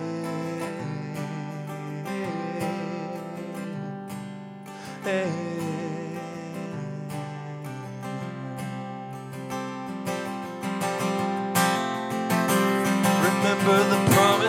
Remember 5.04 5.71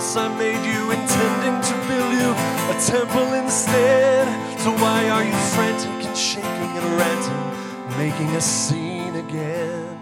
promise 0.02 0.16
I 0.16 0.28
made 0.38 0.64
you, 0.66 0.90
intending 0.90 1.60
to 1.62 1.74
build 1.88 2.12
you 2.12 2.30
a 2.70 2.80
temple 2.80 3.34
instead. 3.34 4.26
So 4.60 4.70
why 4.72 5.08
are 5.08 5.24
you 5.24 5.36
frantic 5.54 6.06
and 6.06 6.16
shaking 6.16 6.76
and 6.78 6.86
ranting, 6.98 7.98
making 7.98 8.36
a 8.36 8.40
scene 8.40 9.14
again? 9.16 9.98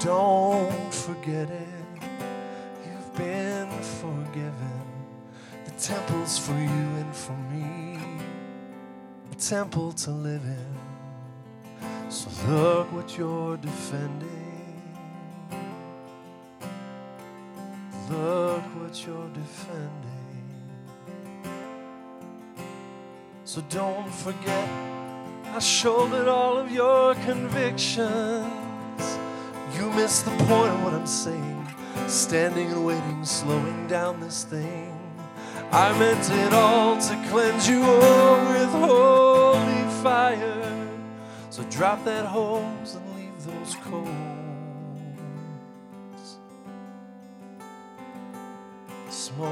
Don't 0.00 0.92
forget 0.92 1.48
it, 1.50 1.68
you've 2.84 3.16
been 3.16 3.70
forgiven. 4.00 4.80
The 5.64 5.72
temple's 5.72 6.38
for 6.38 6.52
you 6.52 6.86
and 7.02 7.14
for 7.14 7.36
me, 7.52 7.98
a 9.32 9.34
temple 9.36 9.92
to 9.92 10.10
live 10.10 10.44
in. 10.44 12.10
So 12.10 12.30
look 12.48 12.92
what 12.92 13.16
you're 13.16 13.56
defending. 13.56 14.43
Look 18.10 18.62
what 18.80 19.06
you're 19.06 19.30
defending. 19.30 19.90
So 23.44 23.62
don't 23.70 24.12
forget, 24.12 24.68
I 25.54 25.58
shouldered 25.58 26.28
all 26.28 26.58
of 26.58 26.70
your 26.70 27.14
convictions. 27.14 28.50
You 29.74 29.90
missed 29.92 30.26
the 30.26 30.32
point 30.44 30.72
of 30.72 30.84
what 30.84 30.92
I'm 30.92 31.06
saying. 31.06 31.66
Standing 32.06 32.70
and 32.72 32.84
waiting, 32.84 33.24
slowing 33.24 33.86
down 33.86 34.20
this 34.20 34.44
thing. 34.44 34.90
I 35.70 35.96
meant 35.98 36.28
it 36.30 36.52
all 36.52 37.00
to 37.00 37.26
cleanse 37.30 37.66
you 37.68 37.82
all 37.82 38.38
with 38.52 38.70
holy 38.70 40.02
fire. 40.02 40.88
So 41.48 41.62
drop 41.64 42.04
that 42.04 42.26
hose 42.26 42.96
and 42.96 43.16
leave 43.16 43.44
those 43.46 43.76
coals. 43.76 44.23
So, 49.36 49.42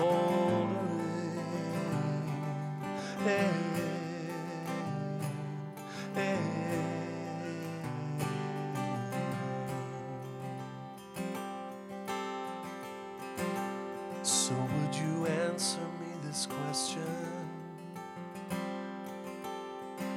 would 14.54 14.94
you 14.94 15.26
answer 15.26 15.80
me 15.80 16.14
this 16.22 16.46
question? 16.46 17.02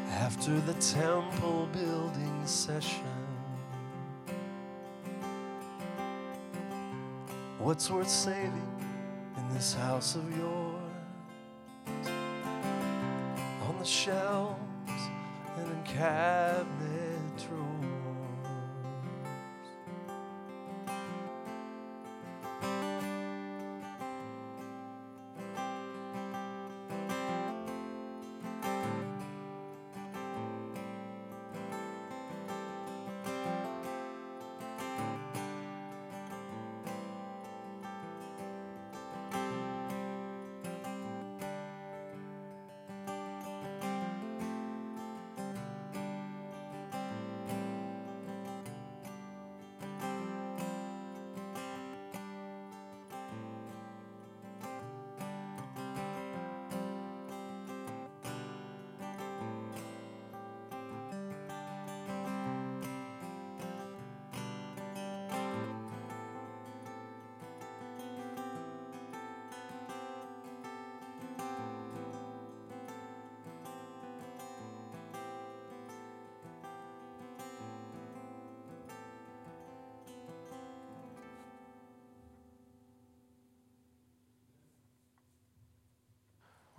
After 0.09 0.59
the 0.59 0.75
temple 0.75 1.67
building 1.73 2.45
session, 2.45 3.01
what's 7.57 7.89
worth 7.89 8.07
saving? 8.07 8.84
This 9.55 9.73
house 9.73 10.15
of 10.15 10.37
yours, 10.37 10.75
on 13.65 13.79
the 13.79 13.85
shelves 13.85 14.59
and 15.57 15.71
in 15.71 15.83
cabinet 15.83 17.37
drawers. 17.37 17.94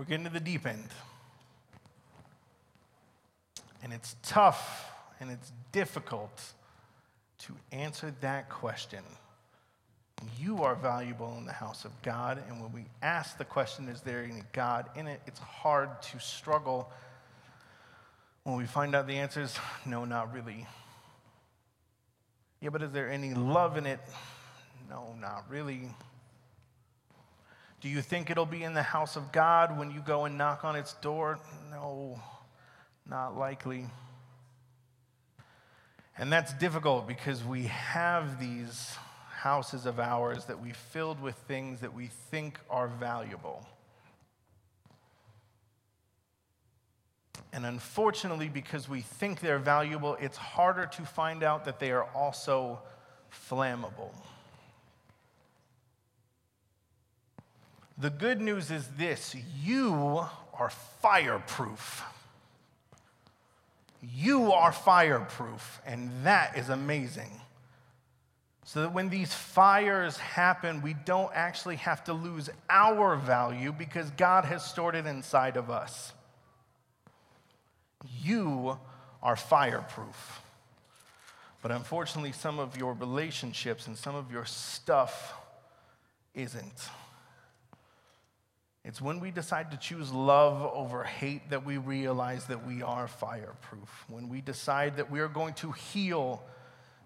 We're 0.07 0.11
getting 0.11 0.27
to 0.27 0.33
the 0.33 0.41
deep 0.41 0.67
end. 0.67 0.89
And 3.83 3.93
it's 3.93 4.15
tough 4.23 4.89
and 5.19 5.31
it's 5.31 5.53
difficult 5.73 6.43
to 7.39 7.53
answer 7.73 8.15
that 8.21 8.49
question. 8.49 9.03
You 10.39 10.63
are 10.63 10.77
valuable 10.77 11.35
in 11.39 11.45
the 11.45 11.53
house 11.53 11.85
of 11.85 11.91
God. 12.03 12.41
And 12.49 12.61
when 12.61 12.73
we 12.73 12.85
ask 13.03 13.37
the 13.37 13.45
question, 13.45 13.89
is 13.89 14.01
there 14.01 14.23
any 14.23 14.43
God 14.53 14.89
in 14.95 15.09
it? 15.09 15.21
It's 15.27 15.41
hard 15.41 16.01
to 16.03 16.21
struggle. 16.21 16.91
When 18.45 18.57
we 18.57 18.65
find 18.65 18.95
out 18.95 19.09
the 19.09 19.17
answer 19.17 19.41
is 19.41 19.59
no, 19.85 20.05
not 20.05 20.33
really. 20.33 20.67
Yeah, 22.61 22.71
but 22.71 22.83
is 22.83 22.93
there 22.93 23.11
any 23.11 23.35
love 23.35 23.77
in 23.77 23.87
it? 23.87 24.01
No, 24.89 25.17
not 25.21 25.45
really. 25.51 25.91
Do 27.81 27.89
you 27.89 28.01
think 28.01 28.31
it'll 28.31 28.47
be 28.47 28.63
in 28.63 28.75
the 28.75 28.83
house 28.83 29.17
of 29.17 29.33
God 29.33 29.79
when 29.79 29.91
you 29.91 30.01
go 30.01 30.25
and 30.25 30.39
knock 30.39 30.65
on 30.65 30.77
its 30.77 30.95
door? 30.95 31.39
No, 31.71 32.21
not 33.09 33.37
likely. 33.37 33.87
And 36.19 36.33
that's 36.33 36.55
difficult 36.55 37.07
because 37.07 37.45
we 37.45 37.65
have 37.65 38.41
these 38.41 38.97
houses 39.31 39.85
of 39.85 40.01
ours 40.01 40.47
that 40.47 40.61
we 40.61 40.73
filled 40.73 41.21
with 41.21 41.35
things 41.47 41.81
that 41.81 41.95
we 41.95 42.07
think 42.31 42.59
are 42.71 42.89
valuable. 42.89 43.67
And 47.53 47.65
unfortunately, 47.67 48.49
because 48.49 48.89
we 48.89 49.03
think 49.03 49.41
they're 49.41 49.59
valuable, 49.59 50.17
it's 50.21 50.37
harder 50.37 50.87
to 50.87 51.03
find 51.03 51.43
out 51.43 51.67
that 51.67 51.79
they 51.79 51.91
are 51.91 52.05
also 52.15 52.81
flammable. 53.51 54.11
The 57.99 58.11
good 58.11 58.41
news 58.41 58.71
is 58.71 58.87
this 58.99 59.35
you 59.63 60.27
are 60.59 60.71
fireproof. 61.01 62.03
You 64.03 64.53
are 64.53 64.73
fireproof, 64.73 65.81
and 65.87 66.11
that 66.25 66.57
is 66.57 66.69
amazing. 66.69 67.41
So 68.65 68.83
that 68.83 68.93
when 68.93 69.09
these 69.09 69.33
fires 69.33 70.17
happen, 70.19 70.83
we 70.83 70.95
don't 70.95 71.31
actually 71.35 71.77
have 71.77 72.05
to 72.05 72.13
lose 72.13 72.51
our 72.69 73.17
value 73.17 73.73
because 73.73 74.11
God 74.11 74.45
has 74.45 74.65
stored 74.65 74.95
it 74.95 75.07
inside 75.07 75.57
of 75.57 75.71
us. 75.71 76.13
You 78.23 78.79
are 79.23 79.37
fireproof. 79.37 80.43
But 81.63 81.71
unfortunately, 81.71 82.33
some 82.33 82.59
of 82.59 82.77
your 82.77 82.93
relationships 82.93 83.87
and 83.87 83.97
some 83.97 84.15
of 84.15 84.31
your 84.31 84.45
stuff 84.45 85.35
isn't. 86.35 86.89
It's 88.87 89.03
when 89.03 89.19
we 89.19 89.33
decide 89.33 89.73
to 89.73 89.77
choose 89.77 90.13
love 90.13 90.63
over 90.73 91.03
hate 91.03 91.51
that 91.51 91.67
we 91.67 91.77
realize 91.77 92.45
that 92.47 92.65
we 92.65 92.83
are 92.83 93.09
fireproof. 93.09 94.05
When 94.07 94.29
we 94.29 94.41
decide 94.41 94.99
that 94.99 95.11
we 95.11 95.19
are 95.19 95.27
going 95.27 95.55
to 95.55 95.73
heal 95.73 96.41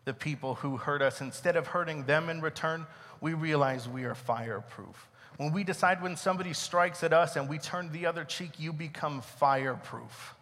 the 0.04 0.12
people 0.12 0.56
who 0.56 0.76
hurt 0.76 1.00
us 1.00 1.22
instead 1.22 1.56
of 1.56 1.68
hurting 1.68 2.04
them 2.04 2.28
in 2.28 2.42
return, 2.42 2.86
we 3.22 3.32
realize 3.32 3.88
we 3.88 4.04
are 4.04 4.14
fireproof. 4.14 5.08
When 5.38 5.54
we 5.54 5.64
decide 5.64 6.02
when 6.02 6.16
somebody 6.16 6.52
strikes 6.52 7.02
at 7.02 7.14
us 7.14 7.36
and 7.36 7.48
we 7.48 7.56
turn 7.56 7.90
the 7.92 8.04
other 8.04 8.24
cheek, 8.24 8.60
you 8.60 8.74
become 8.74 9.22
fireproof. 9.22 10.34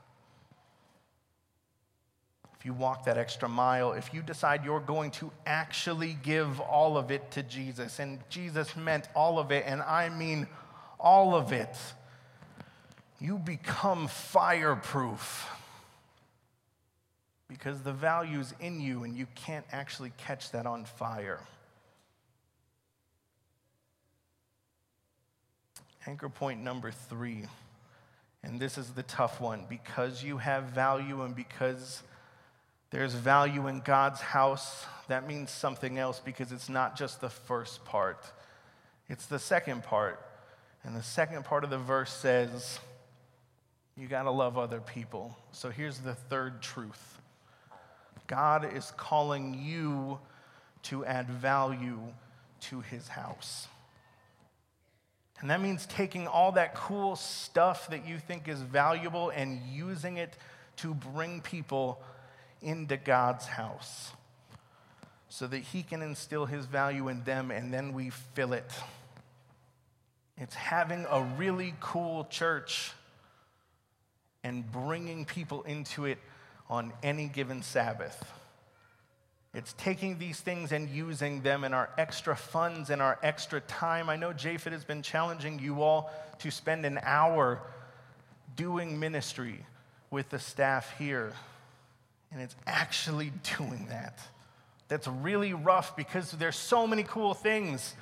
If 2.59 2.67
you 2.67 2.73
walk 2.73 3.05
that 3.05 3.17
extra 3.17 3.49
mile, 3.49 3.93
if 3.93 4.13
you 4.13 4.23
decide 4.23 4.65
you're 4.65 4.81
going 4.81 5.13
to 5.13 5.31
actually 5.47 6.19
give 6.25 6.59
all 6.61 6.99
of 6.99 7.13
it 7.13 7.31
to 7.31 7.45
Jesus, 7.45 8.01
and 8.01 8.19
Jesus 8.29 8.75
meant 8.75 9.07
all 9.15 9.39
of 9.39 9.53
it, 9.53 9.63
and 9.69 9.81
I 9.83 10.09
mean 10.09 10.49
all 11.01 11.35
of 11.35 11.53
it, 11.53 11.77
you 13.21 13.39
become 13.39 14.09
fireproof 14.09 15.49
because 17.49 17.81
the 17.81 17.93
value's 17.93 18.55
in 18.61 18.81
you 18.81 19.05
and 19.05 19.17
you 19.17 19.27
can't 19.35 19.65
actually 19.73 20.13
catch 20.19 20.51
that 20.53 20.67
on 20.67 20.85
fire. 20.85 21.41
Anchor 26.07 26.29
point 26.29 26.63
number 26.63 26.91
three, 26.91 27.45
and 28.43 28.61
this 28.61 28.79
is 28.79 28.91
the 28.91 29.03
tough 29.03 29.41
one 29.41 29.65
because 29.69 30.23
you 30.23 30.39
have 30.39 30.65
value 30.65 31.23
and 31.23 31.35
because 31.35 32.03
there's 32.91 33.13
value 33.13 33.67
in 33.67 33.81
God's 33.81 34.21
house, 34.21 34.87
that 35.09 35.27
means 35.27 35.51
something 35.51 35.99
else 35.99 36.21
because 36.25 36.53
it's 36.53 36.69
not 36.69 36.97
just 36.97 37.21
the 37.21 37.29
first 37.29 37.85
part, 37.85 38.25
it's 39.09 39.27
the 39.27 39.39
second 39.39 39.83
part. 39.85 40.25
And 40.89 40.97
the 40.97 41.03
second 41.03 41.45
part 41.45 41.65
of 41.65 41.71
the 41.71 41.77
verse 41.77 42.11
says, 42.11 42.79
You 43.95 44.09
got 44.09 44.23
to 44.23 44.31
love 44.31 44.57
other 44.57 44.81
people. 44.81 45.37
So 45.53 45.69
here's 45.69 45.99
the 45.99 46.15
third 46.15 46.63
truth 46.63 47.19
God 48.27 48.75
is 48.75 48.91
calling 48.97 49.53
you 49.63 50.19
to 50.85 51.05
add 51.05 51.29
value 51.29 52.01
to 52.63 52.81
his 52.81 53.07
house. 53.07 53.69
And 55.41 55.51
that 55.51 55.61
means 55.61 55.85
taking 55.85 56.27
all 56.27 56.53
that 56.53 56.75
cool 56.75 57.17
stuff 57.17 57.91
that 57.91 58.09
you 58.09 58.19
think 58.19 58.49
is 58.49 58.63
valuable 58.63 59.29
and 59.29 59.61
using 59.71 60.17
it 60.17 60.39
to 60.77 60.95
bring 60.95 61.43
people 61.43 62.01
into 62.63 62.97
God's 62.97 63.45
house 63.45 64.13
so 65.29 65.47
that 65.49 65.59
he 65.59 65.83
can 65.83 66.01
instill 66.01 66.47
his 66.47 66.65
value 66.65 67.09
in 67.09 67.25
them 67.25 67.51
and 67.51 67.75
then 67.75 67.93
we 67.93 68.09
fill 68.09 68.55
it. 68.55 68.73
It's 70.41 70.55
having 70.55 71.05
a 71.11 71.23
really 71.23 71.75
cool 71.81 72.25
church 72.25 72.93
and 74.45 74.71
bringing 74.71 75.25
people 75.25 75.63
into 75.63 76.05
it 76.05 76.19
on 76.71 76.93
any 77.03 77.27
given 77.27 77.63
Sabbath. 77.63 78.25
It's 79.55 79.73
taking 79.73 80.19
these 80.19 80.41
things 80.41 80.73
and 80.73 80.89
using 80.89 81.41
them 81.43 81.65
in 81.65 81.75
our 81.75 81.89
extra 81.99 82.37
funds 82.37 82.91
and 82.91 83.03
our 83.03 83.19
extra 83.23 83.61
time. 83.63 84.09
I 84.09 84.17
know 84.17 84.33
Japhet 84.33 84.73
has 84.73 84.85
been 84.85 85.03
challenging 85.03 85.59
you 85.59 85.83
all 85.83 86.11
to 86.41 86.51
spend 86.51 86.85
an 86.85 87.01
hour 87.03 87.61
doing 88.55 89.01
ministry 89.01 89.65
with 90.11 90.29
the 90.29 90.39
staff 90.39 90.95
here. 90.99 91.33
And 92.31 92.41
it's 92.41 92.55
actually 92.67 93.33
doing 93.59 93.87
that. 93.89 94.21
That's 94.89 95.09
really 95.09 95.55
rough 95.55 95.97
because 95.97 96.31
there's 96.33 96.57
so 96.57 96.87
many 96.87 97.03
cool 97.03 97.35
things 97.35 97.95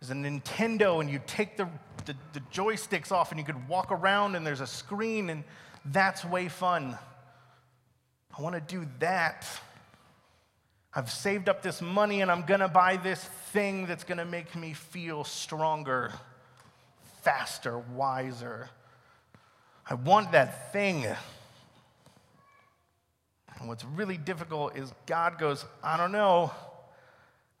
there's 0.00 0.10
a 0.10 0.14
Nintendo, 0.14 1.00
and 1.00 1.08
you 1.10 1.20
take 1.26 1.56
the, 1.56 1.68
the, 2.04 2.14
the 2.32 2.40
joysticks 2.52 3.10
off, 3.12 3.30
and 3.30 3.38
you 3.38 3.46
could 3.46 3.68
walk 3.68 3.90
around, 3.90 4.34
and 4.34 4.46
there's 4.46 4.60
a 4.60 4.66
screen, 4.66 5.30
and 5.30 5.44
that's 5.86 6.24
way 6.24 6.48
fun. 6.48 6.98
I 8.36 8.42
want 8.42 8.54
to 8.54 8.60
do 8.60 8.86
that. 8.98 9.46
I've 10.94 11.10
saved 11.10 11.48
up 11.48 11.62
this 11.62 11.80
money, 11.80 12.20
and 12.20 12.30
I'm 12.30 12.42
going 12.42 12.60
to 12.60 12.68
buy 12.68 12.96
this 12.96 13.22
thing 13.52 13.86
that's 13.86 14.04
going 14.04 14.18
to 14.18 14.24
make 14.24 14.54
me 14.54 14.74
feel 14.74 15.24
stronger, 15.24 16.12
faster, 17.22 17.78
wiser. 17.78 18.68
I 19.88 19.94
want 19.94 20.32
that 20.32 20.72
thing. 20.72 21.06
And 23.58 23.68
what's 23.68 23.84
really 23.84 24.16
difficult 24.16 24.76
is 24.76 24.92
God 25.06 25.38
goes, 25.38 25.64
I 25.82 25.96
don't 25.96 26.12
know. 26.12 26.52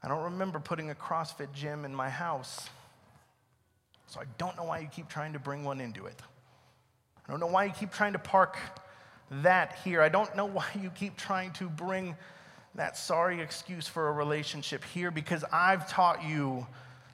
I 0.04 0.08
don't 0.08 0.24
remember 0.24 0.60
putting 0.60 0.90
a 0.90 0.94
CrossFit 0.94 1.50
gym 1.54 1.86
in 1.86 1.94
my 1.94 2.10
house. 2.10 2.68
So 4.06 4.20
I 4.20 4.24
don't 4.36 4.54
know 4.54 4.64
why 4.64 4.80
you 4.80 4.88
keep 4.88 5.08
trying 5.08 5.32
to 5.32 5.38
bring 5.38 5.64
one 5.64 5.80
into 5.80 6.04
it. 6.04 6.20
I 7.26 7.30
don't 7.30 7.40
know 7.40 7.46
why 7.46 7.64
you 7.64 7.72
keep 7.72 7.90
trying 7.90 8.12
to 8.12 8.18
park 8.18 8.58
that 9.30 9.78
here. 9.82 10.02
I 10.02 10.10
don't 10.10 10.36
know 10.36 10.44
why 10.44 10.66
you 10.78 10.90
keep 10.90 11.16
trying 11.16 11.52
to 11.54 11.70
bring 11.70 12.16
that 12.74 12.98
sorry 12.98 13.40
excuse 13.40 13.88
for 13.88 14.08
a 14.08 14.12
relationship 14.12 14.84
here 14.84 15.10
because 15.10 15.42
I've 15.50 15.88
taught 15.88 16.22
you 16.22 16.66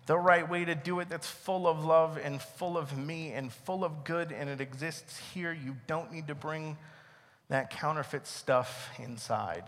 the 0.07 0.19
right 0.19 0.49
way 0.49 0.65
to 0.65 0.75
do 0.75 0.99
it 0.99 1.09
that's 1.09 1.29
full 1.29 1.69
of 1.69 1.85
love 1.85 2.19
and 2.21 2.43
full 2.43 2.77
of 2.77 2.99
me 2.99 3.31
and 3.31 3.53
full 3.53 3.85
of 3.85 4.03
good 4.03 4.33
and 4.33 4.51
it 4.51 4.61
exists 4.61 5.17
here. 5.33 5.53
You 5.53 5.77
don't 5.87 6.13
need 6.13 6.27
to 6.27 6.35
bring 6.35 6.77
that 7.51 7.71
counterfeit 7.71 8.27
stuff 8.27 8.89
inside 8.99 9.65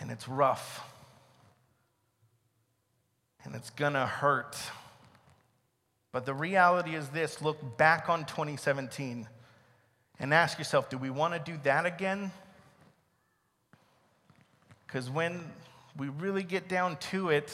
and 0.00 0.10
it's 0.10 0.28
rough 0.28 0.88
and 3.44 3.54
it's 3.54 3.70
gonna 3.70 4.06
hurt. 4.06 4.56
But 6.12 6.26
the 6.26 6.34
reality 6.34 6.94
is 6.94 7.08
this 7.08 7.40
look 7.42 7.76
back 7.76 8.08
on 8.08 8.24
2017 8.24 9.26
and 10.18 10.34
ask 10.34 10.58
yourself 10.58 10.90
do 10.90 10.98
we 10.98 11.10
wanna 11.10 11.38
do 11.38 11.58
that 11.64 11.86
again? 11.86 12.30
Because 14.86 15.10
when 15.10 15.50
we 15.96 16.08
really 16.08 16.42
get 16.42 16.68
down 16.68 16.96
to 16.96 17.30
it, 17.30 17.50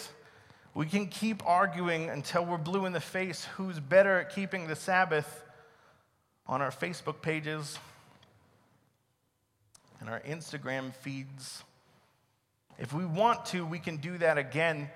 we 0.75 0.87
can 0.87 1.07
keep 1.07 1.45
arguing 1.47 2.11
until 2.11 2.45
we're 2.45 2.59
blue 2.59 2.85
in 2.87 2.93
the 2.93 3.01
face 3.01 3.45
who's 3.57 3.81
better 3.81 4.21
at 4.21 4.35
keeping 4.35 4.67
the 4.67 4.77
Sabbath 4.77 5.45
on 6.47 6.63
our 6.63 6.71
Facebook 6.71 7.21
pages 7.23 7.79
and 10.01 10.09
our 10.09 10.21
Instagram 10.21 10.95
feeds 10.95 11.63
if 12.79 12.93
we 12.93 13.05
want 13.05 13.45
to, 13.47 13.67
we 13.67 13.79
can 13.79 13.97
do 13.97 14.19
that 14.19 14.39
again. 14.39 14.89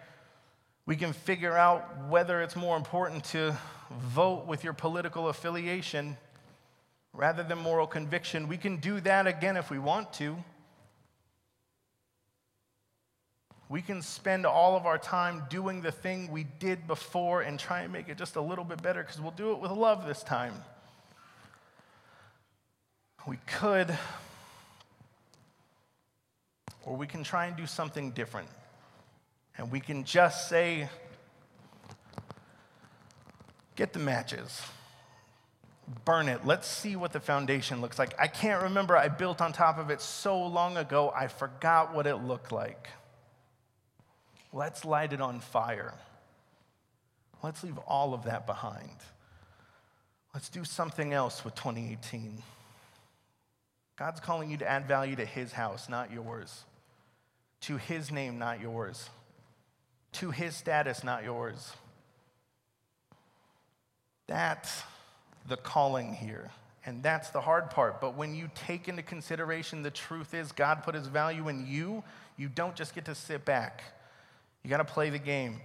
We 0.87 0.97
can 0.97 1.13
figure 1.13 1.57
out 1.57 2.09
whether 2.09 2.41
it's 2.41 2.57
more 2.57 2.77
important 2.77 3.25
to 3.27 3.57
vote 3.91 4.47
with 4.47 4.65
your 4.65 4.73
political 4.73 5.29
affiliation 5.29 6.17
rather 7.13 7.43
than 7.43 7.59
moral 7.59 7.87
conviction. 7.87 8.49
We 8.49 8.57
can 8.57 8.77
do 8.77 9.01
that 9.01 9.27
again 9.27 9.57
if 9.57 9.71
we 9.71 9.79
want 9.79 10.13
to. 10.15 10.37
We 13.69 13.81
can 13.81 14.03
spend 14.03 14.45
all 14.45 14.77
of 14.77 14.87
our 14.87 14.99
time 14.99 15.45
doing 15.49 15.81
the 15.81 15.93
thing 15.93 16.31
we 16.31 16.45
did 16.45 16.87
before 16.87 17.41
and 17.41 17.59
try 17.59 17.81
and 17.81 17.93
make 17.93 18.09
it 18.09 18.19
just 18.19 18.37
a 18.37 18.41
little 18.41 18.65
bit 18.65 18.83
better 18.83 19.03
because 19.03 19.21
we'll 19.21 19.31
do 19.33 19.53
it 19.53 19.61
with 19.61 19.71
love 19.71 20.07
this 20.07 20.23
time. 20.23 20.55
We 23.27 23.39
could 23.47 23.97
or 26.85 26.97
we 26.97 27.07
can 27.07 27.23
try 27.23 27.47
and 27.47 27.57
do 27.57 27.67
something 27.67 28.11
different. 28.11 28.49
And 29.57 29.71
we 29.71 29.81
can 29.81 30.05
just 30.05 30.49
say, 30.49 30.89
get 33.77 33.93
the 33.93 33.99
matches, 33.99 34.63
burn 36.05 36.29
it. 36.29 36.47
Let's 36.47 36.67
see 36.67 36.97
what 36.97 37.13
the 37.13 37.21
foundation 37.21 37.81
looks 37.81 37.99
like. 37.99 38.15
I 38.19 38.27
can't 38.27 38.63
remember. 38.63 38.97
I 38.97 39.09
built 39.09 39.41
on 39.41 39.53
top 39.53 39.79
of 39.79 39.91
it 39.91 40.01
so 40.01 40.47
long 40.47 40.77
ago, 40.77 41.13
I 41.15 41.29
forgot 41.29 41.95
what 41.95 42.07
it 42.07 42.17
looked 42.17 42.53
like. 42.53 42.89
Let's 44.53 44.85
light 44.85 45.13
it 45.13 45.21
on 45.21 45.41
fire. 45.41 45.95
Let's 47.43 47.65
leave 47.65 47.79
all 47.79 48.15
of 48.15 48.25
that 48.25 48.47
behind. 48.47 48.91
Let's 50.35 50.49
do 50.49 50.65
something 50.65 51.13
else 51.13 51.45
with 51.45 51.55
2018. 51.55 52.43
God's 53.97 54.21
calling 54.21 54.51
you 54.51 54.57
to 54.59 54.69
add 54.69 54.87
value 54.87 55.17
to 55.17 55.25
His 55.25 55.53
house, 55.53 55.89
not 55.89 56.13
yours. 56.13 56.65
To 57.63 57.77
His 57.77 58.11
name, 58.11 58.39
not 58.39 58.61
yours. 58.61 59.09
To 60.13 60.31
His 60.31 60.55
status, 60.55 61.03
not 61.03 61.25
yours. 61.25 61.73
That's 64.27 64.83
the 65.49 65.57
calling 65.57 66.15
here. 66.15 66.51
And 66.85 67.03
that's 67.03 67.31
the 67.31 67.41
hard 67.41 67.71
part. 67.71 68.01
But 68.01 68.17
when 68.17 68.35
you 68.35 68.51
take 68.55 68.89
into 68.89 69.03
consideration 69.03 69.83
the 69.83 69.91
truth 69.91 70.35
is 70.35 70.51
God 70.53 70.83
put 70.83 70.95
his 70.95 71.07
value 71.07 71.49
in 71.49 71.67
you, 71.67 72.03
you 72.37 72.49
don't 72.49 72.75
just 72.75 72.95
get 72.95 73.05
to 73.05 73.15
sit 73.15 73.45
back. 73.45 73.83
You 74.63 74.71
got 74.71 74.79
to 74.79 74.85
play 74.85 75.11
the 75.11 75.19
game. 75.19 75.61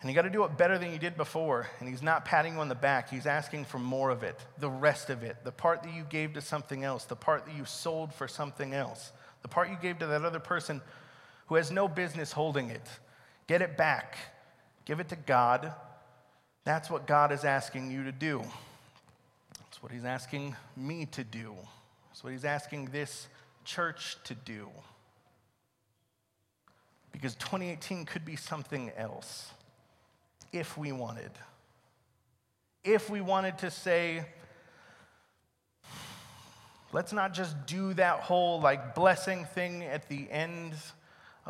And 0.00 0.08
you 0.08 0.14
got 0.14 0.22
to 0.22 0.30
do 0.30 0.44
it 0.44 0.56
better 0.56 0.78
than 0.78 0.92
you 0.92 0.98
did 0.98 1.16
before. 1.16 1.68
And 1.78 1.88
he's 1.88 2.02
not 2.02 2.24
patting 2.24 2.54
you 2.54 2.60
on 2.60 2.68
the 2.68 2.74
back, 2.74 3.10
he's 3.10 3.26
asking 3.26 3.66
for 3.66 3.78
more 3.78 4.10
of 4.10 4.22
it, 4.22 4.38
the 4.58 4.70
rest 4.70 5.10
of 5.10 5.22
it, 5.22 5.36
the 5.44 5.52
part 5.52 5.82
that 5.82 5.92
you 5.92 6.04
gave 6.08 6.32
to 6.34 6.40
something 6.40 6.84
else, 6.84 7.04
the 7.04 7.16
part 7.16 7.44
that 7.44 7.54
you 7.54 7.64
sold 7.64 8.14
for 8.14 8.26
something 8.26 8.72
else, 8.72 9.12
the 9.42 9.48
part 9.48 9.68
you 9.68 9.76
gave 9.80 9.98
to 9.98 10.06
that 10.06 10.24
other 10.24 10.40
person 10.40 10.80
who 11.50 11.56
has 11.56 11.72
no 11.72 11.88
business 11.88 12.30
holding 12.30 12.70
it. 12.70 12.88
Get 13.48 13.60
it 13.60 13.76
back, 13.76 14.16
give 14.84 15.00
it 15.00 15.08
to 15.08 15.16
God. 15.16 15.72
That's 16.62 16.88
what 16.88 17.08
God 17.08 17.32
is 17.32 17.44
asking 17.44 17.90
you 17.90 18.04
to 18.04 18.12
do. 18.12 18.40
That's 19.58 19.82
what 19.82 19.90
he's 19.90 20.04
asking 20.04 20.54
me 20.76 21.06
to 21.06 21.24
do. 21.24 21.56
That's 22.08 22.22
what 22.22 22.32
he's 22.32 22.44
asking 22.44 22.90
this 22.92 23.26
church 23.64 24.16
to 24.24 24.34
do. 24.36 24.68
Because 27.10 27.34
2018 27.34 28.04
could 28.04 28.24
be 28.24 28.36
something 28.36 28.92
else 28.96 29.50
if 30.52 30.78
we 30.78 30.92
wanted. 30.92 31.32
If 32.84 33.10
we 33.10 33.20
wanted 33.20 33.58
to 33.58 33.72
say, 33.72 34.24
let's 36.92 37.12
not 37.12 37.34
just 37.34 37.66
do 37.66 37.92
that 37.94 38.20
whole 38.20 38.60
like 38.60 38.94
blessing 38.94 39.46
thing 39.46 39.82
at 39.82 40.08
the 40.08 40.30
end 40.30 40.74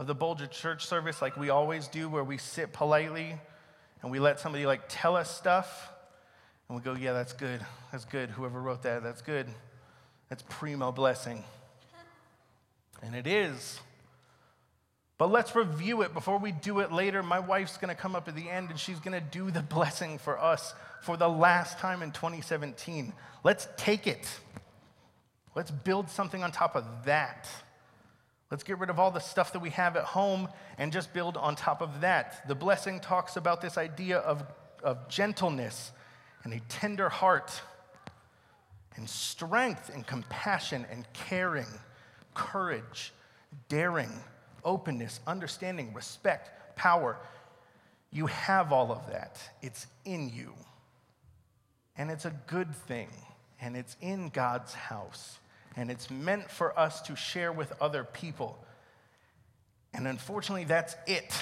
of 0.01 0.07
the 0.07 0.15
Boulder 0.15 0.47
church 0.47 0.87
service 0.87 1.21
like 1.21 1.37
we 1.37 1.51
always 1.51 1.87
do, 1.87 2.09
where 2.09 2.25
we 2.25 2.39
sit 2.39 2.73
politely 2.73 3.35
and 4.01 4.11
we 4.11 4.19
let 4.19 4.41
somebody 4.41 4.65
like 4.65 4.81
tell 4.89 5.15
us 5.15 5.31
stuff 5.31 5.93
and 6.69 6.79
we 6.79 6.83
go, 6.83 6.95
yeah, 6.95 7.13
that's 7.13 7.35
good. 7.35 7.61
That's 7.93 8.07
good. 8.07 8.31
Whoever 8.31 8.63
wrote 8.63 8.85
that, 8.85 9.03
that's 9.03 9.21
good. 9.21 9.47
That's 10.31 10.43
primo 10.49 10.91
blessing. 10.91 11.45
And 13.03 13.15
it 13.15 13.27
is. 13.27 13.79
But 15.19 15.31
let's 15.31 15.55
review 15.55 16.01
it 16.01 16.15
before 16.15 16.39
we 16.39 16.51
do 16.51 16.81
it 16.81 16.91
later. 16.91 17.23
My 17.23 17.41
wife's 17.41 17.77
going 17.77 17.95
to 17.95 18.01
come 18.01 18.17
up 18.17 18.27
at 18.27 18.35
the 18.35 18.49
end 18.49 18.71
and 18.71 18.79
she's 18.81 19.01
going 19.01 19.13
to 19.13 19.27
do 19.31 19.51
the 19.51 19.61
blessing 19.61 20.17
for 20.17 20.39
us 20.39 20.73
for 21.03 21.19
the 21.19 21.29
last 21.29 21.79
time 21.79 22.03
in 22.03 22.11
2017. 22.11 23.13
Let's 23.45 23.69
take 23.77 24.07
it. 24.07 24.27
Let's 25.55 25.71
build 25.71 26.09
something 26.09 26.43
on 26.43 26.53
top 26.53 26.75
of 26.75 26.87
that. 27.05 27.51
Let's 28.51 28.65
get 28.65 28.79
rid 28.79 28.91
of 28.91 28.99
all 28.99 29.11
the 29.11 29.21
stuff 29.21 29.53
that 29.53 29.61
we 29.61 29.71
have 29.71 29.97
at 29.97 30.05
home 30.05 30.49
and 30.77 30.93
just 30.93 31.13
build 31.13 31.37
on 31.37 31.55
top 31.55 31.83
of 31.83 32.01
that. 32.01 32.49
The 32.49 32.55
blessing 32.55 33.01
talks 33.01 33.37
about 33.37 33.61
this 33.61 33.79
idea 33.79 34.19
of, 34.19 34.43
of 34.83 35.09
gentleness 35.09 35.93
and 36.43 36.53
a 36.53 36.61
tender 36.69 37.09
heart 37.09 37.61
and 38.97 39.09
strength 39.09 39.91
and 39.95 40.07
compassion 40.07 40.85
and 40.91 41.07
caring, 41.13 41.69
courage, 42.35 43.13
daring 43.69 44.11
openness, 44.65 45.21
understanding, 45.27 45.93
respect, 45.95 46.77
power. 46.77 47.17
You 48.11 48.27
have 48.27 48.73
all 48.73 48.93
of 48.93 49.07
that. 49.11 49.39
It's 49.63 49.87
in 50.05 50.29
you. 50.29 50.53
And 51.97 52.11
it's 52.11 52.25
a 52.25 52.35
good 52.47 52.75
thing. 52.75 53.09
And 53.61 53.77
it's 53.77 53.97
in 54.01 54.31
God's 54.31 54.75
house. 54.75 55.39
And 55.81 55.91
it's 55.91 56.11
meant 56.11 56.51
for 56.51 56.79
us 56.79 57.01
to 57.03 57.17
share 57.17 57.53
with 57.53 57.73
other 57.81 58.05
people. 58.05 58.63
And 59.95 60.07
unfortunately, 60.07 60.65
that's 60.65 60.95
it. 61.07 61.33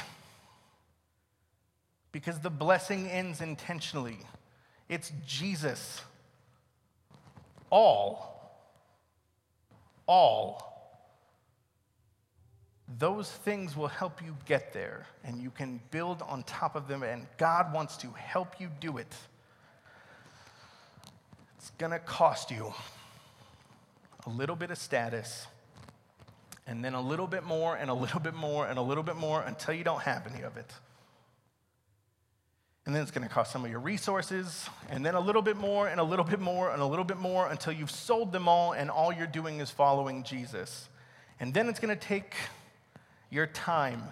Because 2.12 2.38
the 2.38 2.50
blessing 2.50 3.08
ends 3.08 3.40
intentionally. 3.40 4.18
It's 4.88 5.10
Jesus. 5.26 6.00
All. 7.68 8.62
All 10.06 10.68
those 12.98 13.30
things 13.30 13.76
will 13.76 13.88
help 13.88 14.22
you 14.22 14.36
get 14.46 14.72
there 14.72 15.06
and 15.24 15.42
you 15.42 15.50
can 15.50 15.80
build 15.90 16.22
on 16.22 16.42
top 16.44 16.74
of 16.74 16.88
them, 16.88 17.02
and 17.02 17.26
God 17.36 17.72
wants 17.72 17.96
to 17.98 18.08
help 18.12 18.60
you 18.60 18.70
do 18.80 18.96
it. 18.96 19.14
It's 21.58 21.70
to 21.90 21.98
cost 21.98 22.50
you 22.50 22.72
a 24.26 24.30
little 24.30 24.56
bit 24.56 24.70
of 24.70 24.78
status, 24.78 25.46
and 26.66 26.84
then 26.84 26.94
a 26.94 27.00
little 27.00 27.26
bit 27.26 27.44
more, 27.44 27.76
and 27.76 27.90
a 27.90 27.94
little 27.94 28.20
bit 28.20 28.34
more, 28.34 28.66
and 28.66 28.78
a 28.78 28.82
little 28.82 29.02
bit 29.02 29.16
more 29.16 29.42
until 29.42 29.74
you 29.74 29.84
don't 29.84 30.02
have 30.02 30.26
any 30.26 30.42
of 30.42 30.56
it. 30.56 30.70
And 32.84 32.94
then 32.94 33.02
it's 33.02 33.10
going 33.10 33.26
to 33.26 33.32
cost 33.32 33.52
some 33.52 33.64
of 33.64 33.70
your 33.70 33.80
resources, 33.80 34.68
and 34.88 35.04
then 35.04 35.14
a 35.14 35.20
little 35.20 35.42
bit 35.42 35.56
more, 35.56 35.88
and 35.88 36.00
a 36.00 36.04
little 36.04 36.24
bit 36.24 36.40
more, 36.40 36.70
and 36.70 36.80
a 36.80 36.86
little 36.86 37.04
bit 37.04 37.18
more 37.18 37.48
until 37.48 37.72
you've 37.72 37.90
sold 37.90 38.32
them 38.32 38.48
all, 38.48 38.72
and 38.72 38.90
all 38.90 39.12
you're 39.12 39.26
doing 39.26 39.60
is 39.60 39.70
following 39.70 40.22
Jesus. 40.22 40.88
And 41.40 41.54
then 41.54 41.68
it's 41.68 41.78
going 41.78 41.96
to 41.96 42.06
take 42.06 42.34
your 43.30 43.46
time. 43.46 44.02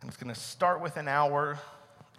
And 0.00 0.08
it's 0.08 0.16
going 0.16 0.34
to 0.34 0.40
start 0.40 0.80
with 0.80 0.96
an 0.96 1.08
hour 1.08 1.58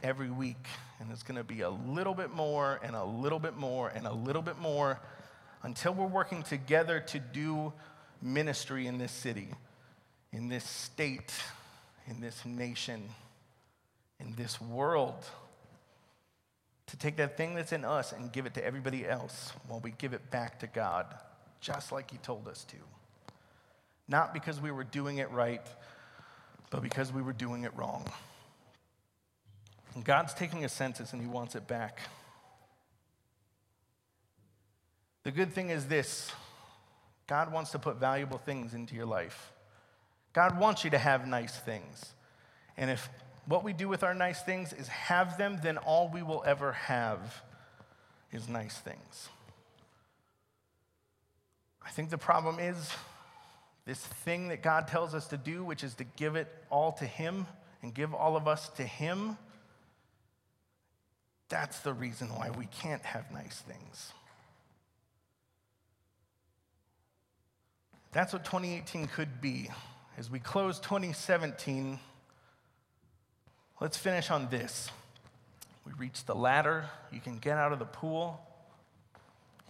every 0.01 0.29
week. 0.29 0.65
And 0.99 1.11
it's 1.11 1.23
going 1.23 1.37
to 1.37 1.43
be 1.43 1.61
a 1.61 1.69
little 1.69 2.13
bit 2.13 2.31
more 2.31 2.79
and 2.83 2.95
a 2.95 3.03
little 3.03 3.39
bit 3.39 3.55
more 3.55 3.89
and 3.89 4.07
a 4.07 4.13
little 4.13 4.41
bit 4.41 4.57
more 4.57 4.99
until 5.63 5.93
we're 5.93 6.05
working 6.05 6.43
together 6.43 6.99
to 6.99 7.19
do 7.19 7.73
ministry 8.21 8.85
in 8.85 8.97
this 8.97 9.11
city, 9.11 9.47
in 10.31 10.49
this 10.49 10.63
state, 10.63 11.33
in 12.07 12.19
this 12.21 12.45
nation, 12.45 13.09
in 14.19 14.35
this 14.35 14.59
world. 14.61 15.25
To 16.87 16.97
take 16.97 17.17
that 17.17 17.37
thing 17.37 17.55
that's 17.55 17.71
in 17.71 17.85
us 17.85 18.11
and 18.11 18.31
give 18.31 18.45
it 18.45 18.53
to 18.55 18.63
everybody 18.63 19.07
else 19.07 19.53
while 19.67 19.79
we 19.79 19.91
give 19.91 20.13
it 20.13 20.29
back 20.29 20.59
to 20.59 20.67
God, 20.67 21.05
just 21.59 21.91
like 21.91 22.11
He 22.11 22.17
told 22.17 22.47
us 22.47 22.65
to. 22.65 22.77
Not 24.07 24.33
because 24.33 24.61
we 24.61 24.69
were 24.69 24.83
doing 24.83 25.17
it 25.17 25.31
right, 25.31 25.65
but 26.69 26.83
because 26.83 27.11
we 27.11 27.21
were 27.21 27.33
doing 27.33 27.63
it 27.63 27.71
wrong. 27.75 28.05
And 29.95 30.03
God's 30.03 30.33
taking 30.33 30.65
a 30.65 30.69
census 30.69 31.13
and 31.13 31.21
He 31.21 31.27
wants 31.27 31.55
it 31.55 31.67
back. 31.67 32.01
The 35.23 35.31
good 35.31 35.53
thing 35.53 35.69
is 35.69 35.87
this 35.87 36.31
God 37.27 37.51
wants 37.51 37.71
to 37.71 37.79
put 37.79 37.97
valuable 37.97 38.37
things 38.37 38.73
into 38.73 38.95
your 38.95 39.05
life. 39.05 39.51
God 40.33 40.59
wants 40.59 40.83
you 40.83 40.89
to 40.89 40.97
have 40.97 41.27
nice 41.27 41.57
things. 41.57 42.13
And 42.75 42.89
if 42.89 43.09
what 43.45 43.63
we 43.63 43.73
do 43.73 43.87
with 43.87 44.03
our 44.03 44.13
nice 44.13 44.41
things 44.41 44.73
is 44.73 44.87
have 44.87 45.37
them, 45.37 45.59
then 45.61 45.77
all 45.77 46.09
we 46.09 46.23
will 46.23 46.43
ever 46.45 46.73
have 46.73 47.43
is 48.31 48.49
nice 48.49 48.77
things. 48.77 49.29
I 51.85 51.89
think 51.91 52.09
the 52.09 52.17
problem 52.17 52.59
is 52.59 52.89
this 53.85 53.99
thing 53.99 54.47
that 54.47 54.63
God 54.63 54.87
tells 54.87 55.13
us 55.13 55.27
to 55.27 55.37
do, 55.37 55.63
which 55.63 55.83
is 55.83 55.93
to 55.95 56.03
give 56.03 56.35
it 56.35 56.47
all 56.69 56.93
to 56.93 57.05
Him 57.05 57.45
and 57.81 57.93
give 57.93 58.13
all 58.13 58.35
of 58.35 58.47
us 58.47 58.69
to 58.69 58.83
Him, 58.83 59.37
that's 61.49 61.79
the 61.81 61.93
reason 61.93 62.29
why 62.29 62.49
we 62.49 62.65
can't 62.67 63.03
have 63.03 63.31
nice 63.31 63.61
things. 63.67 64.13
That's 68.13 68.31
what 68.31 68.45
2018 68.45 69.07
could 69.07 69.41
be. 69.41 69.69
As 70.19 70.29
we 70.29 70.37
close 70.37 70.79
2017, 70.79 71.99
let's 73.81 73.97
finish 73.97 74.29
on 74.29 74.49
this. 74.51 74.91
We 75.83 75.93
reached 75.93 76.27
the 76.27 76.35
ladder. 76.35 76.85
You 77.11 77.19
can 77.19 77.39
get 77.39 77.57
out 77.57 77.73
of 77.73 77.79
the 77.79 77.85
pool. 77.85 78.39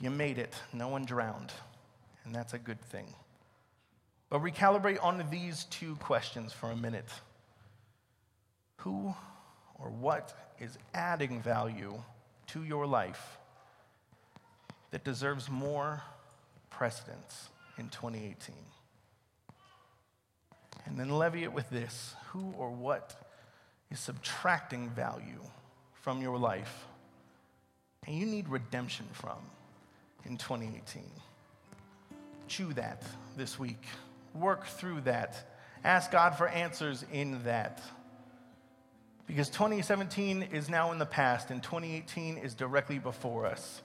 You 0.02 0.10
made 0.10 0.38
it. 0.38 0.54
No 0.74 0.89
one 0.89 1.06
drowned. 1.06 1.54
And 2.26 2.36
that's 2.36 2.54
a 2.54 2.60
good 2.60 2.82
thing. 2.82 3.06
But 4.30 4.41
recalibrate 4.41 5.02
on 5.02 5.24
these 5.32 5.64
two 5.66 5.96
questions 5.96 6.52
for 6.52 6.70
a 6.70 6.76
minute 6.76 7.10
Who 8.78 9.16
or 9.80 9.89
what 9.89 10.34
is 10.60 10.78
adding 10.94 11.41
value 11.41 11.94
to 12.48 12.64
your 12.66 12.86
life 12.86 13.38
that 14.91 15.06
deserves 15.06 15.50
more 15.50 16.04
precedence 16.70 17.50
in 17.78 17.90
2018? 17.90 18.56
And 20.86 21.00
then 21.00 21.10
levy 21.10 21.44
it 21.44 21.54
with 21.54 21.70
this 21.70 22.16
Who 22.28 22.54
or 22.58 22.70
what 22.70 23.16
is 23.90 24.00
subtracting 24.00 24.90
value 24.90 25.42
from 25.94 26.22
your 26.22 26.38
life 26.38 26.86
and 28.06 28.18
you 28.18 28.26
need 28.26 28.50
redemption 28.50 29.06
from 29.14 29.38
in 30.26 30.38
2018? 30.38 31.04
Chew 32.48 32.74
that 32.74 33.04
this 33.38 33.58
week. 33.58 33.84
Work 34.34 34.66
through 34.66 35.02
that. 35.02 35.50
Ask 35.84 36.12
God 36.12 36.38
for 36.38 36.48
answers 36.48 37.06
in 37.12 37.44
that. 37.44 37.82
Because 39.26 39.50
2017 39.50 40.44
is 40.52 40.70
now 40.70 40.92
in 40.92 41.00
the 41.00 41.06
past 41.06 41.50
and 41.50 41.64
2018 41.64 42.38
is 42.38 42.54
directly 42.54 43.00
before 43.00 43.46
us. 43.46 43.82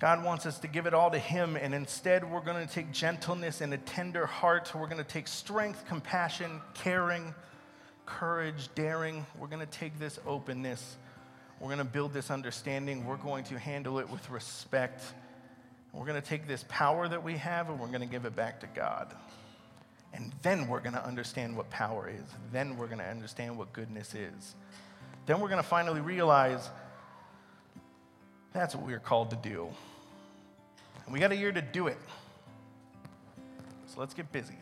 God 0.00 0.24
wants 0.24 0.44
us 0.44 0.58
to 0.58 0.66
give 0.66 0.86
it 0.86 0.94
all 0.94 1.10
to 1.10 1.18
Him, 1.18 1.56
and 1.56 1.74
instead 1.74 2.30
we're 2.30 2.40
going 2.40 2.66
to 2.66 2.72
take 2.72 2.92
gentleness 2.92 3.60
and 3.60 3.72
a 3.72 3.78
tender 3.78 4.26
heart. 4.26 4.72
We're 4.74 4.86
going 4.86 4.98
to 4.98 5.04
take 5.04 5.28
strength, 5.28 5.84
compassion, 5.86 6.60
caring, 6.74 7.34
courage, 8.06 8.68
daring. 8.74 9.24
We're 9.38 9.46
going 9.46 9.64
to 9.64 9.72
take 9.72 9.98
this 9.98 10.18
openness. 10.26 10.96
We're 11.60 11.68
going 11.68 11.78
to 11.78 11.84
build 11.84 12.12
this 12.12 12.30
understanding. 12.30 13.06
We're 13.06 13.16
going 13.16 13.44
to 13.44 13.58
handle 13.58 13.98
it 13.98 14.10
with 14.10 14.28
respect. 14.30 15.02
We're 15.92 16.06
going 16.06 16.20
to 16.20 16.28
take 16.28 16.48
this 16.48 16.64
power 16.68 17.06
that 17.06 17.22
we 17.22 17.36
have 17.36 17.70
and 17.70 17.78
we're 17.78 17.86
going 17.86 18.00
to 18.00 18.06
give 18.06 18.24
it 18.24 18.34
back 18.34 18.60
to 18.60 18.66
God. 18.66 19.14
And 20.12 20.32
then 20.42 20.68
we're 20.68 20.80
going 20.80 20.94
to 20.94 21.04
understand 21.04 21.56
what 21.56 21.70
power 21.70 22.08
is. 22.08 22.24
Then 22.52 22.76
we're 22.76 22.86
going 22.86 22.98
to 22.98 23.08
understand 23.08 23.56
what 23.56 23.72
goodness 23.72 24.14
is. 24.14 24.54
Then 25.26 25.40
we're 25.40 25.48
going 25.48 25.62
to 25.62 25.68
finally 25.68 26.00
realize 26.00 26.68
that's 28.54 28.74
what 28.74 28.86
we're 28.86 29.00
called 29.00 29.30
to 29.30 29.36
do. 29.36 29.68
And 31.04 31.12
we 31.12 31.18
got 31.20 31.32
a 31.32 31.36
year 31.36 31.52
to 31.52 31.60
do 31.60 31.88
it. 31.88 31.98
So 33.88 34.00
let's 34.00 34.14
get 34.14 34.32
busy. 34.32 34.54